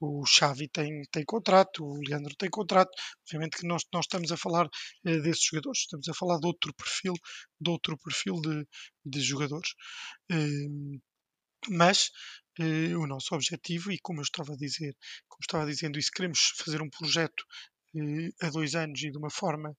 o 0.00 0.24
Xavi 0.26 0.68
tem, 0.68 1.02
tem 1.10 1.24
contrato, 1.24 1.84
o 1.84 2.00
Leandro 2.06 2.34
tem 2.36 2.50
contrato. 2.50 2.90
Obviamente 3.22 3.58
que 3.58 3.66
nós, 3.66 3.82
nós 3.92 4.04
estamos 4.04 4.30
a 4.32 4.36
falar 4.36 4.66
uh, 4.66 5.22
desses 5.22 5.44
jogadores, 5.44 5.80
estamos 5.80 6.08
a 6.08 6.14
falar 6.14 6.38
de 6.38 6.46
outro 6.46 6.74
perfil, 6.74 7.14
de 7.60 7.70
outro 7.70 7.96
perfil 7.98 8.40
de, 8.40 8.66
de 9.04 9.20
jogadores. 9.20 9.70
Uh, 10.30 11.00
mas 11.68 12.10
uh, 12.58 12.98
o 12.98 13.06
nosso 13.06 13.34
objetivo, 13.34 13.92
e 13.92 13.98
como 14.00 14.20
eu 14.20 14.24
estava 14.24 14.52
a 14.52 14.56
dizer, 14.56 14.96
como 15.28 15.40
estava 15.42 15.66
dizendo, 15.66 16.00
se 16.00 16.10
queremos 16.10 16.52
fazer 16.56 16.82
um 16.82 16.90
projeto 16.90 17.44
uh, 17.94 18.46
a 18.46 18.50
dois 18.50 18.74
anos 18.74 19.02
e 19.02 19.10
de 19.10 19.18
uma 19.18 19.30
forma 19.30 19.76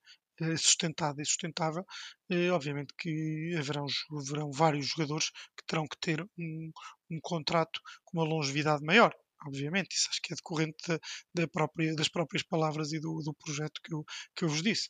sustentada 0.58 1.22
e 1.22 1.26
sustentável, 1.26 1.86
obviamente 2.54 2.94
que 2.98 3.56
haverão, 3.58 3.86
haverão 4.20 4.52
vários 4.52 4.88
jogadores 4.88 5.30
que 5.30 5.66
terão 5.68 5.88
que 5.88 5.98
ter 6.00 6.22
um, 6.38 6.72
um 7.12 7.20
contrato 7.22 7.80
com 8.04 8.20
uma 8.20 8.28
longevidade 8.28 8.84
maior 8.84 9.14
obviamente, 9.46 9.94
isso 9.94 10.08
acho 10.10 10.22
que 10.22 10.34
é 10.34 10.36
decorrente 10.36 10.78
da, 10.88 11.00
da 11.34 11.48
própria, 11.48 11.96
das 11.96 12.08
próprias 12.08 12.44
palavras 12.44 12.94
e 12.94 13.00
do, 13.00 13.20
do 13.20 13.34
projeto 13.34 13.82
que 13.84 13.94
eu, 13.94 14.04
que 14.36 14.46
eu 14.46 14.50
vos 14.50 14.62
disse. 14.62 14.90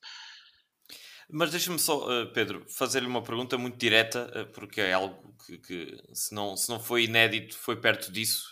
Mas 1.30 1.52
deixa-me 1.52 1.80
só, 1.80 2.08
uh, 2.08 2.32
Pedro, 2.34 2.66
fazer-lhe 2.70 3.08
uma 3.08 3.24
pergunta 3.24 3.58
muito 3.58 3.78
direta, 3.78 4.30
uh, 4.36 4.52
porque 4.54 4.82
é 4.82 4.94
algo 4.94 5.36
que, 5.46 5.58
que, 5.58 5.98
se, 6.14 6.34
não, 6.34 6.56
se 6.56 6.70
não 6.70 6.80
foi 6.80 7.06
inédito, 7.06 7.58
foi 7.58 7.80
perto 7.80 8.12
disso. 8.12 8.52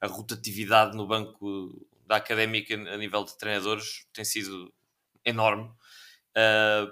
A 0.00 0.06
rotatividade 0.06 0.96
no 0.96 1.06
banco 1.06 1.86
da 2.06 2.16
académica 2.16 2.74
a 2.74 2.96
nível 2.96 3.24
de 3.24 3.36
treinadores 3.36 4.06
tem 4.12 4.24
sido 4.24 4.72
enorme. 5.24 5.70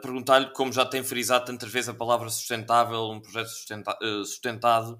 Perguntar-lhe, 0.02 0.50
como 0.52 0.72
já 0.72 0.84
tem 0.84 1.02
frisado 1.02 1.44
tantas 1.46 1.70
vezes 1.70 1.88
a 1.88 1.94
palavra 1.94 2.28
sustentável, 2.28 3.10
um 3.10 3.20
projeto 3.20 3.48
sustenta 3.48 3.96
sustentado, 4.24 4.98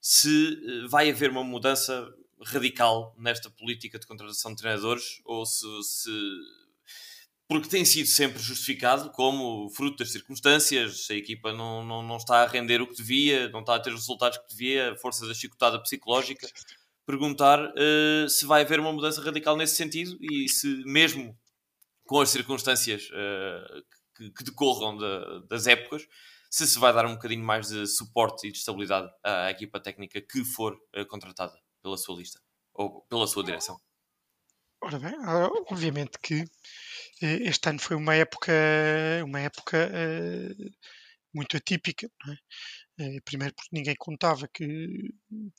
se 0.00 0.58
vai 0.88 1.10
haver 1.10 1.30
uma 1.30 1.44
mudança 1.44 2.08
radical 2.44 3.14
nesta 3.18 3.50
política 3.50 3.98
de 3.98 4.06
contratação 4.06 4.52
de 4.52 4.58
treinadores 4.58 5.20
ou 5.24 5.46
se, 5.46 5.66
se 5.82 6.10
porque 7.52 7.68
tem 7.68 7.84
sido 7.84 8.06
sempre 8.06 8.42
justificado 8.42 9.10
como 9.10 9.68
fruto 9.70 9.98
das 9.98 10.10
circunstâncias, 10.10 11.06
a 11.10 11.14
equipa 11.14 11.52
não, 11.52 11.84
não, 11.84 12.02
não 12.02 12.16
está 12.16 12.42
a 12.42 12.46
render 12.46 12.80
o 12.80 12.86
que 12.86 12.96
devia, 12.96 13.48
não 13.50 13.60
está 13.60 13.74
a 13.76 13.80
ter 13.80 13.90
os 13.90 14.00
resultados 14.00 14.38
que 14.38 14.48
devia, 14.48 14.92
a 14.92 14.96
força 14.96 15.26
da 15.26 15.34
chicotada 15.34 15.78
psicológica. 15.82 16.48
Perguntar 17.04 17.60
uh, 17.60 18.28
se 18.28 18.46
vai 18.46 18.62
haver 18.62 18.80
uma 18.80 18.92
mudança 18.92 19.20
radical 19.20 19.56
nesse 19.56 19.76
sentido 19.76 20.16
e 20.20 20.48
se, 20.48 20.66
mesmo 20.86 21.36
com 22.12 22.20
as 22.20 22.28
circunstâncias 22.28 23.08
uh, 23.08 23.82
que, 24.14 24.30
que, 24.32 24.44
decorram 24.44 24.98
de, 24.98 25.48
das 25.48 25.66
épocas, 25.66 26.06
se 26.50 26.66
se 26.66 26.78
vai 26.78 26.92
dar 26.92 27.06
um 27.06 27.14
bocadinho 27.14 27.42
mais 27.42 27.68
de 27.68 27.86
suporte 27.86 28.46
e 28.46 28.52
de 28.52 28.58
estabilidade 28.58 29.10
à 29.24 29.50
equipa 29.50 29.80
técnica 29.80 30.20
que 30.20 30.44
for 30.44 30.74
uh, 30.74 31.06
contratada 31.06 31.58
pela 31.82 31.96
sua 31.96 32.18
lista 32.18 32.38
ou 32.74 33.00
pela 33.08 33.26
sua 33.26 33.42
direção. 33.42 33.80
Ora 34.82 34.98
bem, 34.98 35.14
obviamente 35.70 36.18
que 36.22 36.44
eh, 37.22 37.48
este 37.48 37.70
ano 37.70 37.78
foi 37.78 37.96
uma 37.96 38.14
época, 38.14 38.52
uma 39.24 39.40
época 39.40 39.88
uh, 39.88 40.70
muito 41.34 41.56
atípica. 41.56 42.10
É? 42.98 43.20
Primeiro 43.24 43.54
porque 43.54 43.74
ninguém 43.74 43.94
contava 43.98 44.46
que, 44.52 45.14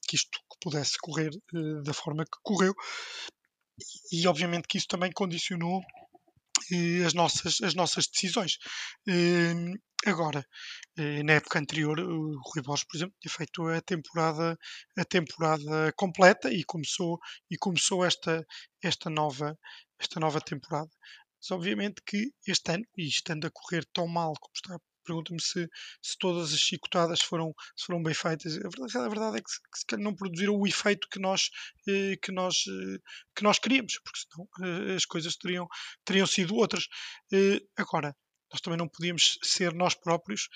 que 0.08 0.16
isto 0.16 0.38
pudesse 0.62 1.00
correr 1.02 1.32
uh, 1.56 1.82
da 1.82 1.94
forma 1.96 2.26
que 2.26 2.38
correu 2.44 2.76
e 4.12 4.28
obviamente 4.28 4.68
que 4.68 4.78
isso 4.78 4.88
também 4.88 5.12
condicionou 5.12 5.82
as 7.06 7.14
nossas, 7.14 7.62
as 7.62 7.74
nossas 7.74 8.08
decisões. 8.08 8.58
Agora, 10.06 10.46
na 11.26 11.34
época 11.34 11.60
anterior, 11.60 12.00
o 12.00 12.40
Rui 12.42 12.62
Borges, 12.64 12.86
por 12.86 12.98
exemplo, 12.98 13.16
tinha 13.22 13.32
feito 13.32 13.68
a 13.68 13.82
temporada, 13.82 14.58
a 14.98 15.06
temporada 15.06 15.94
completa 15.96 16.52
e 16.52 16.64
começou, 16.64 17.18
e 17.50 17.58
começou 17.58 18.04
esta, 18.06 18.46
esta, 18.84 19.10
nova, 19.10 19.58
esta 20.00 20.20
nova 20.20 20.42
temporada. 20.42 20.90
Mas 21.40 21.52
obviamente 21.52 22.02
que 22.06 22.32
este 22.48 22.72
ano, 22.72 22.86
e 22.98 23.08
estando 23.08 23.48
a 23.48 23.52
correr 23.52 23.86
tão 23.94 24.08
mal 24.08 24.34
como 24.40 24.54
está, 24.56 24.80
pergunta-me 25.04 25.42
se, 25.42 25.70
se 26.02 26.18
todas 26.18 26.54
as 26.54 26.60
chicotadas 26.60 27.22
foram, 27.22 27.54
foram 27.80 28.02
bem 28.02 28.14
feitas. 28.14 28.58
A 28.58 28.70
verdade, 28.70 28.98
a 28.98 29.10
verdade 29.10 29.38
é 29.38 29.42
que, 29.42 29.50
que 29.72 29.80
se 29.80 29.86
calhar 29.86 30.04
não 30.04 30.16
produziram 30.16 30.56
o 30.56 30.68
efeito 30.68 31.08
que 31.10 31.20
nós, 31.20 31.50
eh, 31.88 32.16
que 32.22 32.32
nós, 32.32 32.56
eh, 32.68 33.00
que 33.36 33.44
nós 33.44 33.60
queríamos, 33.60 34.00
porque 34.04 34.20
senão 34.20 34.48
eh, 34.92 34.96
as 34.96 35.06
coisas 35.06 35.36
teriam, 35.36 35.68
teriam 36.06 36.28
sido 36.28 36.56
outras. 36.56 36.88
Agora, 37.78 38.16
nós 38.52 38.62
também 38.62 38.78
não 38.78 38.88
podíamos 38.88 39.38
ser 39.42 39.74
nós 39.74 39.96
próprios 39.96 40.48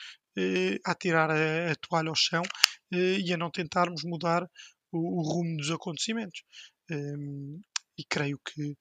a 0.85 0.93
tirar 0.93 1.31
a, 1.31 1.71
a 1.71 1.75
toalha 1.75 2.09
ao 2.09 2.15
chão 2.15 2.43
e 2.91 3.33
a 3.33 3.37
não 3.37 3.49
tentarmos 3.49 4.03
mudar 4.03 4.43
o, 4.91 5.19
o 5.19 5.21
rumo 5.23 5.57
dos 5.57 5.71
acontecimentos. 5.71 6.43
e 7.97 8.03
creio 8.07 8.39
que 8.45 8.75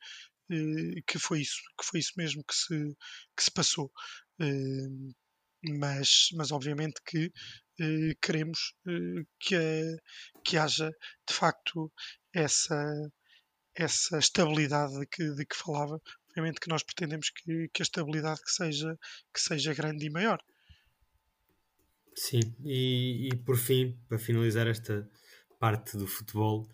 que 1.07 1.19
foi 1.19 1.41
isso, 1.41 1.61
que 1.79 1.85
foi 1.85 2.01
isso 2.01 2.13
mesmo 2.17 2.45
que 2.45 2.55
se, 2.55 2.97
que 3.37 3.43
se 3.43 3.51
passou. 3.51 3.91
Eh, 5.67 5.73
mas, 5.73 6.29
mas 6.35 6.53
obviamente 6.53 7.01
que 7.05 7.33
eh, 7.81 8.15
queremos 8.21 8.75
que, 9.41 9.97
que 10.45 10.57
haja 10.57 10.91
de 11.29 11.35
facto 11.35 11.93
essa, 12.33 13.11
essa 13.75 14.19
estabilidade 14.19 14.99
de 14.99 15.07
que, 15.07 15.31
de 15.35 15.45
que 15.47 15.57
falava. 15.57 16.01
Obviamente 16.31 16.61
que 16.61 16.69
nós 16.69 16.83
pretendemos 16.83 17.31
que, 17.31 17.69
que 17.73 17.83
a 17.83 17.85
estabilidade 17.85 18.41
que 18.43 18.51
seja, 18.51 18.99
que 19.33 19.41
seja 19.41 19.75
grande 19.75 20.07
e 20.07 20.11
maior. 20.11 20.39
Sim, 22.15 22.41
e, 22.65 23.29
e 23.29 23.37
por 23.37 23.59
fim, 23.59 23.99
para 24.09 24.19
finalizar 24.19 24.67
esta 24.67 25.09
parte 25.59 25.97
do 25.99 26.07
futebol, 26.07 26.67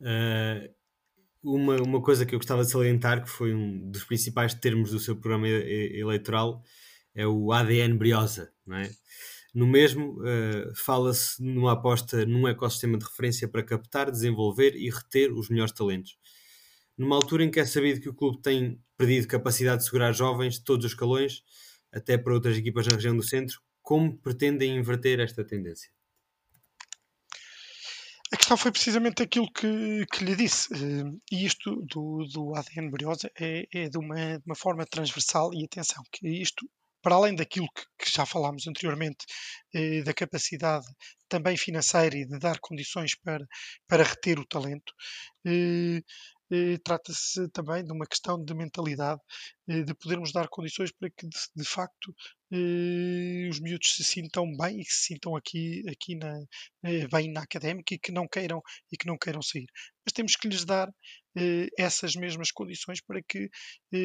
uh, 0.00 0.74
uma, 1.42 1.76
uma 1.82 2.02
coisa 2.02 2.24
que 2.24 2.34
eu 2.34 2.38
gostava 2.38 2.64
de 2.64 2.70
salientar, 2.70 3.22
que 3.22 3.28
foi 3.28 3.54
um 3.54 3.90
dos 3.90 4.04
principais 4.04 4.54
termos 4.54 4.90
do 4.90 4.98
seu 4.98 5.14
programa 5.14 5.48
eleitoral, 5.48 6.62
é 7.16 7.26
o 7.26 7.52
ADN 7.52 7.98
Briosa. 7.98 8.52
Não 8.64 8.76
é? 8.76 8.90
No 9.52 9.66
mesmo, 9.66 10.20
uh, 10.20 10.74
fala-se 10.74 11.42
numa 11.42 11.72
aposta 11.72 12.24
num 12.26 12.46
ecossistema 12.46 12.98
de 12.98 13.06
referência 13.06 13.48
para 13.48 13.64
captar, 13.64 14.10
desenvolver 14.10 14.76
e 14.76 14.90
reter 14.90 15.32
os 15.32 15.48
melhores 15.48 15.72
talentos. 15.72 16.16
Numa 16.96 17.16
altura 17.16 17.44
em 17.44 17.50
que 17.50 17.58
é 17.58 17.64
sabido 17.64 18.00
que 18.00 18.08
o 18.08 18.14
clube 18.14 18.40
tem 18.42 18.78
perdido 18.96 19.26
capacidade 19.26 19.78
de 19.78 19.86
segurar 19.86 20.12
jovens 20.12 20.54
de 20.54 20.64
todos 20.64 20.84
os 20.84 20.92
escalões, 20.92 21.42
até 21.92 22.16
para 22.16 22.34
outras 22.34 22.56
equipas 22.56 22.86
na 22.86 22.96
região 22.96 23.16
do 23.16 23.22
centro, 23.22 23.60
como 23.82 24.16
pretendem 24.18 24.76
inverter 24.76 25.20
esta 25.20 25.44
tendência? 25.44 25.90
A 28.32 28.36
questão 28.36 28.56
foi 28.56 28.72
precisamente 28.72 29.22
aquilo 29.22 29.50
que, 29.52 30.04
que 30.12 30.24
lhe 30.24 30.34
disse. 30.34 30.74
Eh, 30.74 31.04
e 31.30 31.46
isto 31.46 31.76
do, 31.82 32.26
do 32.26 32.54
ADN 32.56 32.90
Briosa 32.90 33.30
é, 33.38 33.66
é 33.72 33.88
de, 33.88 33.96
uma, 33.96 34.38
de, 34.38 34.42
uma, 34.44 34.56
forma 34.56 34.84
transversal. 34.84 35.54
E 35.54 35.64
atenção, 35.64 36.02
que 36.10 36.26
isto, 36.28 36.68
para 37.06 37.14
além 37.14 37.36
daquilo 37.36 37.68
que, 37.72 37.84
que 38.04 38.10
já 38.10 38.26
falámos 38.26 38.66
anteriormente, 38.66 39.24
eh, 39.72 40.02
da 40.02 40.12
capacidade 40.12 40.84
também 41.28 41.56
financeira 41.56 42.16
e 42.16 42.26
de 42.26 42.36
dar 42.40 42.58
condições 42.58 43.14
para, 43.14 43.46
para 43.86 44.02
reter 44.02 44.40
o 44.40 44.44
talento, 44.44 44.92
eh, 45.46 46.02
eh, 46.50 46.78
trata-se 46.82 47.48
também 47.50 47.84
de 47.84 47.92
uma 47.92 48.06
questão 48.08 48.44
de 48.44 48.52
mentalidade, 48.54 49.20
eh, 49.68 49.82
de 49.84 49.94
podermos 49.94 50.32
dar 50.32 50.48
condições 50.48 50.90
para 50.90 51.08
que, 51.10 51.28
de, 51.28 51.38
de 51.54 51.64
facto, 51.64 52.12
eh, 52.52 53.48
os 53.50 53.60
miúdos 53.60 53.94
se 53.94 54.02
sintam 54.02 54.44
bem 54.56 54.80
e 54.80 54.84
que 54.84 54.92
se 54.92 55.04
sintam 55.14 55.36
aqui, 55.36 55.84
aqui 55.88 56.16
na, 56.16 56.40
eh, 56.84 57.06
bem 57.06 57.30
na 57.32 57.42
académica 57.42 57.94
e 57.94 57.98
que 58.00 58.10
não 58.10 58.26
queiram 58.26 58.60
e 58.90 58.96
que 58.96 59.06
não 59.06 59.16
queiram 59.16 59.42
sair. 59.42 59.66
Mas 60.06 60.12
temos 60.12 60.36
que 60.36 60.48
lhes 60.48 60.64
dar 60.64 60.88
eh, 61.38 61.68
essas 61.78 62.14
mesmas 62.16 62.50
condições 62.50 63.00
para 63.02 63.20
que 63.22 63.50
eh, 63.92 63.98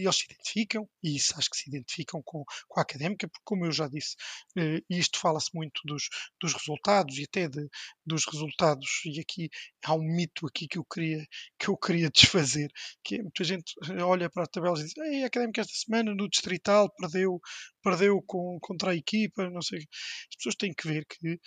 eles 0.00 0.16
se 0.16 0.26
identificam, 0.26 0.88
e 1.02 1.16
isso 1.16 1.34
acho 1.36 1.50
que 1.50 1.56
se 1.56 1.68
identificam 1.68 2.22
com, 2.24 2.44
com 2.68 2.78
a 2.78 2.82
académica, 2.82 3.26
porque 3.26 3.42
como 3.44 3.66
eu 3.66 3.72
já 3.72 3.88
disse, 3.88 4.14
eh, 4.56 4.80
isto 4.88 5.18
fala-se 5.18 5.50
muito 5.52 5.80
dos, 5.84 6.08
dos 6.40 6.52
resultados 6.54 7.18
e 7.18 7.24
até 7.24 7.48
de, 7.48 7.66
dos 8.06 8.24
resultados, 8.26 8.88
e 9.06 9.20
aqui 9.20 9.48
há 9.84 9.94
um 9.94 10.02
mito 10.02 10.46
aqui 10.46 10.68
que 10.68 10.78
eu 10.78 10.84
queria, 10.84 11.26
que 11.58 11.68
eu 11.68 11.76
queria 11.76 12.08
desfazer, 12.14 12.70
que 13.02 13.16
é, 13.16 13.22
muita 13.22 13.42
gente 13.42 13.74
olha 14.04 14.30
para 14.30 14.44
a 14.44 14.46
tabela 14.46 14.78
e 14.78 14.84
diz, 14.84 14.92
a 14.96 15.26
académica 15.26 15.62
esta 15.62 15.74
semana 15.74 16.14
no 16.14 16.28
distrital 16.28 16.88
perdeu, 16.96 17.40
perdeu 17.82 18.22
com, 18.24 18.58
contra 18.60 18.92
a 18.92 18.94
equipa, 18.94 19.50
não 19.50 19.62
sei. 19.62 19.80
As 19.80 20.36
pessoas 20.36 20.54
têm 20.54 20.72
que 20.72 20.86
ver 20.86 21.04
que 21.06 21.40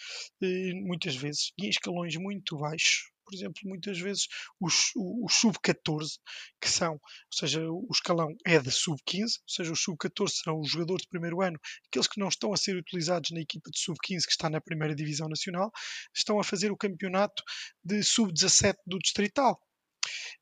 muitas 0.86 1.15
vezes, 1.15 1.53
em 1.57 1.69
escalões 1.69 2.15
muito 2.17 2.57
baixos, 2.57 3.14
por 3.26 3.34
exemplo, 3.34 3.61
muitas 3.65 3.99
vezes 3.99 4.28
os, 4.59 4.91
os 4.95 5.34
sub-14, 5.34 6.19
que 6.61 6.69
são, 6.69 6.93
ou 6.93 6.99
seja, 7.34 7.61
o 7.69 7.88
escalão 7.91 8.30
é 8.45 8.59
de 8.59 8.71
sub-15, 8.71 9.21
ou 9.21 9.49
seja, 9.49 9.71
os 9.71 9.82
sub-14 9.82 10.30
serão 10.30 10.59
os 10.59 10.69
jogadores 10.69 11.03
de 11.03 11.09
primeiro 11.09 11.41
ano, 11.41 11.59
aqueles 11.88 12.07
que 12.07 12.19
não 12.19 12.28
estão 12.28 12.53
a 12.53 12.57
ser 12.57 12.76
utilizados 12.76 13.32
na 13.32 13.41
equipa 13.41 13.69
de 13.71 13.80
sub-15 13.80 14.26
que 14.26 14.32
está 14.32 14.49
na 14.49 14.61
primeira 14.61 14.95
divisão 14.95 15.28
nacional, 15.28 15.71
estão 16.15 16.39
a 16.39 16.43
fazer 16.43 16.71
o 16.71 16.78
campeonato 16.78 17.43
de 17.84 18.03
sub-17 18.03 18.76
do 18.86 18.99
distrital. 18.99 19.59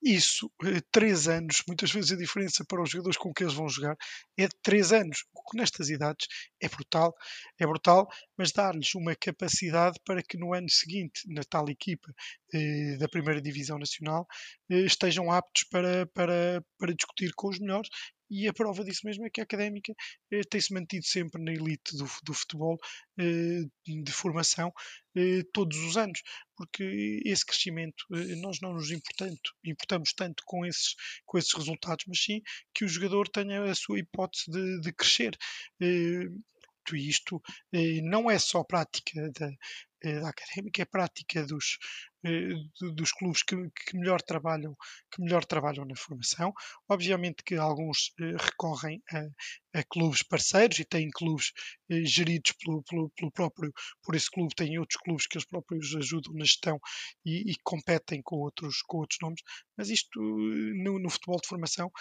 Isso, 0.02 0.52
eh, 0.64 0.82
três 0.92 1.28
anos, 1.28 1.64
muitas 1.68 1.92
vezes 1.92 2.12
a 2.12 2.18
diferença 2.18 2.66
para 2.66 2.82
os 2.82 2.90
jogadores 2.90 3.18
com 3.18 3.34
que 3.34 3.44
eles 3.44 3.54
vão 3.54 3.70
jogar 3.70 3.96
é 4.38 4.48
de 4.48 4.56
três 4.62 4.92
anos, 4.92 5.26
o 5.34 5.42
que 5.50 5.58
nestas 5.58 5.90
idades 5.90 6.28
é 6.62 6.68
brutal, 6.68 7.14
é 7.60 7.66
brutal, 7.66 8.08
mas 8.38 8.52
dar-lhes 8.52 8.94
uma 8.96 9.16
capacidade 9.16 9.98
para 10.06 10.22
que 10.24 10.38
no 10.38 10.54
ano 10.54 10.70
seguinte, 10.70 11.22
na 11.28 11.44
tal 11.44 11.70
equipa 11.70 12.14
eh, 12.54 12.98
da 12.98 13.08
primeira 13.08 13.42
divisão 13.42 13.78
nacional, 13.80 14.28
eh, 14.70 14.82
estejam 14.82 15.32
aptos 15.32 15.64
para, 15.70 16.06
para, 16.08 16.64
para 16.78 16.94
discutir 16.94 17.32
com 17.36 17.50
os 17.50 17.60
melhores 17.60 17.90
e 18.34 18.48
a 18.48 18.54
prova 18.54 18.84
disso 18.84 19.02
mesmo 19.06 19.26
é 19.26 19.30
que 19.30 19.40
a 19.40 19.44
Académica 19.44 19.94
eh, 20.32 20.42
tem-se 20.50 20.74
mantido 20.74 21.06
sempre 21.06 21.42
na 21.42 21.52
elite 21.54 21.96
do, 21.96 22.06
do 22.24 22.34
futebol 22.34 22.78
eh, 23.20 23.62
de 23.86 24.12
formação 24.12 24.72
eh, 25.16 25.44
todos 25.54 25.78
os 25.78 25.98
anos, 25.98 26.22
porque 26.56 27.22
esse 27.26 27.46
crescimento 27.46 28.06
eh, 28.12 28.36
nós 28.38 28.60
não 28.60 28.74
nos 28.74 28.90
importamos 28.92 30.14
tanto 30.14 30.44
com 30.46 30.66
esses, 30.66 30.96
com 31.26 31.38
esses 31.38 31.54
resultados, 31.54 32.06
mas 32.08 32.24
sim 32.24 32.42
que 32.74 32.86
o 32.86 32.88
jogador 32.88 33.30
tenha 33.30 33.64
a 33.64 33.76
sua 33.76 34.00
hipótese 34.00 34.50
de, 34.50 34.82
de 34.82 34.92
crescer. 34.94 35.38
Eh, 35.82 36.28
isto 36.96 37.42
eh, 37.72 38.02
não 38.02 38.30
é 38.30 38.38
só 38.40 38.64
prática 38.64 39.32
da, 39.32 39.50
da 40.04 40.30
académica, 40.30 40.82
é 40.82 40.86
prática 40.86 41.46
dos, 41.46 41.78
dos 42.96 43.12
clubes 43.12 43.44
que, 43.44 43.56
que, 43.70 43.98
melhor 43.98 44.22
trabalham, 44.22 44.76
que 45.12 45.22
melhor 45.22 45.44
trabalham 45.46 45.86
na 45.86 45.96
formação. 45.96 46.54
Obviamente 46.88 47.44
que 47.44 47.56
alguns 47.56 48.14
eh, 48.20 48.36
recorrem 48.38 49.02
a, 49.12 49.80
a, 49.80 49.84
clubes 49.84 50.24
parceiros 50.24 50.80
e 50.80 50.86
têm 50.86 51.10
clubes 51.10 51.52
eh, 51.83 51.83
geridos 52.06 52.54
pelo, 52.54 52.84
pelo, 52.84 53.10
pelo, 53.12 53.32
próprio, 53.32 53.72
por 54.02 54.16
esse 54.16 54.30
clube, 54.30 54.56
têm 54.56 54.80
outros 54.80 55.00
clubes 55.02 55.28
que 55.28 55.38
eles 55.38 55.48
próprios 55.48 55.96
ajudam 55.96 56.34
na 56.34 56.46
gestão 56.46 56.80
e, 57.26 57.52
e 57.52 57.56
competem 57.64 58.22
com 58.22 58.38
outros, 58.38 58.82
com 58.82 58.98
outros 58.98 59.20
nomes, 59.22 59.42
mas 59.78 59.90
isto 59.90 60.20
no, 60.20 61.00
no 61.00 61.10
futebol 61.10 61.40
de 61.42 61.48
formação 61.48 61.92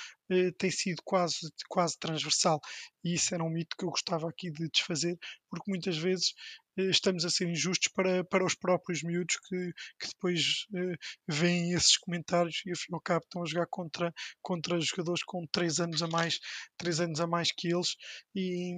tem 0.58 0.70
sido 0.70 1.02
quase, 1.04 1.52
quase 1.68 1.98
transversal. 1.98 2.60
E 3.04 3.14
isso 3.14 3.34
era 3.34 3.44
um 3.44 3.50
mito 3.50 3.76
que 3.76 3.84
eu 3.84 3.90
gostava 3.90 4.28
aqui 4.28 4.50
de 4.50 4.68
desfazer, 4.70 5.18
porque 5.50 5.70
muitas 5.70 5.96
vezes 5.96 6.32
estamos 6.76 7.24
a 7.24 7.30
ser 7.30 7.48
injustos 7.48 7.92
para, 7.92 8.24
para 8.24 8.44
os 8.44 8.54
próprios 8.54 9.02
miúdos 9.02 9.36
que, 9.36 9.72
que 10.00 10.08
depois 10.08 10.66
uh, 10.72 10.96
veem 11.28 11.72
esses 11.72 11.98
comentários 11.98 12.62
e 12.64 12.72
ao 12.92 13.00
cabo 13.00 13.24
estão 13.24 13.42
a 13.42 13.46
jogar 13.46 13.66
contra, 13.68 14.12
contra 14.40 14.80
jogadores 14.80 15.22
com 15.22 15.46
3 15.52 15.80
anos 15.80 16.02
a 16.02 16.06
mais, 16.06 16.38
3 16.78 17.00
anos 17.00 17.20
a 17.20 17.26
mais 17.26 17.52
que 17.52 17.68
eles. 17.68 17.96
E, 18.34 18.72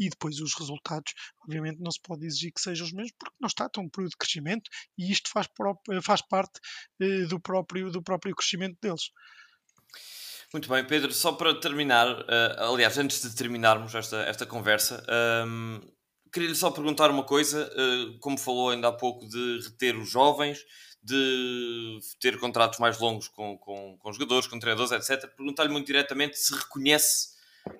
e 0.00 0.08
depois 0.08 0.23
os 0.28 0.54
resultados, 0.54 1.12
obviamente 1.42 1.80
não 1.80 1.90
se 1.90 2.00
pode 2.00 2.26
exigir 2.26 2.52
que 2.52 2.60
sejam 2.60 2.86
os 2.86 2.92
mesmos 2.92 3.12
porque 3.18 3.36
não 3.40 3.46
está 3.46 3.68
tão 3.68 3.84
um 3.84 3.88
período 3.88 4.10
de 4.10 4.16
crescimento 4.16 4.70
e 4.98 5.10
isto 5.10 5.30
faz, 5.30 5.48
faz 6.02 6.22
parte 6.22 6.60
uh, 7.00 7.28
do, 7.28 7.40
próprio, 7.40 7.90
do 7.90 8.02
próprio 8.02 8.34
crescimento 8.34 8.76
deles. 8.80 9.10
Muito 10.52 10.68
bem, 10.68 10.86
Pedro, 10.86 11.12
só 11.12 11.32
para 11.32 11.58
terminar, 11.58 12.06
uh, 12.08 12.72
aliás, 12.72 12.96
antes 12.96 13.22
de 13.22 13.34
terminarmos 13.34 13.94
esta, 13.94 14.18
esta 14.22 14.46
conversa, 14.46 15.04
um, 15.46 15.80
queria-lhe 16.32 16.54
só 16.54 16.70
perguntar 16.70 17.10
uma 17.10 17.24
coisa, 17.24 17.68
uh, 17.72 18.18
como 18.20 18.38
falou 18.38 18.70
ainda 18.70 18.88
há 18.88 18.92
pouco 18.92 19.28
de 19.28 19.60
reter 19.64 19.96
os 19.96 20.08
jovens, 20.08 20.64
de 21.02 21.98
ter 22.20 22.38
contratos 22.38 22.78
mais 22.78 22.98
longos 22.98 23.28
com, 23.28 23.58
com, 23.58 23.98
com 23.98 24.12
jogadores, 24.12 24.46
com 24.46 24.58
treinadores, 24.58 24.92
etc. 24.92 25.28
Perguntar-lhe 25.36 25.70
muito 25.70 25.86
diretamente 25.86 26.38
se 26.38 26.54
reconhece 26.54 27.33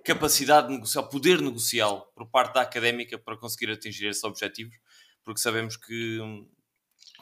capacidade 0.04 0.72
negocial, 0.72 1.08
poder 1.08 1.40
negocial 1.40 2.12
por 2.14 2.28
parte 2.28 2.54
da 2.54 2.62
académica 2.62 3.18
para 3.18 3.36
conseguir 3.36 3.70
atingir 3.70 4.06
esses 4.06 4.24
objetivos, 4.24 4.74
porque 5.22 5.40
sabemos 5.40 5.76
que, 5.76 6.20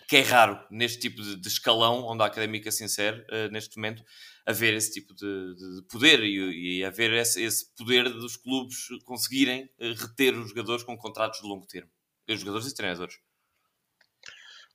que 0.08 0.16
é 0.16 0.22
raro 0.22 0.64
neste 0.70 0.98
tipo 1.00 1.22
de, 1.22 1.36
de 1.36 1.48
escalão 1.48 2.04
onde 2.04 2.22
a 2.22 2.26
académica 2.26 2.70
se 2.70 2.84
insere, 2.84 3.20
uh, 3.22 3.50
neste 3.50 3.76
momento, 3.76 4.04
haver 4.46 4.74
esse 4.74 4.92
tipo 4.92 5.14
de, 5.14 5.54
de 5.54 5.82
poder 5.88 6.22
e, 6.22 6.78
e 6.78 6.84
haver 6.84 7.12
esse, 7.12 7.42
esse, 7.42 7.72
poder 7.74 8.08
dos 8.08 8.36
clubes 8.36 8.76
conseguirem 9.04 9.64
uh, 9.78 9.94
reter 9.94 10.36
os 10.36 10.50
jogadores 10.50 10.84
com 10.84 10.96
contratos 10.96 11.40
de 11.40 11.48
longo 11.48 11.66
termo, 11.66 11.90
os 12.28 12.40
jogadores 12.40 12.66
e 12.68 12.74
treinadores. 12.74 13.18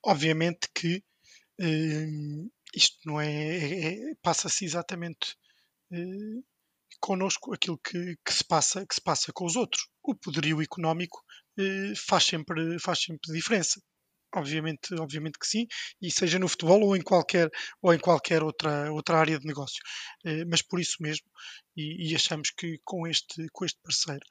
Obviamente 0.03 0.67
que 0.73 1.03
uh, 1.61 2.51
isto 2.73 2.97
não 3.05 3.19
é, 3.19 3.29
é, 3.29 4.11
é 4.11 4.15
passa-se 4.21 4.65
exatamente 4.65 5.37
connosco 6.99 7.53
aquilo 7.53 7.79
que, 7.79 8.15
que, 8.25 8.33
se 8.33 8.43
passa 8.43 8.85
que 8.85 8.95
se 8.95 9.01
passa 9.01 9.31
com 9.33 9.45
os 9.45 9.55
outros. 9.55 9.87
O 10.03 10.15
poderio 10.15 10.61
económico 10.61 11.19
uh, 11.59 11.95
faz 12.07 12.25
sempre 12.25 12.79
faz 12.79 12.99
sempre 13.01 13.33
diferença. 13.33 13.81
Obviamente, 14.35 14.93
obviamente 14.95 15.39
que 15.39 15.47
sim, 15.47 15.65
e 16.01 16.11
seja 16.11 16.37
no 16.37 16.49
futebol 16.49 16.81
ou 16.83 16.95
em 16.97 17.01
qualquer, 17.01 17.49
ou 17.81 17.93
em 17.93 17.99
qualquer 17.99 18.43
outra, 18.43 18.91
outra 18.91 19.17
área 19.17 19.39
de 19.39 19.45
negócio. 19.45 19.81
Eh, 20.25 20.43
mas 20.45 20.61
por 20.61 20.79
isso 20.81 20.97
mesmo, 20.99 21.25
e, 21.75 22.11
e 22.11 22.15
achamos 22.15 22.51
que 22.51 22.77
com 22.83 23.07
este, 23.07 23.47
com 23.53 23.63
este 23.63 23.79
parceiro 23.81 24.25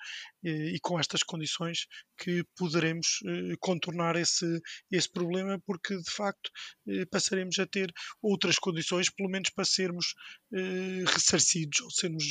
eh, 0.45 0.75
e 0.75 0.81
com 0.81 1.01
estas 1.01 1.23
condições 1.23 1.87
que 2.19 2.45
poderemos 2.57 3.21
eh, 3.27 3.55
contornar 3.59 4.17
esse, 4.17 4.61
esse 4.91 5.11
problema, 5.11 5.59
porque 5.65 5.97
de 5.97 6.11
facto 6.11 6.51
passaremos 7.11 7.59
a 7.59 7.67
ter 7.67 7.93
outras 8.23 8.59
condições, 8.59 9.11
pelo 9.11 9.29
menos 9.31 9.51
para 9.51 9.65
sermos 9.65 10.15
ressarcidos, 11.07 11.81
ou 11.81 11.91
sermos, 11.91 12.25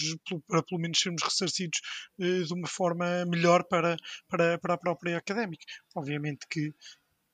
para 0.48 0.64
pelo 0.64 0.82
menos 0.82 1.00
sermos 1.00 1.22
ressarcidos 1.22 1.80
de 2.18 2.54
uma 2.54 2.68
forma 2.68 3.26
melhor 3.26 3.64
para, 3.68 3.98
para, 4.30 4.58
para 4.60 4.74
a 4.76 4.78
própria 4.78 5.18
académica. 5.18 5.66
Obviamente 5.96 6.46
que 6.50 6.74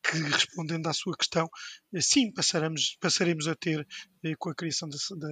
que 0.03 0.17
respondendo 0.17 0.87
à 0.87 0.93
sua 0.93 1.15
questão, 1.15 1.47
sim, 1.99 2.31
passaremos, 2.33 2.97
passaremos 2.99 3.47
a 3.47 3.55
ter, 3.55 3.85
eh, 4.23 4.33
com 4.37 4.49
a 4.49 4.55
criação 4.55 4.89
da, 4.89 4.97
da, 5.17 5.27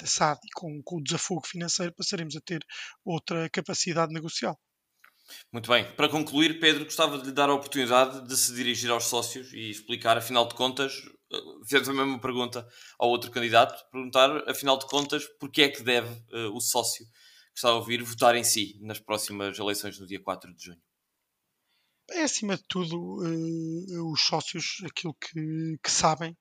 da 0.00 0.06
SAD 0.06 0.40
e 0.44 0.50
com, 0.54 0.82
com, 0.82 0.96
o 0.98 1.02
desafogo 1.02 1.46
financeiro, 1.46 1.94
passaremos 1.94 2.36
a 2.36 2.40
ter 2.40 2.64
outra 3.04 3.48
capacidade 3.50 4.12
negocial. 4.12 4.58
Muito 5.52 5.70
bem. 5.70 5.90
Para 5.96 6.08
concluir, 6.08 6.60
Pedro, 6.60 6.84
gostava 6.84 7.18
de 7.18 7.26
lhe 7.26 7.32
dar 7.32 7.48
a 7.48 7.54
oportunidade 7.54 8.26
de 8.28 8.36
se 8.36 8.54
dirigir 8.54 8.90
aos 8.90 9.04
sócios 9.04 9.52
e 9.52 9.70
explicar, 9.70 10.18
afinal 10.18 10.46
de 10.46 10.54
contas, 10.54 10.92
eh, 11.32 11.36
fez 11.66 11.88
a 11.88 11.92
mesma 11.92 12.20
pergunta 12.20 12.66
ao 12.98 13.08
outro 13.08 13.30
candidato, 13.30 13.82
perguntar, 13.90 14.48
afinal 14.48 14.78
de 14.78 14.86
contas, 14.86 15.24
porque 15.40 15.62
é 15.62 15.68
que 15.68 15.82
deve 15.82 16.08
uh, 16.32 16.54
o 16.54 16.60
sócio 16.60 17.06
que 17.06 17.58
está 17.58 17.68
a 17.68 17.74
ouvir 17.74 18.02
votar 18.02 18.34
em 18.34 18.44
si 18.44 18.78
nas 18.82 18.98
próximas 18.98 19.58
eleições 19.58 19.98
no 19.98 20.06
dia 20.06 20.20
4 20.20 20.52
de 20.54 20.64
junho. 20.64 20.82
É, 22.10 22.22
acima 22.22 22.56
de 22.56 22.62
tudo, 22.68 22.96
uh, 22.98 24.12
os 24.12 24.20
sócios, 24.20 24.76
aquilo 24.84 25.14
que, 25.14 25.78
que, 25.82 25.90
sabem 25.90 26.36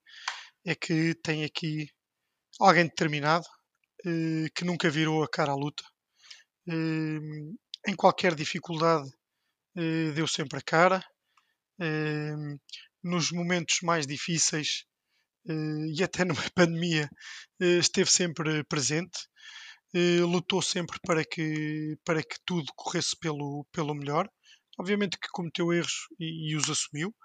é 0.66 0.76
que 0.76 1.16
tem 1.24 1.46
aqui 1.46 1.88
alguém 2.60 2.86
determinado, 2.86 3.46
uh, 4.06 4.46
que 4.54 4.66
nunca 4.66 4.90
virou 4.90 5.24
a 5.24 5.30
cara 5.30 5.54
à 5.54 5.56
luta. 5.56 5.84
Uh, 6.68 7.56
em 7.88 7.96
qualquer 7.96 8.36
dificuldade, 8.36 9.10
deu 10.16 10.28
sempre 10.28 10.60
a 10.60 10.62
cara. 10.62 11.04
nos 13.04 13.32
momentos 13.32 13.80
mais 13.82 14.08
difíceis 14.08 14.86
e 15.96 16.02
até 16.04 16.24
numa 16.26 16.50
pandemia, 16.56 17.10
esteve 17.60 18.10
sempre 18.10 18.64
presente. 18.66 19.28
lutou 20.22 20.62
sempre 20.62 20.98
para 21.06 21.26
que, 21.26 21.98
para 22.06 22.24
que 22.24 22.38
tudo 22.46 22.72
corresse 22.76 23.18
pelo, 23.20 23.66
pelo 23.74 23.94
melhor 23.96 24.30
obviamente 24.78 25.18
que 25.18 25.28
cometeu 25.32 25.72
erros 25.72 26.08
e, 26.20 26.52
e 26.52 26.56
os 26.56 26.70
assumiu, 26.70 27.16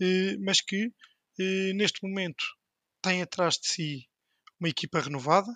eh, 0.00 0.36
mas 0.40 0.60
que 0.60 0.92
eh, 1.38 1.72
neste 1.74 2.06
momento 2.06 2.44
tem 3.02 3.22
atrás 3.22 3.54
de 3.54 3.68
si 3.68 4.08
uma 4.60 4.68
equipa 4.68 5.00
renovada, 5.00 5.52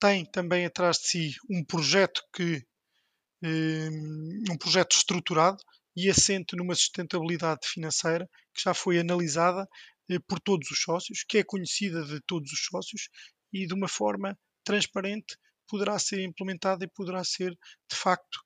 tem 0.00 0.24
também 0.24 0.66
atrás 0.66 0.98
de 0.98 1.08
si 1.08 1.34
um 1.48 1.64
projeto 1.64 2.22
que 2.34 2.64
eh, 3.42 3.88
um 4.50 4.56
projeto 4.58 4.96
estruturado 4.96 5.62
e 5.96 6.10
assente 6.10 6.56
numa 6.56 6.74
sustentabilidade 6.74 7.68
financeira 7.68 8.28
que 8.52 8.62
já 8.62 8.74
foi 8.74 8.98
analisada 8.98 9.68
por 10.28 10.38
todos 10.40 10.70
os 10.70 10.82
sócios, 10.82 11.24
que 11.26 11.38
é 11.38 11.44
conhecida 11.44 12.04
de 12.04 12.20
todos 12.26 12.52
os 12.52 12.66
sócios 12.66 13.08
e 13.52 13.66
de 13.66 13.72
uma 13.72 13.88
forma 13.88 14.36
transparente 14.64 15.36
poderá 15.68 15.98
ser 15.98 16.22
implementada 16.22 16.84
e 16.84 16.88
poderá 16.88 17.22
ser 17.24 17.50
de 17.50 17.96
facto 17.96 18.40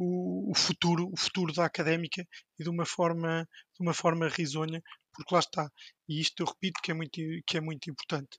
o, 0.00 0.50
o, 0.50 0.54
futuro, 0.54 1.10
o 1.12 1.16
futuro 1.16 1.52
da 1.52 1.66
académica 1.66 2.26
e 2.58 2.64
de 2.64 2.70
uma 2.70 2.86
forma, 2.86 3.46
de 3.74 3.82
uma 3.82 3.92
forma 3.92 4.28
risonha, 4.28 4.82
porque 5.12 5.34
lá 5.34 5.40
está. 5.40 5.70
E 6.08 6.20
isto 6.20 6.42
eu 6.42 6.46
repito 6.46 6.80
que 6.82 6.90
é 6.90 6.94
muito, 6.94 7.20
que 7.46 7.58
é 7.58 7.60
muito 7.60 7.90
importante. 7.90 8.38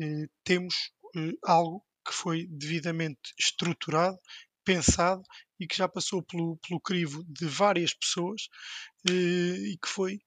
Eh, 0.00 0.26
temos 0.42 0.74
eh, 1.14 1.34
algo 1.44 1.84
que 2.06 2.14
foi 2.14 2.46
devidamente 2.48 3.20
estruturado, 3.38 4.18
pensado 4.64 5.22
e 5.60 5.66
que 5.66 5.76
já 5.76 5.86
passou 5.86 6.22
pelo, 6.22 6.56
pelo 6.66 6.80
crivo 6.80 7.22
de 7.28 7.46
várias 7.46 7.92
pessoas 7.92 8.48
eh, 9.08 9.12
e 9.72 9.78
que 9.82 9.88
foi 9.88 10.18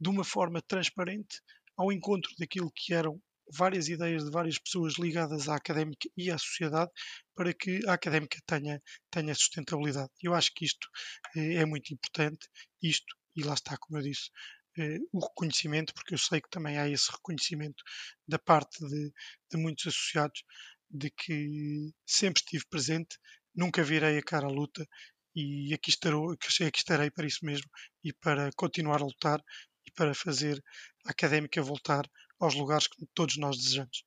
de 0.00 0.08
uma 0.08 0.24
forma 0.24 0.60
transparente 0.62 1.40
ao 1.76 1.92
encontro 1.92 2.32
daquilo 2.38 2.72
que 2.74 2.92
eram 2.92 3.22
várias 3.52 3.88
ideias 3.88 4.24
de 4.24 4.30
várias 4.30 4.58
pessoas 4.58 4.94
ligadas 4.94 5.48
à 5.48 5.56
académica 5.56 6.08
e 6.16 6.30
à 6.30 6.38
sociedade 6.38 6.90
para 7.34 7.52
que 7.52 7.80
a 7.86 7.94
académica 7.94 8.38
tenha, 8.46 8.80
tenha 9.10 9.34
sustentabilidade. 9.34 10.10
Eu 10.22 10.34
acho 10.34 10.52
que 10.54 10.64
isto 10.64 10.88
eh, 11.36 11.54
é 11.56 11.66
muito 11.66 11.92
importante, 11.92 12.48
isto, 12.82 13.14
e 13.36 13.42
lá 13.42 13.54
está, 13.54 13.76
como 13.76 13.98
eu 13.98 14.02
disse, 14.02 14.30
eh, 14.78 14.98
o 15.12 15.20
reconhecimento, 15.20 15.94
porque 15.94 16.14
eu 16.14 16.18
sei 16.18 16.40
que 16.40 16.50
também 16.50 16.78
há 16.78 16.88
esse 16.88 17.10
reconhecimento 17.10 17.82
da 18.26 18.38
parte 18.38 18.78
de, 18.86 19.12
de 19.50 19.56
muitos 19.56 19.86
associados 19.86 20.42
de 20.90 21.10
que 21.10 21.92
sempre 22.06 22.40
estive 22.40 22.64
presente, 22.70 23.18
nunca 23.54 23.82
virei 23.82 24.18
a 24.18 24.22
cara 24.22 24.46
à 24.46 24.50
luta 24.50 24.86
e 25.34 25.74
aqui 25.74 25.90
estarei, 25.90 26.18
aqui 26.66 26.78
estarei 26.78 27.10
para 27.10 27.26
isso 27.26 27.44
mesmo 27.44 27.68
e 28.02 28.12
para 28.12 28.50
continuar 28.56 29.00
a 29.00 29.04
lutar 29.04 29.40
e 29.86 29.90
para 29.92 30.14
fazer 30.14 30.62
a 31.06 31.10
académica 31.10 31.60
voltar 31.62 32.08
aos 32.44 32.54
lugares 32.54 32.86
que 32.86 33.06
todos 33.14 33.36
nós 33.36 33.56
desejamos. 33.56 34.04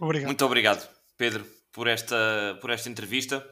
Obrigado. 0.00 0.28
Muito 0.28 0.44
obrigado, 0.44 0.88
Pedro, 1.16 1.46
por 1.72 1.86
esta, 1.86 2.58
por 2.60 2.70
esta 2.70 2.88
entrevista. 2.88 3.44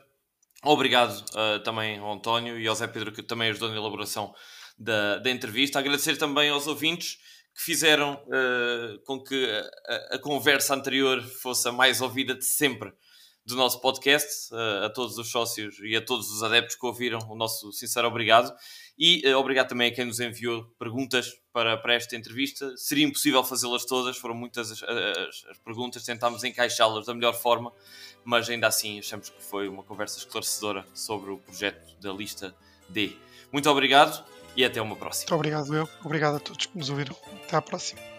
Obrigado 0.62 1.24
uh, 1.30 1.62
também 1.62 1.98
ao 1.98 2.12
António 2.12 2.58
e 2.58 2.66
ao 2.66 2.74
Zé 2.74 2.86
Pedro, 2.86 3.12
que 3.12 3.22
também 3.22 3.50
ajudou 3.50 3.68
na 3.68 3.76
elaboração 3.76 4.34
da, 4.78 5.18
da 5.18 5.30
entrevista. 5.30 5.78
Agradecer 5.78 6.16
também 6.16 6.50
aos 6.50 6.66
ouvintes 6.66 7.18
que 7.54 7.62
fizeram 7.62 8.14
uh, 8.14 8.98
com 9.04 9.22
que 9.22 9.48
a, 9.86 10.16
a, 10.16 10.18
conversa 10.18 10.74
anterior 10.74 11.22
fosse 11.22 11.68
a 11.68 11.72
mais 11.72 12.00
ouvida 12.00 12.34
de 12.34 12.44
sempre 12.44 12.92
do 13.46 13.54
nosso 13.54 13.80
podcast, 13.80 14.52
a 14.84 14.90
todos 14.90 15.16
os 15.16 15.30
sócios 15.30 15.78
e 15.80 15.94
a 15.94 16.04
todos 16.04 16.30
os 16.30 16.42
adeptos 16.42 16.74
que 16.74 16.84
ouviram, 16.84 17.20
o 17.30 17.36
nosso 17.36 17.72
sincero 17.72 18.08
obrigado. 18.08 18.52
E 18.98 19.22
uh, 19.28 19.38
obrigado 19.38 19.68
também 19.68 19.90
a 19.90 19.94
quem 19.94 20.06
nos 20.06 20.20
enviou 20.20 20.64
perguntas 20.78 21.38
para, 21.52 21.76
para 21.76 21.94
esta 21.94 22.16
entrevista. 22.16 22.74
Seria 22.76 23.04
impossível 23.04 23.44
fazê-las 23.44 23.84
todas, 23.84 24.16
foram 24.16 24.34
muitas 24.34 24.72
as, 24.72 24.82
as, 24.82 25.44
as 25.50 25.58
perguntas, 25.58 26.02
tentámos 26.02 26.42
encaixá-las 26.44 27.06
da 27.06 27.14
melhor 27.14 27.34
forma, 27.34 27.72
mas 28.24 28.48
ainda 28.48 28.66
assim 28.66 28.98
achamos 28.98 29.28
que 29.28 29.42
foi 29.42 29.68
uma 29.68 29.82
conversa 29.82 30.18
esclarecedora 30.18 30.84
sobre 30.94 31.30
o 31.30 31.38
projeto 31.38 31.94
da 32.00 32.12
lista 32.12 32.54
D. 32.88 33.14
Muito 33.52 33.70
obrigado 33.70 34.24
e 34.56 34.64
até 34.64 34.80
uma 34.80 34.96
próxima. 34.96 35.26
Muito 35.30 35.34
obrigado, 35.34 35.74
eu. 35.74 35.88
Obrigado 36.02 36.36
a 36.36 36.40
todos 36.40 36.66
que 36.66 36.76
nos 36.76 36.88
ouviram. 36.88 37.14
Até 37.44 37.56
à 37.56 37.62
próxima. 37.62 38.15